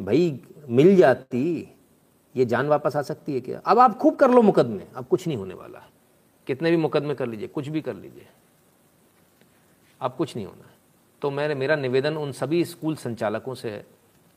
[0.00, 1.76] भाई, मिल जाती
[2.36, 3.60] ये जान वापस आ सकती है क्या?
[3.60, 5.88] अब आप खूब कर लो मुकदमे, अब कुछ नहीं होने वाला है।
[6.46, 8.28] कितने भी मुकदमे कर लीजिए, कुछ भी कर लीजिए,
[10.00, 10.74] अब कुछ नहीं होना है।
[11.22, 13.86] तो मेरे, मेरा निवेदन उन सभी स्कूल संचालकों से है,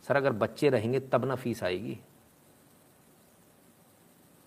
[0.08, 2.00] सर, अगर बच्चे रहेंगे, तब ना फ़ीस आएगी।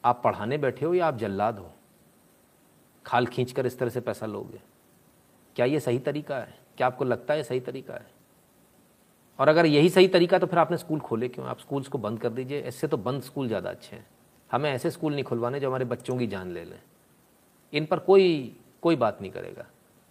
[0.05, 1.72] आप पढ़ाने बैठे हो या आप जल्लाद हो?
[3.07, 4.61] खाल खींच कर इस तरह से पैसा लोगे।
[5.57, 6.59] क्या ये सही तरीका है?
[6.76, 8.16] क्या आपको लगता है सही तरीका है?
[9.39, 11.47] और अगर यही सही तरीका तो फिर आपने स्कूल खोले क्यों?
[11.47, 14.07] आप स्कूल्स को बंद कर दीजिए। इससे तो बंद स्कूल ज़्यादा अच्छे हैं।
[14.51, 16.78] हमें ऐसे स्कूल नहीं खुलवाने जो हमारे बच्चों की जान ले लें।
[17.72, 19.66] इन पर कोई कोई बात नहीं करेगा।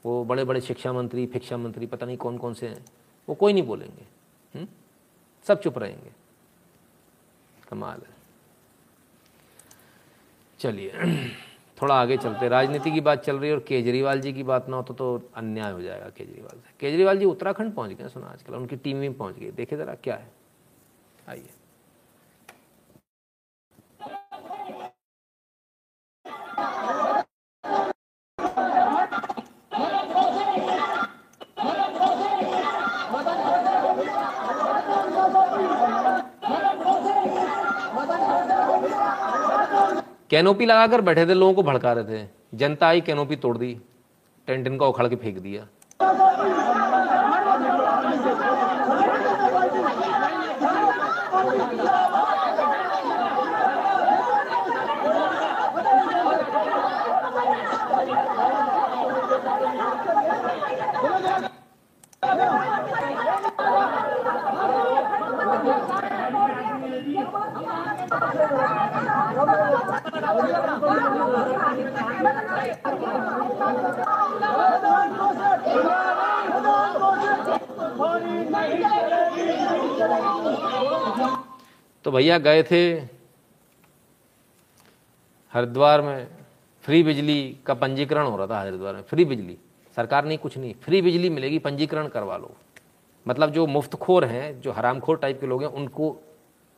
[0.05, 2.85] वो बड़े बड़े शिक्षा मंत्री शिक्षा मंत्री, पता नहीं कौन कौन से हैं,
[3.27, 4.05] वो कोई नहीं बोलेंगे।
[4.53, 4.67] हुँ?
[5.45, 6.11] सब चुप रहेंगे।
[7.69, 8.13] कमाल है।
[10.59, 10.91] चलिए।
[11.81, 14.75] थोड़ा आगे चलते। राजनीति की बात चल रही है और केजरीवाल जी की बात ना
[14.77, 18.53] हो तो, तो अन्याय हो जाएगा केजरीवाल से। केजरीवाल जी उत्तराखंड पहुँच गए सुना आजकल
[18.53, 20.31] उनकी टीम भी पहुँच गई। देखे ज़रा क्या है।
[21.29, 21.49] आइए।
[40.35, 43.77] कैनोपी लगाकर बैठे थे, लोगों को भड़का रहे थे। जनता आई, कैनोपी तोड़ दी,
[44.47, 45.67] टेंट इनका उखाड़ के फेंक दिया।
[82.03, 82.93] तो भैया गए थे
[85.53, 86.27] हरिद्वार में,
[86.83, 89.57] फ्री बिजली का पंजीकरण हो रहा था हरिद्वार में, फ्री बिजली,
[89.95, 92.55] सरकार नहीं, कुछ नहीं, फ्री बिजली मिलेगी, पंजीकरण करवा लो।
[93.27, 96.15] मतलब जो मुफ्तखोर हैं, जो हरामखोर टाइप के लोग हैं, उनको,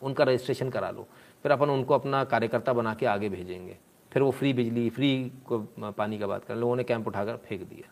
[0.02, 1.08] उनका रजिस्ट्रेशन करा लो।
[1.44, 3.78] फिर अपन उनको अपना कार्यकर्ता बना के आगे भेजेंगे।
[4.12, 5.60] फिर वो फ्री बिजली फ्री को
[5.92, 7.92] पानी का बात कर लोगों ने कैंप उठाकर फेंक दिया।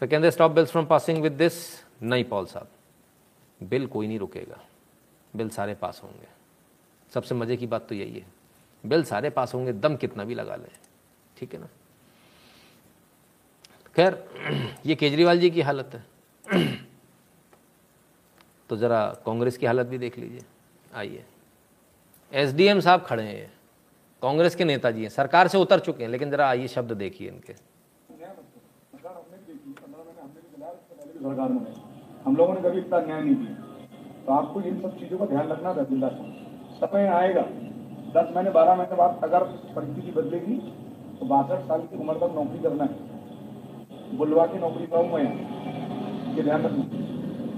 [0.00, 1.54] सर कहते stop bills from passing with this
[2.02, 2.68] नहीं पॉल साहब,
[3.62, 4.60] बिल कोई नहीं रुकेगा।
[5.36, 6.28] बिल सारे पास होंगे।
[7.14, 8.26] सबसे मज़े की बात तो यही है।
[8.86, 10.70] बिल सारे पास होंगे, दम कितना भी लगा लें।
[11.36, 11.68] ठीक है ना?
[13.96, 14.28] खैर,
[14.86, 16.76] ये केजरीवाल जी की हालत है।
[18.68, 20.42] तो ज़रा कांग्रेस की हालत भी देख लीजिए।
[20.94, 21.24] आइए।
[22.32, 23.50] एसडीएम साहब खड़े हैं,
[24.22, 27.54] कांग्रेस के नेताजी हैं, सरकार से उतर चुके हैं, लेकिन ज़रा आइए शब्द देखिए इनके।
[32.24, 33.54] हम लोगों ने कभी इतना न्याय नहीं दिया।
[34.26, 35.84] तो आपको इन सब चीज़ों का ध्यान रखना था
[36.80, 37.42] समय आएगा।
[38.12, 40.56] दस महीने, बारह महीने बाद अगर परिस्थिति बदलेगी
[41.18, 45.24] तो बासठ साल की उम्र तक नौकरी करना है। बुलवा की नौकरी पाऊँ मैं
[46.36, 46.84] ये ध्यान रखना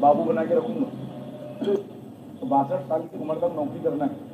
[0.01, 0.87] बाबू बना के रखूँगा।
[2.41, 4.31] तो बासठ साल की उम्र तक नौकरी करना है।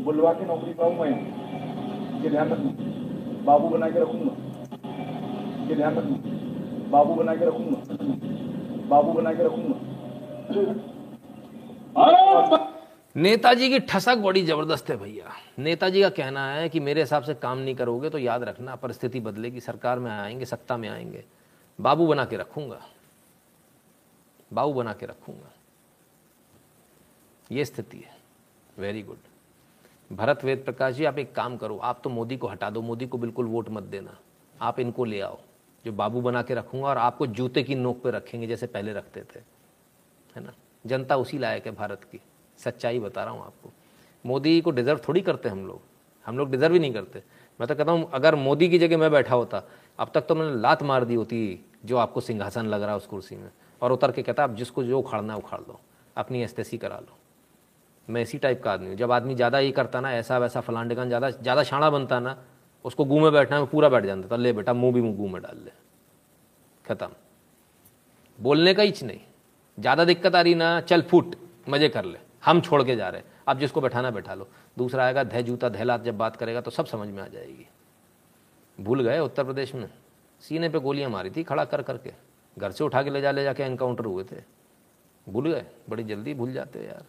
[0.00, 2.70] बुलवा की नौकरी पाऊँ मैं, ये ध्यान रखना
[3.44, 4.32] बाबू बना के रखूँगा।
[5.68, 6.16] ये ध्यान रखना
[6.90, 7.80] बाबू बना के रखूँगा।
[8.88, 9.76] बाबू बना के रखूँगा।
[13.16, 17.34] नेताजी की ठसक बड़ी ज़बरदस्त है भैया। नेताजी का कहना है कि मेरे हिसाब से
[17.34, 21.24] काम नहीं करोगे तो याद रखना, परिस्थिति बदलेगी, सरकार में आएँगे, सत्ता में आएँगे।
[21.78, 22.80] बाबू बना के रखूँगा।
[24.52, 25.50] बाबू बना के रखूँगा।
[27.52, 28.16] ये स्थिति है।
[28.78, 29.27] वेरी गुड
[30.12, 33.06] भरत वेद प्रकाश जी, आप एक काम करो, आप तो मोदी को हटा दो, मोदी
[33.06, 34.18] को बिल्कुल वोट मत देना।
[34.60, 35.38] आप इनको ले आओ,
[35.84, 39.20] जो बाबू बना के रखूँगा और आपको जूते की नोक पे रखेंगे जैसे पहले रखते
[39.20, 39.38] थे।
[40.36, 40.52] है ना?
[40.86, 42.20] जनता उसी लायक है भारत की।
[42.58, 43.70] सच्चाई बता रहा हूँ आपको।
[44.26, 45.80] मोदी को डिज़र्व थोड़ी करते हम लोग।
[46.26, 47.22] हम लोग डिज़र्व ही नहीं करते।
[47.60, 49.62] मैं तो कहता हूँ, अगर मोदी की जगह मैं बैठा होता,
[49.98, 53.06] अब तक तो मैंने लात मार दी होती जो आपको सिंहासन लग रहा है उस
[53.06, 53.50] कुर्सी में।
[53.82, 55.80] और उतर के कहता, आप जिसको जो उखाड़ना उखाड़ लो
[56.16, 57.17] अपनी एस्तेसी करा लो।
[58.08, 61.08] मैं इसी टाइप का आदमी हूँ। जब आदमी ज़्यादा ये करता ना, ऐसा वैसा फलांडेगन
[61.08, 62.36] ज़्यादा ज़्यादा शाणा बनता ना,
[62.84, 65.28] उसको गूँ में बैठना है पूरा बैठ जाता था ले बेटा, मुँह भी मुँह गूँ
[65.28, 65.70] में डाल ले।
[66.84, 67.08] खत्म।
[68.38, 69.20] बोलने का ही नहीं।
[69.78, 71.36] ज़्यादा दिक्कत आ रही ना, चल फूट,
[71.68, 74.48] मज़े कर ले। हम छोड़ के जा रहे हैं। अब जिसको बैठाना बैठा लो।
[74.78, 77.66] दूसरा आएगा, धै जूता धैलात जब बात करेगा तो सब समझ में आ जाएगी।
[78.78, 79.88] भूल गए उत्तर प्रदेश में?
[80.42, 82.12] सीने पे गोलियाँ मारी थी, खड़ा कर करके।
[82.56, 84.42] घर से उठा के ले जा, ले जाके एनकाउंटर हुए थे।
[85.26, 85.64] भूल गए?
[85.88, 87.04] बड़ी जल्दी भूल जाते यार।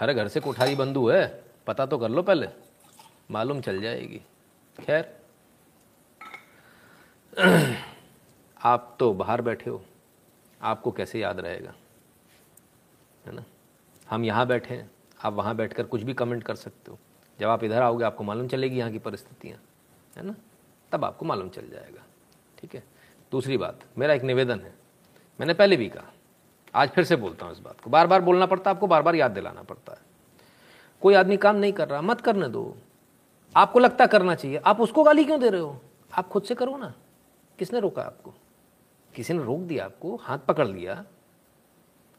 [0.00, 2.48] हर घर से कोठारी बंधु है। पता तो कर लो पहले।
[3.30, 4.22] मालूम चल जाएगी।
[4.80, 5.18] खैर,
[8.64, 9.84] आप तो बाहर बैठे हो।
[10.62, 11.74] आपको कैसे याद रहेगा?
[13.26, 13.44] है ना?
[14.10, 14.90] हम यहाँ बैठे हैं।
[15.24, 16.98] आप वहाँ बैठकर कुछ भी कमेंट कर सकते हो।
[17.40, 19.58] जब आप इधर आओगे, आपको मालूम चलेगी यहाँ की परिस्थितियाँ।
[20.16, 20.34] है ना?
[20.92, 22.02] तब आपको मालूम चल जाएगा।
[22.58, 22.82] ठीक है?
[23.32, 24.74] दूसरी बात, मेरा एक निवेदन है।
[25.40, 26.12] मैंने पहले भी कहा
[26.74, 29.02] आज फिर से बोलता हूँ इस बात को। बार बार बोलना पड़ता है, आपको बार
[29.02, 29.98] बार याद दिलाना पड़ता है।
[31.02, 32.76] कोई आदमी काम नहीं कर रहा, मत करने दो।
[33.56, 35.80] आपको लगता करना चाहिए, आप उसको गाली क्यों दे रहे हो?
[36.14, 36.94] आप खुद से करो ना।
[37.58, 38.34] किसने रोका आपको?
[39.14, 41.04] किसी ने रोक दिया आपको, हाथ पकड़ लिया।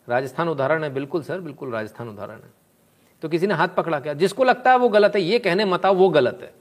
[0.10, 2.54] राजस्थान उदाहरण है, बिल्कुल सर, बिल्कुल राजस्थान उदाहरण है।
[3.22, 4.14] तो किसी ने हाथ पकड़ा क्या?
[4.14, 6.54] जिसको लगता है वो गलत है, ये कहने मत आओ, वो गलत है।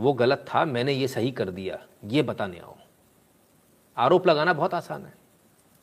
[0.00, 2.76] वो गलत था, मैंने ये सही कर दिया, ये बताने आओ।
[3.96, 5.23] आरोप लगाना बहुत आसान है।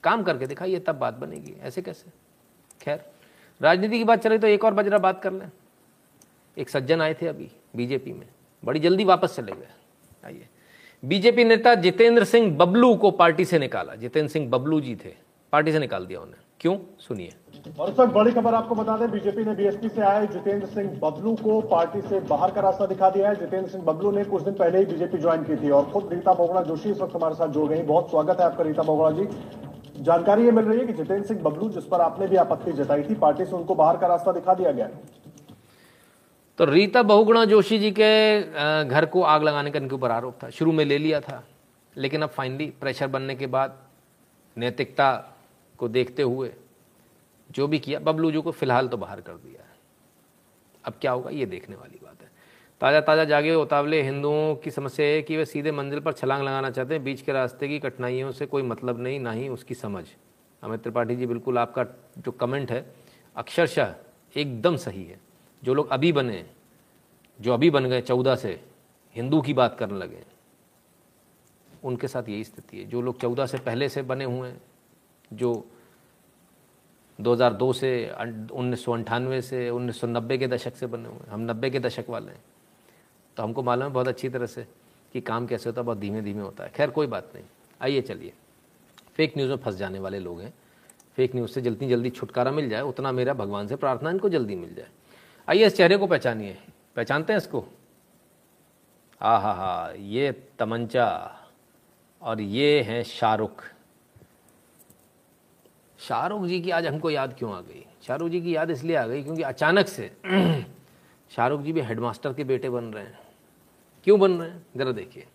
[0.04, 2.10] काम करके दिखाइए, तब बात बनेगी। ऐसे कैसे?
[2.82, 3.06] खैर,
[3.62, 5.52] राजनीति की बात चले तो एक और बजरा बात कर लें।
[6.58, 8.28] एक सज्जन आए थे अभी बीजेपी में।
[8.66, 9.68] बड़ी जल्दी वापस चले गए।
[10.26, 10.47] आइए।
[11.06, 15.14] बीजेपी नेता जितेंद्र सिंह बबलू को पार्टी से निकाला। जितेंद्र सिंह बबलू जी थे।
[15.52, 16.78] पार्टी से निकाल दिया उन्हें। क्यों?
[16.99, 17.34] सुनिए।
[17.80, 21.36] और वक्त बड़ी खबर आपको बता दें, बीजेपी ने बीएसपी से आए जितेंद्र सिंह बबलू
[21.36, 24.54] को पार्टी से बाहर का रास्ता दिखा दिया है। जितेंद्र सिंह बबलू ने कुछ दिन
[24.54, 27.47] पहले ही बीजेपी ज्वाइन की थी और खुद रीता बोगड़ा जोशी इस वक्त हमारे साथ
[27.47, 29.28] जुड़ गई। बहुत स्वागत है आपका रीता बोगड़ा जी।
[30.02, 33.04] जानकारी ये मिल रही है कि जितेंद्र सिंह बबलू, जिस पर आपने भी आपत्ति जताई
[33.04, 34.89] थी, पार्टी से उनको बाहर का रास्ता दिखा दिया गया।
[36.60, 38.41] तो रीता बहुगुणा जोशी जी के
[38.86, 41.43] घर को आग लगाने का इनके ऊपर आरोप था। शुरू में ले लिया था,
[41.95, 43.78] लेकिन अब फाइनली प्रेशर बनने के बाद
[44.58, 45.12] नैतिकता
[45.80, 46.52] को देखते हुए
[47.49, 49.70] जो भी किया, बबलू जी को फ़िलहाल तो बाहर कर दिया है।
[50.84, 52.11] अब क्या होगा, ये देखने वाली बात।
[52.82, 56.69] ताज़ा ताज़ा जागे उतावले हिंदुओं की समस्या है कि वे सीधे मंजिल पर छलांग लगाना
[56.71, 60.03] चाहते हैं। बीच के रास्ते की कठिनाइयों से कोई मतलब नहीं, ना ही उसकी समझ।
[60.63, 61.86] अमित त्रिपाठी जी, बिल्कुल आपका
[62.17, 62.86] जो कमेंट है,
[63.36, 63.93] अक्षरशः
[64.36, 65.19] एकदम सही है।
[65.63, 66.45] जो लोग अभी बने,
[67.39, 68.59] जो अभी बन गए चौदह से
[69.15, 70.23] हिंदू की बात करने लगे,
[71.84, 74.61] उनके साथ यही स्थिति है। जो लोग चौदह से पहले से बने हुए हैं,
[75.34, 75.65] जो
[77.19, 78.09] 2002 से,
[78.51, 82.49] उन्नीस से 1990 के दशक से बने हुए हैं, हम 90 के दशक वाले हैं
[83.42, 84.68] तो हमको मालूम है बहुत अच्छी तरह से
[85.14, 87.46] कि काम कैसे होता है, बहुत धीमे धीमे होता है। खैर, कोई बात नहीं।
[87.82, 88.34] आइए चलिए।
[89.16, 90.54] फेक न्यूज़ में फंस जाने वाले लोग हैं।
[91.16, 94.56] फेक न्यूज़ से जल्दी जल्दी छुटकारा मिल जाए, उतना मेरा भगवान से प्रार्थना इनको जल्दी
[94.56, 94.88] मिल जाए।
[95.50, 96.58] आइए, इस चेहरे को पहचानिए।
[96.96, 97.66] पहचानते हैं इसको?
[99.22, 101.39] आ हा हा ये तमंचा
[102.22, 103.64] और ये हैं शाहरुख।
[106.00, 107.86] शाहरुख जी की आज हमको याद क्यों आ गई?
[108.04, 110.18] शाहरुख जी की याद इसलिए आ गई क्योंकि अचानक से
[111.36, 113.20] शाहरुख जी भी हेडमास्टर के बेटे बन रहे हैं।
[114.04, 114.66] क्यों बन रहे हैं?
[114.78, 115.26] जरा देखिए।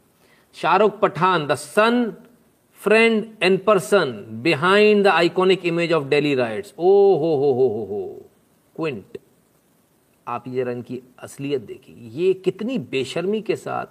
[0.55, 2.15] Shahrukh Pathan the son
[2.81, 7.85] friend and person behind the iconic image of Delhi riots ओ, हो हो हो हो
[7.85, 8.31] हो।
[8.77, 9.19] क्विंट
[10.29, 13.87] आप ये जरा इनकी असलियत देखिए। ये कितनी बेशर्मी के साथ,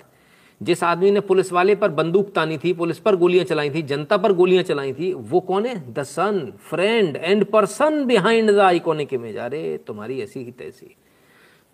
[0.64, 4.18] जिस आदमी ने पुलिस वाले पर बंदूक तानी थी, पुलिस पर गोलियाँ चलाई थी, जनता
[4.18, 5.94] पर गोलियाँ चलाई थी, वो कौन है?
[5.94, 10.96] The son friend and person behind the iconic image अरे, तुम्हारी ऐसी ही तैसी।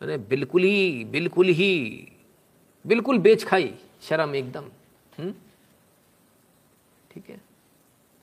[0.02, 2.08] मैंने बिल्कुल ही बिल्कुल ही
[2.86, 4.66] बिल्कुल बेच खाई शर्म एकदम
[5.18, 5.34] हम्म?
[7.12, 7.40] ठीक है,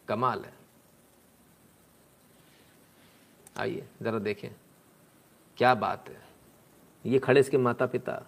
[0.08, 0.52] कमाल है।
[3.58, 4.50] आइए, जरा देखें,
[5.58, 6.20] क्या बात है।
[7.04, 8.22] ये खड़े इसके माता पिता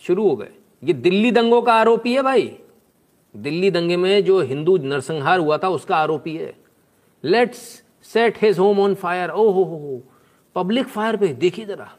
[0.00, 0.52] शुरू हो गए।
[0.84, 2.58] ये दिल्ली दंगों का आरोपी है भाई।
[3.34, 6.54] दिल्ली दंगे में जो हिंदू नरसंहार हुआ था, उसका आरोपी है।
[7.24, 10.02] Let's set his home on fire ओ हो हो हो।
[10.54, 11.96] पब्लिक फायर पे, देखिए जरा।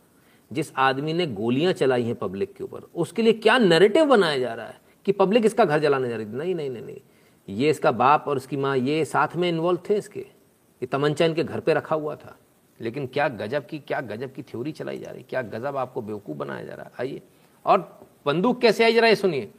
[0.53, 4.53] जिस आदमी ने गोलियाँ चलाई हैं पब्लिक के ऊपर उसके लिए क्या नैरेटिव बनाया जा
[4.53, 6.29] रहा है कि पब्लिक इसका घर जलाने जा रही थी?
[6.29, 7.01] नहीं नहीं नहीं नहीं।
[7.49, 11.43] ये इसका बाप और इसकी माँ ये साथ में इन्वॉल्व थे इसके। ये तमंचा इनके
[11.43, 12.37] घर पे रखा हुआ था।
[12.81, 16.37] लेकिन क्या गजब की क्या गजब की थ्योरी चलाई जा रही क्या गजब आपको बेवकूफ़
[16.37, 16.91] बनाया जा रहा है?
[16.99, 17.21] आइए।
[17.65, 19.51] और बंदूक कैसे आई जरा ये सुनिए।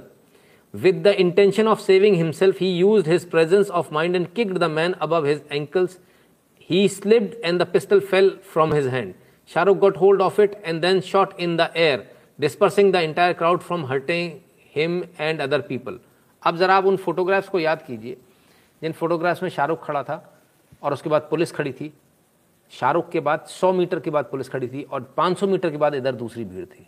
[0.76, 4.70] With the intention of saving himself he use his presence of mind and kicked the
[4.70, 5.98] man above his ankles
[6.70, 9.14] he slipped and the pistol fell from his hand
[9.50, 13.60] Shahrukh got hold of it and then shot in the air dispersing the entire crowd
[13.60, 14.32] from hurting
[14.74, 15.98] him and other people
[16.42, 18.16] अब जरा आप उन photographs को याद कीजिए,
[18.82, 20.38] जिन photographs में शाहरुख खड़ा था
[20.82, 21.92] और उसके बाद पुलिस खड़ी थी।
[22.72, 25.94] शाहरुख के बाद 100 मीटर के बाद पुलिस खड़ी थी और 500 मीटर के बाद
[25.94, 26.86] इधर दूसरी भीड़ थी।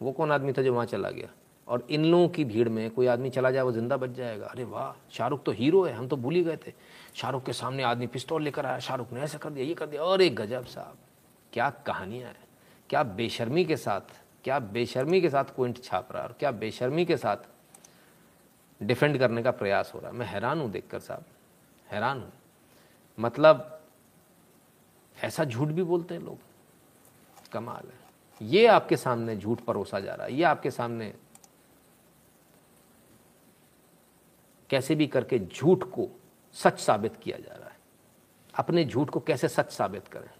[0.00, 1.28] वो कौन आदमी था जो वहाँ चला गया?
[1.68, 4.64] और इन लोगों की भीड़ में कोई आदमी चला जाए, वो ज़िंदा बच जाएगा। अरे
[4.64, 6.72] वाह, शाहरुख तो हीरो है, हम तो भूल ही गए थे।
[7.14, 10.02] शाहरुख के सामने आदमी पिस्तौल लेकर आया, शाहरुख ने ऐसा कर दिया, ये कर दिया।
[10.02, 10.96] और एक गजब साहब,
[11.52, 12.44] क्या कहानियाँ हैं।
[12.90, 14.00] क्या बेशर्मी के साथ,
[14.44, 17.50] क्या बेशर्मी के साथ क्विंट छाप रहा है और क्या बेशर्मी के साथ
[18.80, 21.24] डिफेंड करने का प्रयास हो रहा है। मैं हैरान हूँ देखकर साहब,
[21.86, 22.32] हैरान हूँ।
[23.18, 23.80] मतलब
[25.16, 26.38] ऐसा झूठ भी बोलते हैं लोग।
[27.52, 31.12] कमाल है। ये आपके सामने झूठ परोसा जा रहा है, ये आपके सामने
[34.72, 36.08] कैसे भी करके झूठ को
[36.54, 37.76] सच साबित किया जा रहा है।
[38.54, 40.30] अपने झूठ को कैसे सच साबित करें?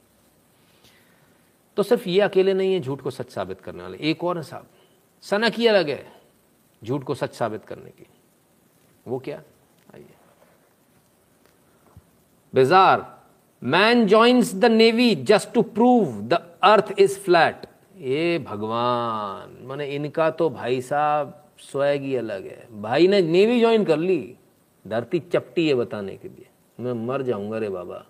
[1.77, 4.43] तो सिर्फ़ ये अकेले नहीं है, झूठ को सच साबित करने वाले। एक और है
[4.43, 4.67] साहब,
[5.23, 6.21] सनक ही अलग है
[6.85, 8.07] झूठ को सच साबित करने की।
[9.09, 9.43] वो क्या?
[9.95, 10.15] आइए।
[12.55, 13.23] Bizarre
[13.63, 16.33] man joins the navy just to prove the
[16.63, 23.21] earth is flat ये भगवान, माने इनका तो भाई साहब स्वैगी अलग है। भाई ने
[23.23, 24.35] नेवी ज्वाइन कर ली।
[24.85, 26.47] धरती चपटी है बताने के लिए।
[26.79, 28.05] मैं मर जाऊँगा रे बाबा।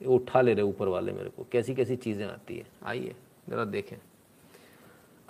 [0.00, 3.14] उठा ले रहे ऊपर वाले मेरे को। कैसी कैसी चीज़ें आती है। आइए,
[3.48, 3.96] जरा देखें।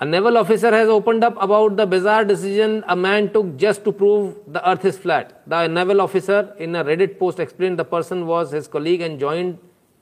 [0.01, 3.91] A naval officer has opened up about the bizarre decision a man took just to
[3.93, 8.23] prove the earth is flat the naval officer in a Reddit post explain the person
[8.23, 9.55] was his colleague and join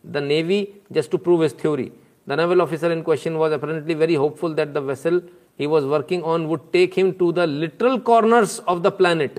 [0.04, 1.90] the navy just to prove his theory
[2.28, 5.22] the naval officer in question was apparently very hopeful that the vessel
[5.62, 9.38] he was working on would take him to the literal corners of the planet,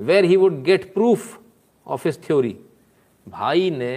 [0.00, 1.26] where he would get proof
[1.86, 2.54] of his theory.
[3.26, 3.96] भाई ने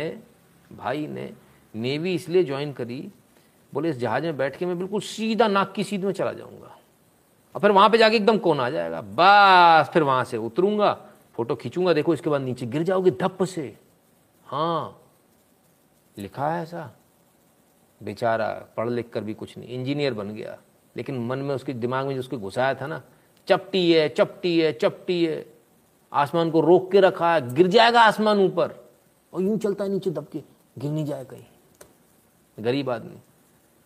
[0.72, 1.30] भाई ने
[1.74, 3.00] navy इसलिए join करी,
[3.74, 6.76] बोले, इस जहाज़ में बैठ के मैं बिल्कुल सीधा नाक की सीध में चला जाऊँगा।
[7.56, 9.02] और फिर वहाँ पे जाके एकदम कौन आ जाएगा?
[9.02, 10.94] बस, फिर वहाँ से उतरूँगा,
[11.36, 13.76] फ़ोटो खींचूँगा, देखो इसके बाद नीचे गिर जाओगे धप से।
[14.46, 15.02] हाँ
[16.18, 16.90] लिखा है ऐसा?
[18.02, 18.48] बेचारा
[18.78, 20.58] पढ़ लिख कर भी कुछ नहीं, इंजीनियर बन गया।
[21.00, 23.04] लेकिन मन में उसके दिमाग में जो उसके घुसाया था ना,
[23.48, 25.54] चपटी है चपटी है चपटी है।
[26.14, 28.90] आसमान को रोक के रखा है, गिर जाएगा आसमान ऊपर।
[29.34, 30.44] और यूँ चलता है नीचे दबके,
[30.78, 31.44] गिर नहीं जाए कहीं।
[32.60, 33.18] गरीब आदमी।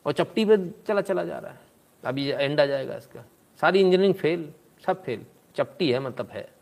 [0.06, 0.58] और चपटी पे
[0.88, 1.60] चला चला जा रहा है।
[2.06, 3.26] अभी एंड आ जाएगा इसका।
[3.62, 4.54] सारी इंजीनियरिंग फेल
[4.86, 5.26] सब फेल
[5.56, 6.54] चपटी है मतलब है।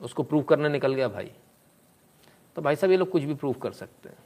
[0.00, 1.32] उसको प्रूव करने निकल गया भाई।
[2.56, 4.18] तो भाई साहब, ये लोग कुछ भी प्रूव कर सकते हैं।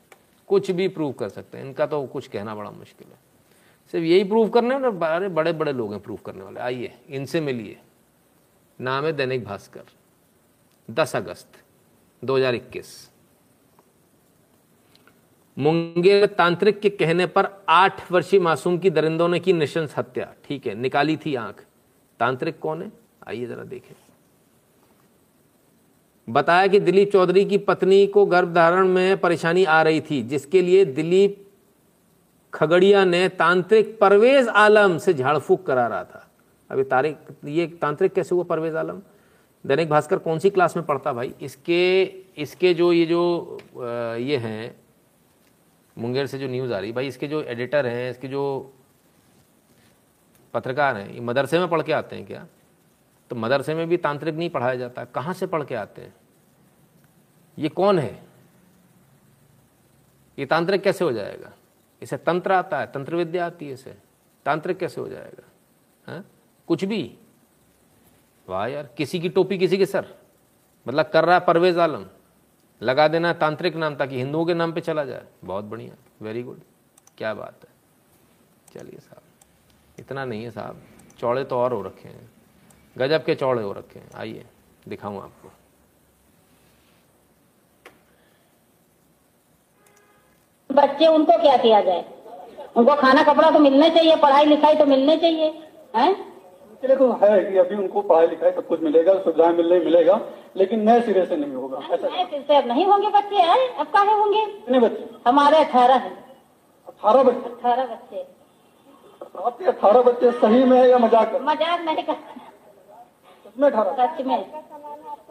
[0.47, 3.36] कुछ भी प्रूव कर सकते हैं। इनका तो कुछ कहना बड़ा मुश्किल है।
[3.93, 7.41] सिर्फ़ यही प्रूव करने वाले बड़े बड़े बड़े लोग हैं प्रूव करने वाले। आइए, इनसे
[7.41, 7.79] मिलिए।
[8.81, 9.85] नाम है दैनिक भास्कर।
[10.91, 11.63] 10 अगस्त
[12.25, 13.11] 2021
[15.59, 20.67] मुंगेर तांत्रिक के कहने पर आठ वर्षीय मासूम की दरिंदों ने की निशंस हत्या। ठीक
[20.67, 21.65] है, निकाली थी आँख।
[22.21, 22.93] तांत्रिक कौन है?
[23.29, 23.95] आइए जरा देखें।
[26.29, 30.85] बताया कि दिलीप चौधरी की पत्नी को गर्भधारण में परेशानी आ रही थी, जिसके लिए
[30.85, 31.46] दिलीप
[32.57, 36.27] खगड़िया ने तांत्रिक परवेज आलम से झाड़ फूक करा रहा था।
[36.71, 39.01] अभी तारिक ये तांत्रिक कैसे हुआ परवेज आलम?
[39.65, 41.35] दैनिक भास्कर कौन सी क्लास में पढ़ता भाई?
[41.41, 42.03] इसके
[42.37, 43.59] इसके जो, ये जो
[44.21, 44.77] ये हैं,
[45.97, 48.73] मुंगेर से जो न्यूज़ आ रही, भाई इसके जो एडिटर हैं, इसके जो
[50.55, 52.47] पत्रकार हैं, ये मदरसे में पढ़ के आते हैं क्या?
[53.31, 56.15] तो मदरसे में भी तांत्रिक नहीं पढ़ाया जाता। कहाँ से पढ़ के आते हैं?
[57.59, 58.25] ये कौन है?
[60.39, 61.53] ये तांत्रिक कैसे हो जाएगा?
[62.07, 63.97] इसे तंत्र आता है तंत्र विद्या आती है इसे।
[64.45, 65.45] तांत्रिक कैसे हो जाएगा?
[66.13, 66.25] है?
[66.67, 67.19] कुछ भी।
[68.49, 70.15] वाह यार, किसी की टोपी किसी के सर।
[70.89, 72.07] मतलब कर रहा है परवेज आलम।
[72.83, 76.43] लगा देना है तांत्रिक नाम ताकि हिंदुओं के नाम पे चला जाए। बहुत बढ़िया। वेरी
[76.43, 76.61] गुड
[77.19, 77.71] क्या बात है।
[78.75, 79.23] चलिए साहब।
[79.99, 80.83] इतना नहीं है साहब।
[81.19, 82.31] चौड़े तो और हो रखे हैं।
[82.99, 84.47] गजब के चौड़े हो रखे हैं। आइए,
[84.89, 85.51] दिखाऊँ आपको।
[90.71, 92.05] बच्चे उनको क्या किया जाए?
[92.77, 95.53] उनको खाना कपड़ा तो मिलना चाहिए पढ़ाई लिखाई तो मिलनी चाहिए
[95.97, 96.15] हैं?
[96.83, 100.21] तो है कि अभी उनको पढ़ाई लिखाई सब कुछ मिलेगा सुविधाएँ मिलने मिलेगा
[100.57, 103.69] लेकिन नए सिरे से नहीं होगा ऐसा नए फिर से अब नहीं होंगे बच्चे हैं
[103.75, 104.45] अब काहे होंगे?
[104.47, 105.09] कितने बच्चे?
[105.27, 106.11] हमारे अठारह है।
[106.89, 107.51] अठारह बच्चे?
[107.51, 108.27] अठारह बच्चे।
[109.45, 114.07] आपके अठारह बच्चे सही में है या मज़ाक कर मज़ाक नहीं कर कितने अठारह?
[114.07, 114.45] सच में।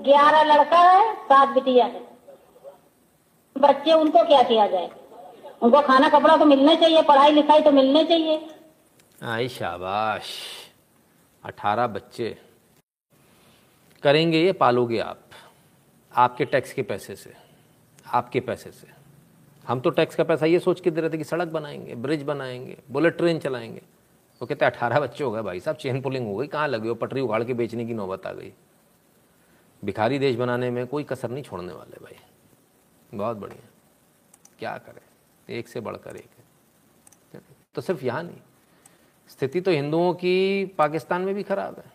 [0.04, 2.02] ग्यारह लड़का है सात बिटिया है।
[3.56, 4.90] बच्चे उनको क्या किया जाए?
[5.62, 8.56] उनको खाना कपड़ा तो मिलना चाहिए, पढ़ाई लिखाई तो मिलने चाहिए।
[9.24, 10.24] आई शाबाश।
[11.44, 12.38] अठारह बच्चे।
[14.04, 15.20] करेंगे ये, पालोगे आप।
[16.16, 17.34] आपके टैक्स के पैसे से।
[18.14, 18.88] आपके पैसे से।
[19.68, 22.24] हम तो टैक्स का पैसा ये सोच के दे रहे थे कि सड़क बनाएँगे, ब्रिज
[22.24, 23.82] बनाएँगे, बुलेट ट्रेन चलाएँगे।
[24.42, 26.96] वो कहते, अठारह बच्चे हो गए भाई साहब, चेन पुलिंग हो गई, कहाँ लगे हो?
[26.96, 28.54] पटरी उगाड़ के बेचने की नौबत आ गई।
[29.86, 32.16] भिखारी देश बनाने में कोई कसर नहीं छोड़ने वाले भाई।
[33.18, 33.70] बहुत बढ़िया।
[34.60, 35.05] क्या करें?
[35.50, 36.30] एक से बढ़कर एक
[37.34, 37.42] है।
[37.76, 38.42] तो सिर्फ़ यहाँ नहीं।
[39.30, 41.92] स्थिति तो हिंदुओं की पाकिस्तान में भी खराब है।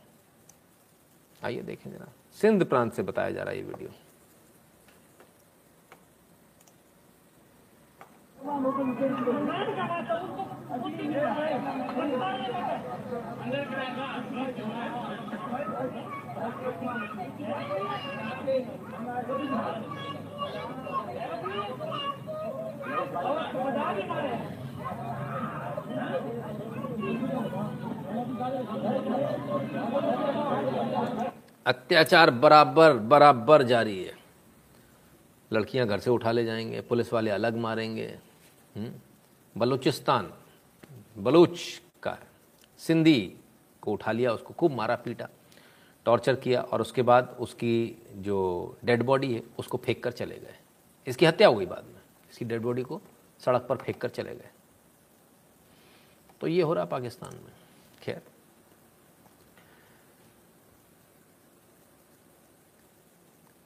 [1.43, 3.91] आइए देखें जरा। सिंध प्रांत से बताया जा रहा है ये वीडियो।
[31.67, 34.15] अत्याचार बराबर बराबर जारी है
[35.51, 38.07] लड़कियाँ घर से उठा ले जाएँगे, पुलिस वाले अलग मारेंगे
[38.77, 38.91] हम्म?
[39.57, 40.31] बलूचिस्तान,
[41.19, 41.59] बलूच
[42.03, 42.17] का।
[42.81, 43.21] सिंधी
[43.83, 45.29] को उठा लिया, उसको खूब मारा, पीटा,
[46.07, 50.59] टॉर्चर किया और उसके बाद उसकी जो डेड बॉडी है, उसको फेंक कर चले गए
[51.07, 52.00] इसकी हत्या हो गई बाद में
[52.41, 53.01] इसकी डेड बॉडी को
[53.41, 54.51] सड़क पर फेंक कर चले गए।
[56.41, 57.53] तो ये हो रहा पाकिस्तान में।
[58.03, 58.23] खैर।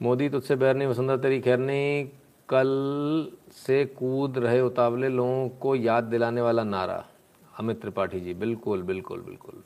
[0.01, 2.09] मोदी तुझसे बैर नहीं, वसुंधरा तेरी खैर नहीं।
[2.49, 7.05] कल से कूद रहे उतावले लोगों को याद दिलाने वाला नारा।
[7.59, 9.63] अमित त्रिपाठी जी, बिल्कुल बिल्कुल बिल्कुल।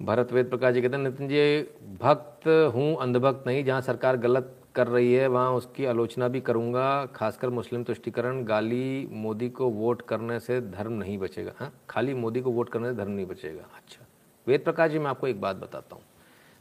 [0.00, 1.62] भरत वेद प्रकाश जी कहते हैं, नितिन जी,
[1.96, 7.04] भक्त हूँ, अंधभक्त नहीं, जहाँ सरकार गलत कर रही है, वहाँ उसकी आलोचना भी करूँगा।
[7.06, 12.40] खासकर मुस्लिम तुष्टिकरण, गाली मोदी को वोट करने से धर्म नहीं बचेगा। हाँ खाली मोदी
[12.40, 14.06] को वोट करने से धर्म नहीं बचेगा। अच्छा
[14.46, 16.02] वेद प्रकाश जी, मैं आपको एक बात बताता हूँ।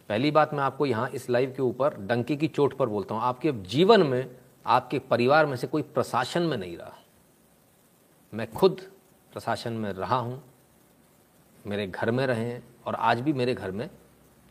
[0.09, 3.23] पहली बात मैं आपको यहाँ इस लाइव के ऊपर डंकी की चोट पर बोलता हूँ।
[3.23, 4.35] आपके जीवन में,
[4.65, 6.97] आपके परिवार में से कोई प्रशासन में नहीं रहा।
[8.33, 8.81] मैं खुद
[9.33, 10.41] प्रशासन में रहा हूँ,
[11.65, 13.89] मेरे घर में रहे हैं और आज भी मेरे घर में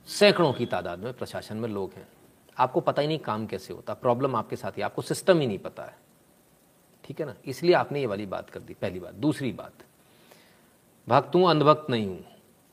[0.08, 2.06] सैकड़ों की तादाद में प्रशासन में लोग हैं।
[2.60, 5.58] आपको पता ही नहीं काम कैसे होता प्रॉब्लम आपके साथ ही, आपको सिस्टम ही नहीं
[5.58, 5.96] पता है।
[7.04, 7.34] ठीक है ना?
[7.44, 9.72] इसलिए आपने ये वाली बात कर दी, पहली बात। दूसरी बात,
[11.08, 12.24] भक्त हूँ, अंधभक्त नहीं हूँ।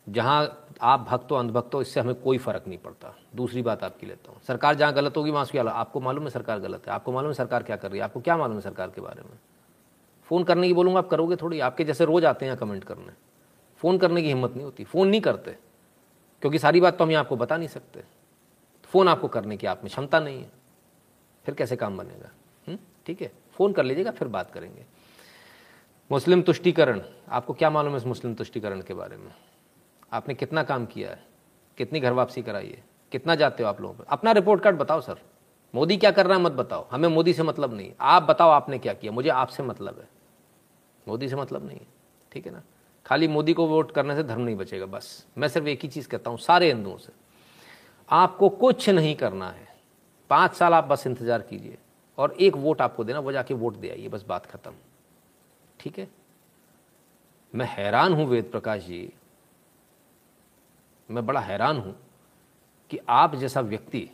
[0.10, 4.08] जहाँ आप भक्त हो, अंधभक्त हो, इससे हमें कोई फ़र्क नहीं पड़ता। दूसरी बात आपकी
[4.08, 6.94] लेता हूँ। सरकार जहाँ गलत होगी, वहाँ उसकी आपको मालूम है सरकार गलत है?
[6.94, 8.04] आपको मालूम है सरकार क्या कर रही है?
[8.04, 9.40] आपको क्या मालूम है सरकार के बारे में?
[10.24, 11.60] फ़ोन करने की बोलूँगा, आप करोगे थोड़ी?
[11.60, 13.14] आपके जैसे रोज़ आते हैं कमेंट करने।
[13.78, 15.52] फ़ोन करने की हिम्मत नहीं होती। फ़ोन नहीं करते।
[16.42, 18.17] क्योंकि सारी बात तो हम यहाँ आपको बता नहीं सकते।
[18.88, 20.52] फ़ोन आपको करने की आप में क्षमता नहीं है।
[21.46, 22.32] फिर कैसे काम बनेगा?
[22.68, 22.78] हम्म?
[23.06, 24.86] ठीक है। फ़ोन कर लीजिएगा, फिर बात करेंगे।
[26.12, 29.32] मुस्लिम तुष्टिकरण, आपको क्या मालूम है इस मुस्लिम तुष्टिकरण के बारे में?
[30.14, 31.24] आपने कितना काम किया है?
[31.78, 32.84] कितनी घर वापसी कराई है?
[33.12, 34.04] कितना जाते हो आप लोगों पर?
[34.04, 35.16] अपना रिपोर्ट कार्ड बताओ सर
[35.76, 38.80] मोदी क्या कर रहा है, मत बताओ। हमें मोदी से मतलब नहीं आप बताओ आपने
[38.80, 39.12] क्या किया?
[39.12, 40.08] मुझे आपसे मतलब है।
[41.08, 41.88] मोदी से मतलब नहीं है।
[42.32, 42.62] ठीक है ना?
[43.06, 46.08] खाली मोदी को वोट करने से धर्म नहीं बचेगा, बस। मैं सिर्फ़ एक ही चीज़
[46.08, 47.27] कहता हूँ, सारे हिंदुओं से।
[48.10, 49.68] आपको कुछ नहीं करना है।
[50.30, 51.78] पाँच साल आप बस इंतज़ार कीजिए
[52.18, 54.74] और एक वोट आपको देना, वो जाके वोट दे आइए, बस बात ख़त्म।
[55.80, 56.08] ठीक है?
[57.54, 59.10] मैं हैरान हूँ वेद प्रकाश जी।
[61.10, 61.96] मैं बड़ा हैरान हूँ
[62.92, 64.10] कि आप जैसा व्यक्ति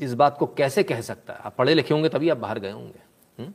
[0.00, 1.40] इस बात को कैसे कह सकता है?
[1.40, 3.00] आप पढ़े लिखे होंगे तभी आप बाहर गए होंगे।
[3.38, 3.52] हुँ?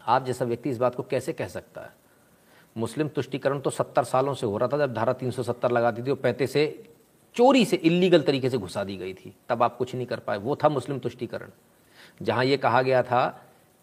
[0.00, 1.92] आप जैसा व्यक्ति इस बात को कैसे कह सकता है?
[2.76, 6.16] मुस्लिम तुष्टिकरण तो सत्तर सालों से हो रहा था, जब धारा 370 लगाती थी और
[6.16, 6.89] पैंतीस से
[7.36, 10.38] चोरी से इलीगल तरीके से घुसा दी गई थी। तब आप कुछ नहीं कर पाए।
[10.38, 11.50] वो था मुस्लिम तुष्टिकरण,
[12.22, 13.28] जहाँ ये कहा गया था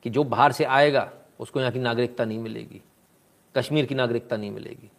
[0.05, 1.09] कि जो बाहर से आएगा,
[1.39, 2.81] उसको यहाँ की नागरिकता नहीं मिलेगी।
[3.55, 4.89] कश्मीर की नागरिकता नहीं मिलेगी।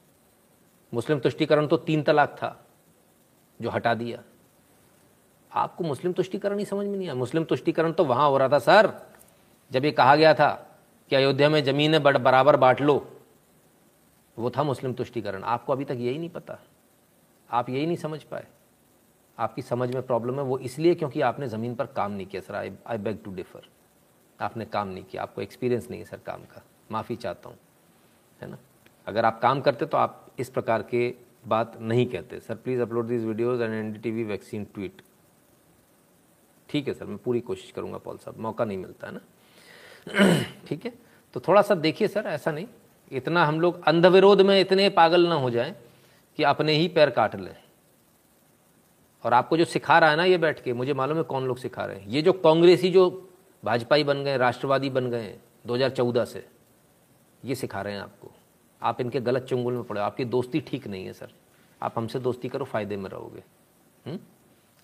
[0.92, 2.56] मुस्लिम तुष्टिकरण तो तीन तलाक था
[3.60, 4.22] जो हटा दिया।
[5.52, 8.58] आपको मुस्लिम तुष्टिकरण ही समझ में नहीं आया। मुस्लिम तुष्टिकरण तो वहाँ हो रहा था,
[8.58, 8.92] सर,
[9.70, 10.50] जब ये कहा गया था
[11.10, 12.96] कि अयोध्या में ज़मीनें बराबर बांट लो।
[14.36, 16.58] वो था मुस्लिम तुष्टिकरण। आपको अभी तक यही नहीं पता।
[17.50, 18.46] आप यही नहीं समझ पाए।
[19.38, 22.54] आपकी समझ में प्रॉब्लम है, वो इसलिए क्योंकि आपने ज़मीन पर काम नहीं किया, sir.
[22.54, 23.68] I I beg to differ
[24.38, 26.62] आपने काम नहीं किया, आपको एक्सपीरियंस नहीं है, सर, काम का।
[26.92, 27.58] माफ़ी चाहता हूँ,
[28.40, 28.58] है ना?
[29.06, 31.14] अगर आप काम करते तो आप इस प्रकार के
[31.48, 35.02] बात नहीं कहते। Sir please upload this videos and N T V vaccine tweet
[36.68, 40.42] ठीक है, सर, मैं पूरी कोशिश करूँगा, पॉल साहब। मौका नहीं मिलता, है ना?
[40.68, 40.92] ठीक है?
[41.34, 42.66] तो थोड़ा सा देखिए, सर, ऐसा नहीं।
[43.12, 45.74] इतना हम लोग अंधविरोध में इतने पागल ना हो जाएँ।
[46.38, 47.56] कि अपने ही पैर काट लें।
[49.24, 51.58] और आपको जो सिखा रहा है ना ये बैठ के मुझे मालूम है कौन लोग
[51.58, 53.30] सिखा रहे हैं। ये जो कांग्रेसी जो
[53.64, 56.48] भाजपाई बन गए राष्ट्रवादी बन गए 2014 से
[57.44, 58.30] ये सिखा रहे हैं आपको।
[58.82, 61.28] आप इनके गलत चुंगल में पड़े आपकी दोस्ती ठीक नहीं है सर।
[61.82, 63.42] आप हमसे दोस्ती करो फ़ायदे में रहोगे।
[64.10, 64.18] हुँ?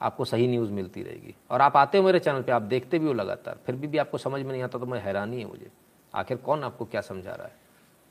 [0.03, 3.07] आपको सही न्यूज़ मिलती रहेगी। और आप आते हो मेरे चैनल पे आप देखते भी
[3.07, 5.71] हो लगातार। फिर भी, भी आपको समझ में नहीं आता तो मैं हैरानी है मुझे।
[6.15, 7.55] आखिर कौन आपको क्या समझा रहा है?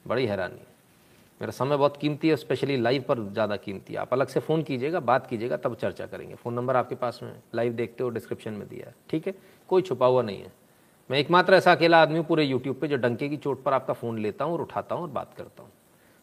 [0.08, 0.73] बड़ी हैरानी है।
[1.44, 4.64] मेरा समय बहुत कीमती है स्पेशली लाइव पर ज़्यादा कीमती है। आप अलग से फ़ोन
[4.64, 8.54] कीजिएगा, बात कीजिएगा, तब चर्चा करेंगे। फ़ोन नंबर आपके पास में लाइव देखते हो डिस्क्रिप्शन
[8.54, 9.34] में दिया है। ठीक है?
[9.68, 10.52] कोई छुपा हुआ नहीं है।
[11.12, 13.94] मैं एकमात्र ऐसा अकेला आदमी हूँ पूरे यूट्यूब पर जो डंके की चोट पर आपका
[13.94, 15.72] फ़ोन लेता हूँ और उठाता हूँ और बात करता हूँ।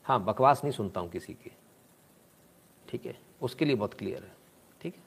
[0.04, 1.50] हाँ बकवास नहीं सुनता हूँ किसी की।
[2.88, 3.16] ठीक है?
[3.42, 4.32] उसके लिए बहुत क्लियर है।
[4.80, 5.02] ठीक है?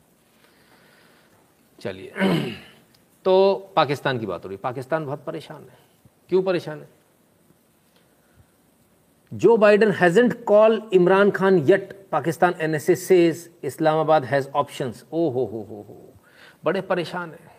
[1.79, 2.13] चलिए।
[3.25, 5.77] तो पाकिस्तान की बात हो रही पाकिस्तान बहुत परेशान है।
[6.29, 7.02] क्यों परेशान है?
[9.33, 15.45] Joe Biden hasn't call Imran Khan yet Pakistan NSA says Islamabad has options ओ हो
[15.45, 16.13] हो हो हो।
[16.65, 17.51] बड़े परेशान है।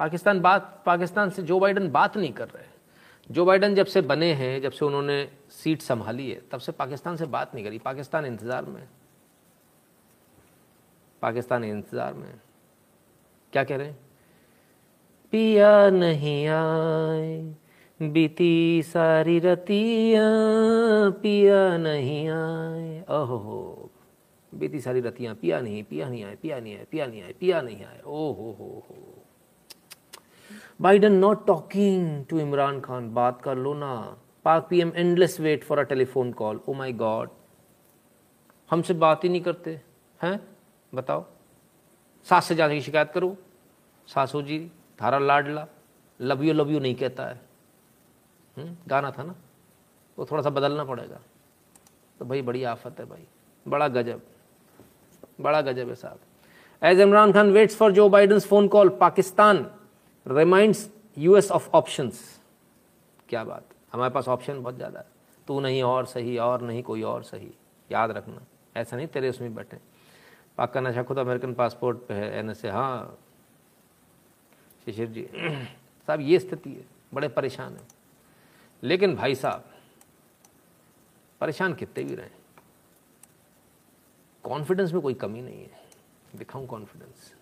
[0.00, 2.64] पाकिस्तान बात, पाकिस्तान से जो बाइडन बात नहीं कर रहे
[3.30, 7.16] जो बाइडन जब से बने हैं, जब से उन्होंने सीट संभाली है, तब से पाकिस्तान
[7.16, 8.82] से बात नहीं करी। पाकिस्तान इंतज़ार में
[11.22, 12.34] पाकिस्तान इंतज़ार में
[13.52, 13.96] क्या कह रहे हैं?
[15.32, 17.54] पिया नहीं आए।
[18.02, 20.22] बीती सारी रतिया,
[21.10, 23.90] पिया नहीं आए। ओहो
[24.54, 27.60] बीती सारी रतियाँ, पिया नहीं पिया नहीं आए, पिया नहीं आए, पिया नहीं आए, पिया
[27.60, 28.84] नहीं आए। ओ हो हो।
[30.80, 35.78] Biden not talking to Imran Khan बात कर लो ना। Pak PM endless wait for
[35.78, 37.30] a telephone call oh my God
[38.70, 39.80] हमसे बात ही नहीं करते,
[40.22, 40.40] हैं?
[40.94, 41.24] बताओ।
[42.24, 43.36] सास से जाने की शिकायत करो।
[44.08, 44.70] सासू जी
[45.02, 45.66] थारा लाडला।
[46.20, 47.45] लव यू लव यू नहीं कहता हुँ?
[48.58, 49.34] गाना था ना,
[50.18, 51.20] वो थोड़ा सा बदलना पड़ेगा।
[52.18, 53.26] तो भाई, बड़ी आफत है भाई।
[53.68, 54.20] बड़ा गजब।
[55.40, 56.18] बड़ा गजब है साहब।
[56.82, 59.70] As Imran Khan waits for Joe Biden phone call Pakistan
[60.28, 62.40] reminds US of options
[63.28, 65.06] क्या बात। हमारे पास ऑप्शन बहुत ज़्यादा है।
[65.48, 67.50] तू नहीं और सही, और नहीं कोई और सही।
[67.90, 68.42] याद रखना।
[68.76, 69.78] ऐसा नहीं, तेरे उसमें बैठे।
[70.58, 73.18] पाक का नशा खुद अमेरिकन पासपोर्ट पे है एन एस ए हाँ।
[74.84, 75.22] शिशिर जी।
[76.06, 76.84] साहब, ये स्थिति है।
[77.14, 77.86] बड़े परेशान हैं।
[78.82, 79.64] लेकिन भाई साहब
[81.40, 82.30] परेशान कितने भी रहें।
[84.44, 85.84] कॉन्फिडेंस में कोई कमी नहीं है।
[86.36, 87.32] दिखाऊँ कॉन्फिडेंस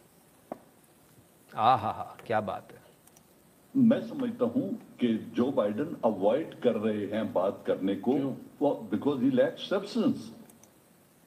[1.53, 2.83] आ हा हा क्या बात है।
[3.75, 4.69] मैं समझता हूँ
[5.01, 8.13] कि जो बाइडन अवॉइड कर रहे हैं बात करने को।
[8.63, 10.31] बिकॉज़ ही लैक सब्सटेंस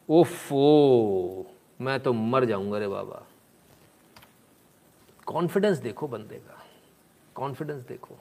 [0.10, 1.46] ओफो
[1.82, 3.24] मैं तो मर जाऊँगा रे बाबा।
[5.28, 6.64] कॉन्फिडेंस देखो बंदे का।
[7.36, 8.18] कॉन्फिडेंस देखो।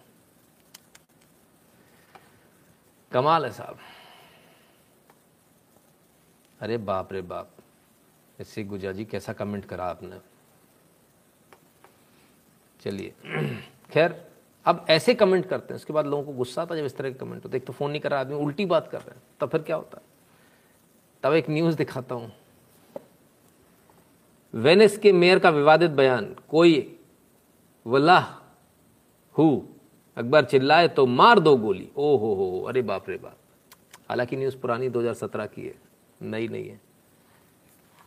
[3.13, 3.79] कमाल है साहब।
[6.61, 7.51] अरे बाप रे बाप।
[8.41, 10.21] इससे गुजा जी, कैसा कमेंट करा आपने?
[12.81, 13.15] चलिए।
[13.91, 14.31] खैर,
[14.65, 17.11] अब ऐसे कमेंट करते हैं, उसके बाद लोगों को गुस्सा आता है जब इस तरह
[17.11, 19.49] के कमेंट होते एक तो फ़ोन नहीं कर आदमी, उल्टी बात कर रहे हैं, तब
[19.49, 20.05] फिर क्या होता है?
[21.23, 22.33] तब एक न्यूज़ दिखाता हूँ।
[24.55, 27.01] वेनिस के मेयर का विवादित बयान, कोई
[27.87, 28.35] वलाह
[29.39, 29.69] हु
[30.17, 33.39] अकबर चिल्लाए तो मार दो गोली। ओ हो हो अरे बाप रे बाप।
[34.09, 35.75] हालाँकि न्यूज़ पुरानी 2017 की है,
[36.23, 36.81] नई नहीं है।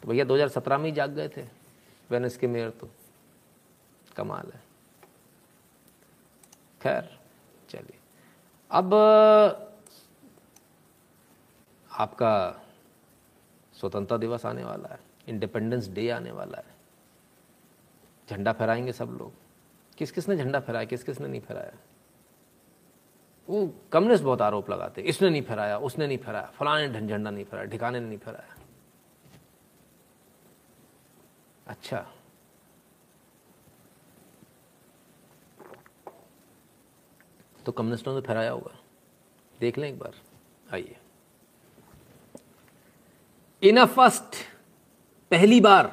[0.03, 1.41] तो भैया 2017 में ही जाग गए थे,
[2.09, 2.89] वेनिस के मेयर तो।
[4.17, 4.63] कमाल है।
[6.81, 7.19] खैर,
[7.69, 7.99] चलिए।
[8.71, 8.93] अब,
[11.91, 12.61] आपका
[13.79, 16.75] स्वतंत्रता दिवस आने वाला है इंडिपेंडेंस डे आने वाला है।
[18.29, 19.31] झंडा फहराएँगे सब लोग।
[19.97, 21.71] किस किस ने झंडा फहराया किस किस ने नहीं फहराया?
[23.49, 27.45] वो कम्युनिस्ट बहुत आरोप लगाते, इसने नहीं फहराया, उसने नहीं फहराया, फलाने ने झंडा नहीं
[27.45, 28.55] फहराया, ठिकाने ने नहीं फहराया।
[31.67, 32.05] अच्छा।
[37.65, 38.71] तो कम्युनिस्टों ने फहराया होगा
[39.55, 40.13] देख लें एक बार।
[40.73, 40.95] आइए।
[43.63, 44.35] इन अ फ़र्स्ट
[45.31, 45.91] पहली बार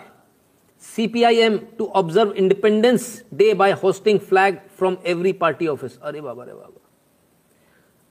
[0.85, 6.55] CPIM to observe independence day by hosting flag from every party office अरे बाबा अरे
[6.55, 6.81] बाबा।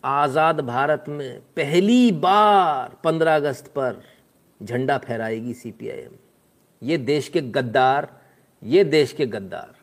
[0.05, 4.01] आज़ाद भारत में पहली बार 15 अगस्त पर
[4.61, 6.11] झंडा फहराएगी सीपीआईएम
[6.81, 8.07] ये देश के गद्दार,
[8.63, 9.73] ये देश के गद्दार।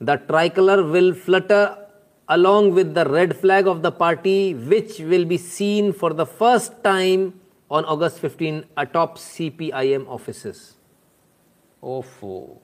[0.00, 1.88] The tricolour will flutter
[2.28, 6.82] along with the red flag of the party which will be seen for the first
[6.84, 7.30] time
[7.70, 10.62] on August fifteen atop C P CPIM offices
[11.82, 12.60] ओफो,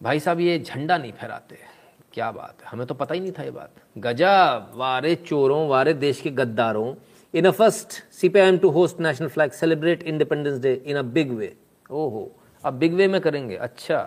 [0.00, 1.73] भाई साहब, ये झंडा नहीं फहराते। हैं
[2.14, 2.68] क्या बात है?
[2.68, 4.70] हमें तो पता ही नहीं था ये बात। गजब!
[4.74, 6.94] वारे चोरों, वारे देश के गद्दारों।
[7.34, 11.56] In a first CPIM to host national flag celebrate independence day in a big way
[11.90, 12.30] ओहो,
[12.64, 13.98] अब बिग वे में करेंगे। अच्छा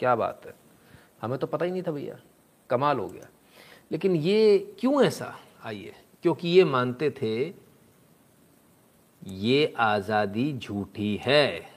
[0.00, 0.54] क्या बात है?
[1.22, 2.18] हमें तो पता ही नहीं था भैया।
[2.70, 3.28] कमाल हो गया।
[3.92, 5.34] लेकिन ये क्यों ऐसा?
[5.64, 7.52] आइए, क्योंकि ये मानते थे,
[9.22, 11.68] ये आज़ादी झूठी है।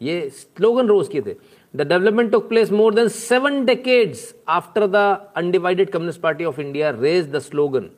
[0.00, 1.34] ये स्लोगन रोज किए थे।
[1.76, 4.96] The development took place more than seven decades after the
[5.36, 7.90] undivided communist party of India raise the slogan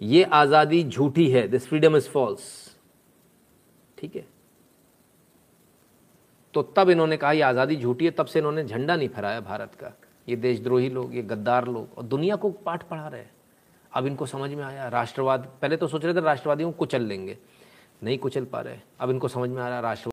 [0.00, 2.42] ये आज़ादी झूठी है दिस फ्रीडम इज़ फॉल्स
[3.98, 4.24] ठीक है?
[6.54, 9.74] तो तब इन्होंने कहा, ये आज़ादी झूठी है। तब से इन्होंने झंडा नहीं फहराया भारत
[9.74, 9.92] का।
[10.28, 13.24] ये देशद्रोही लोग, ये गद्दार लोग और दुनिया को पाठ पढ़ा रहे
[13.92, 17.36] अब इनको समझ में आया, राष्ट्रवाद, पहले तो सोच रहे थे राष्ट्रवादियों को कुचल लेंगे।
[18.02, 20.04] नहीं कुचल पा रहे। अब इनको समझ में आ रहा राष्ट्रवाद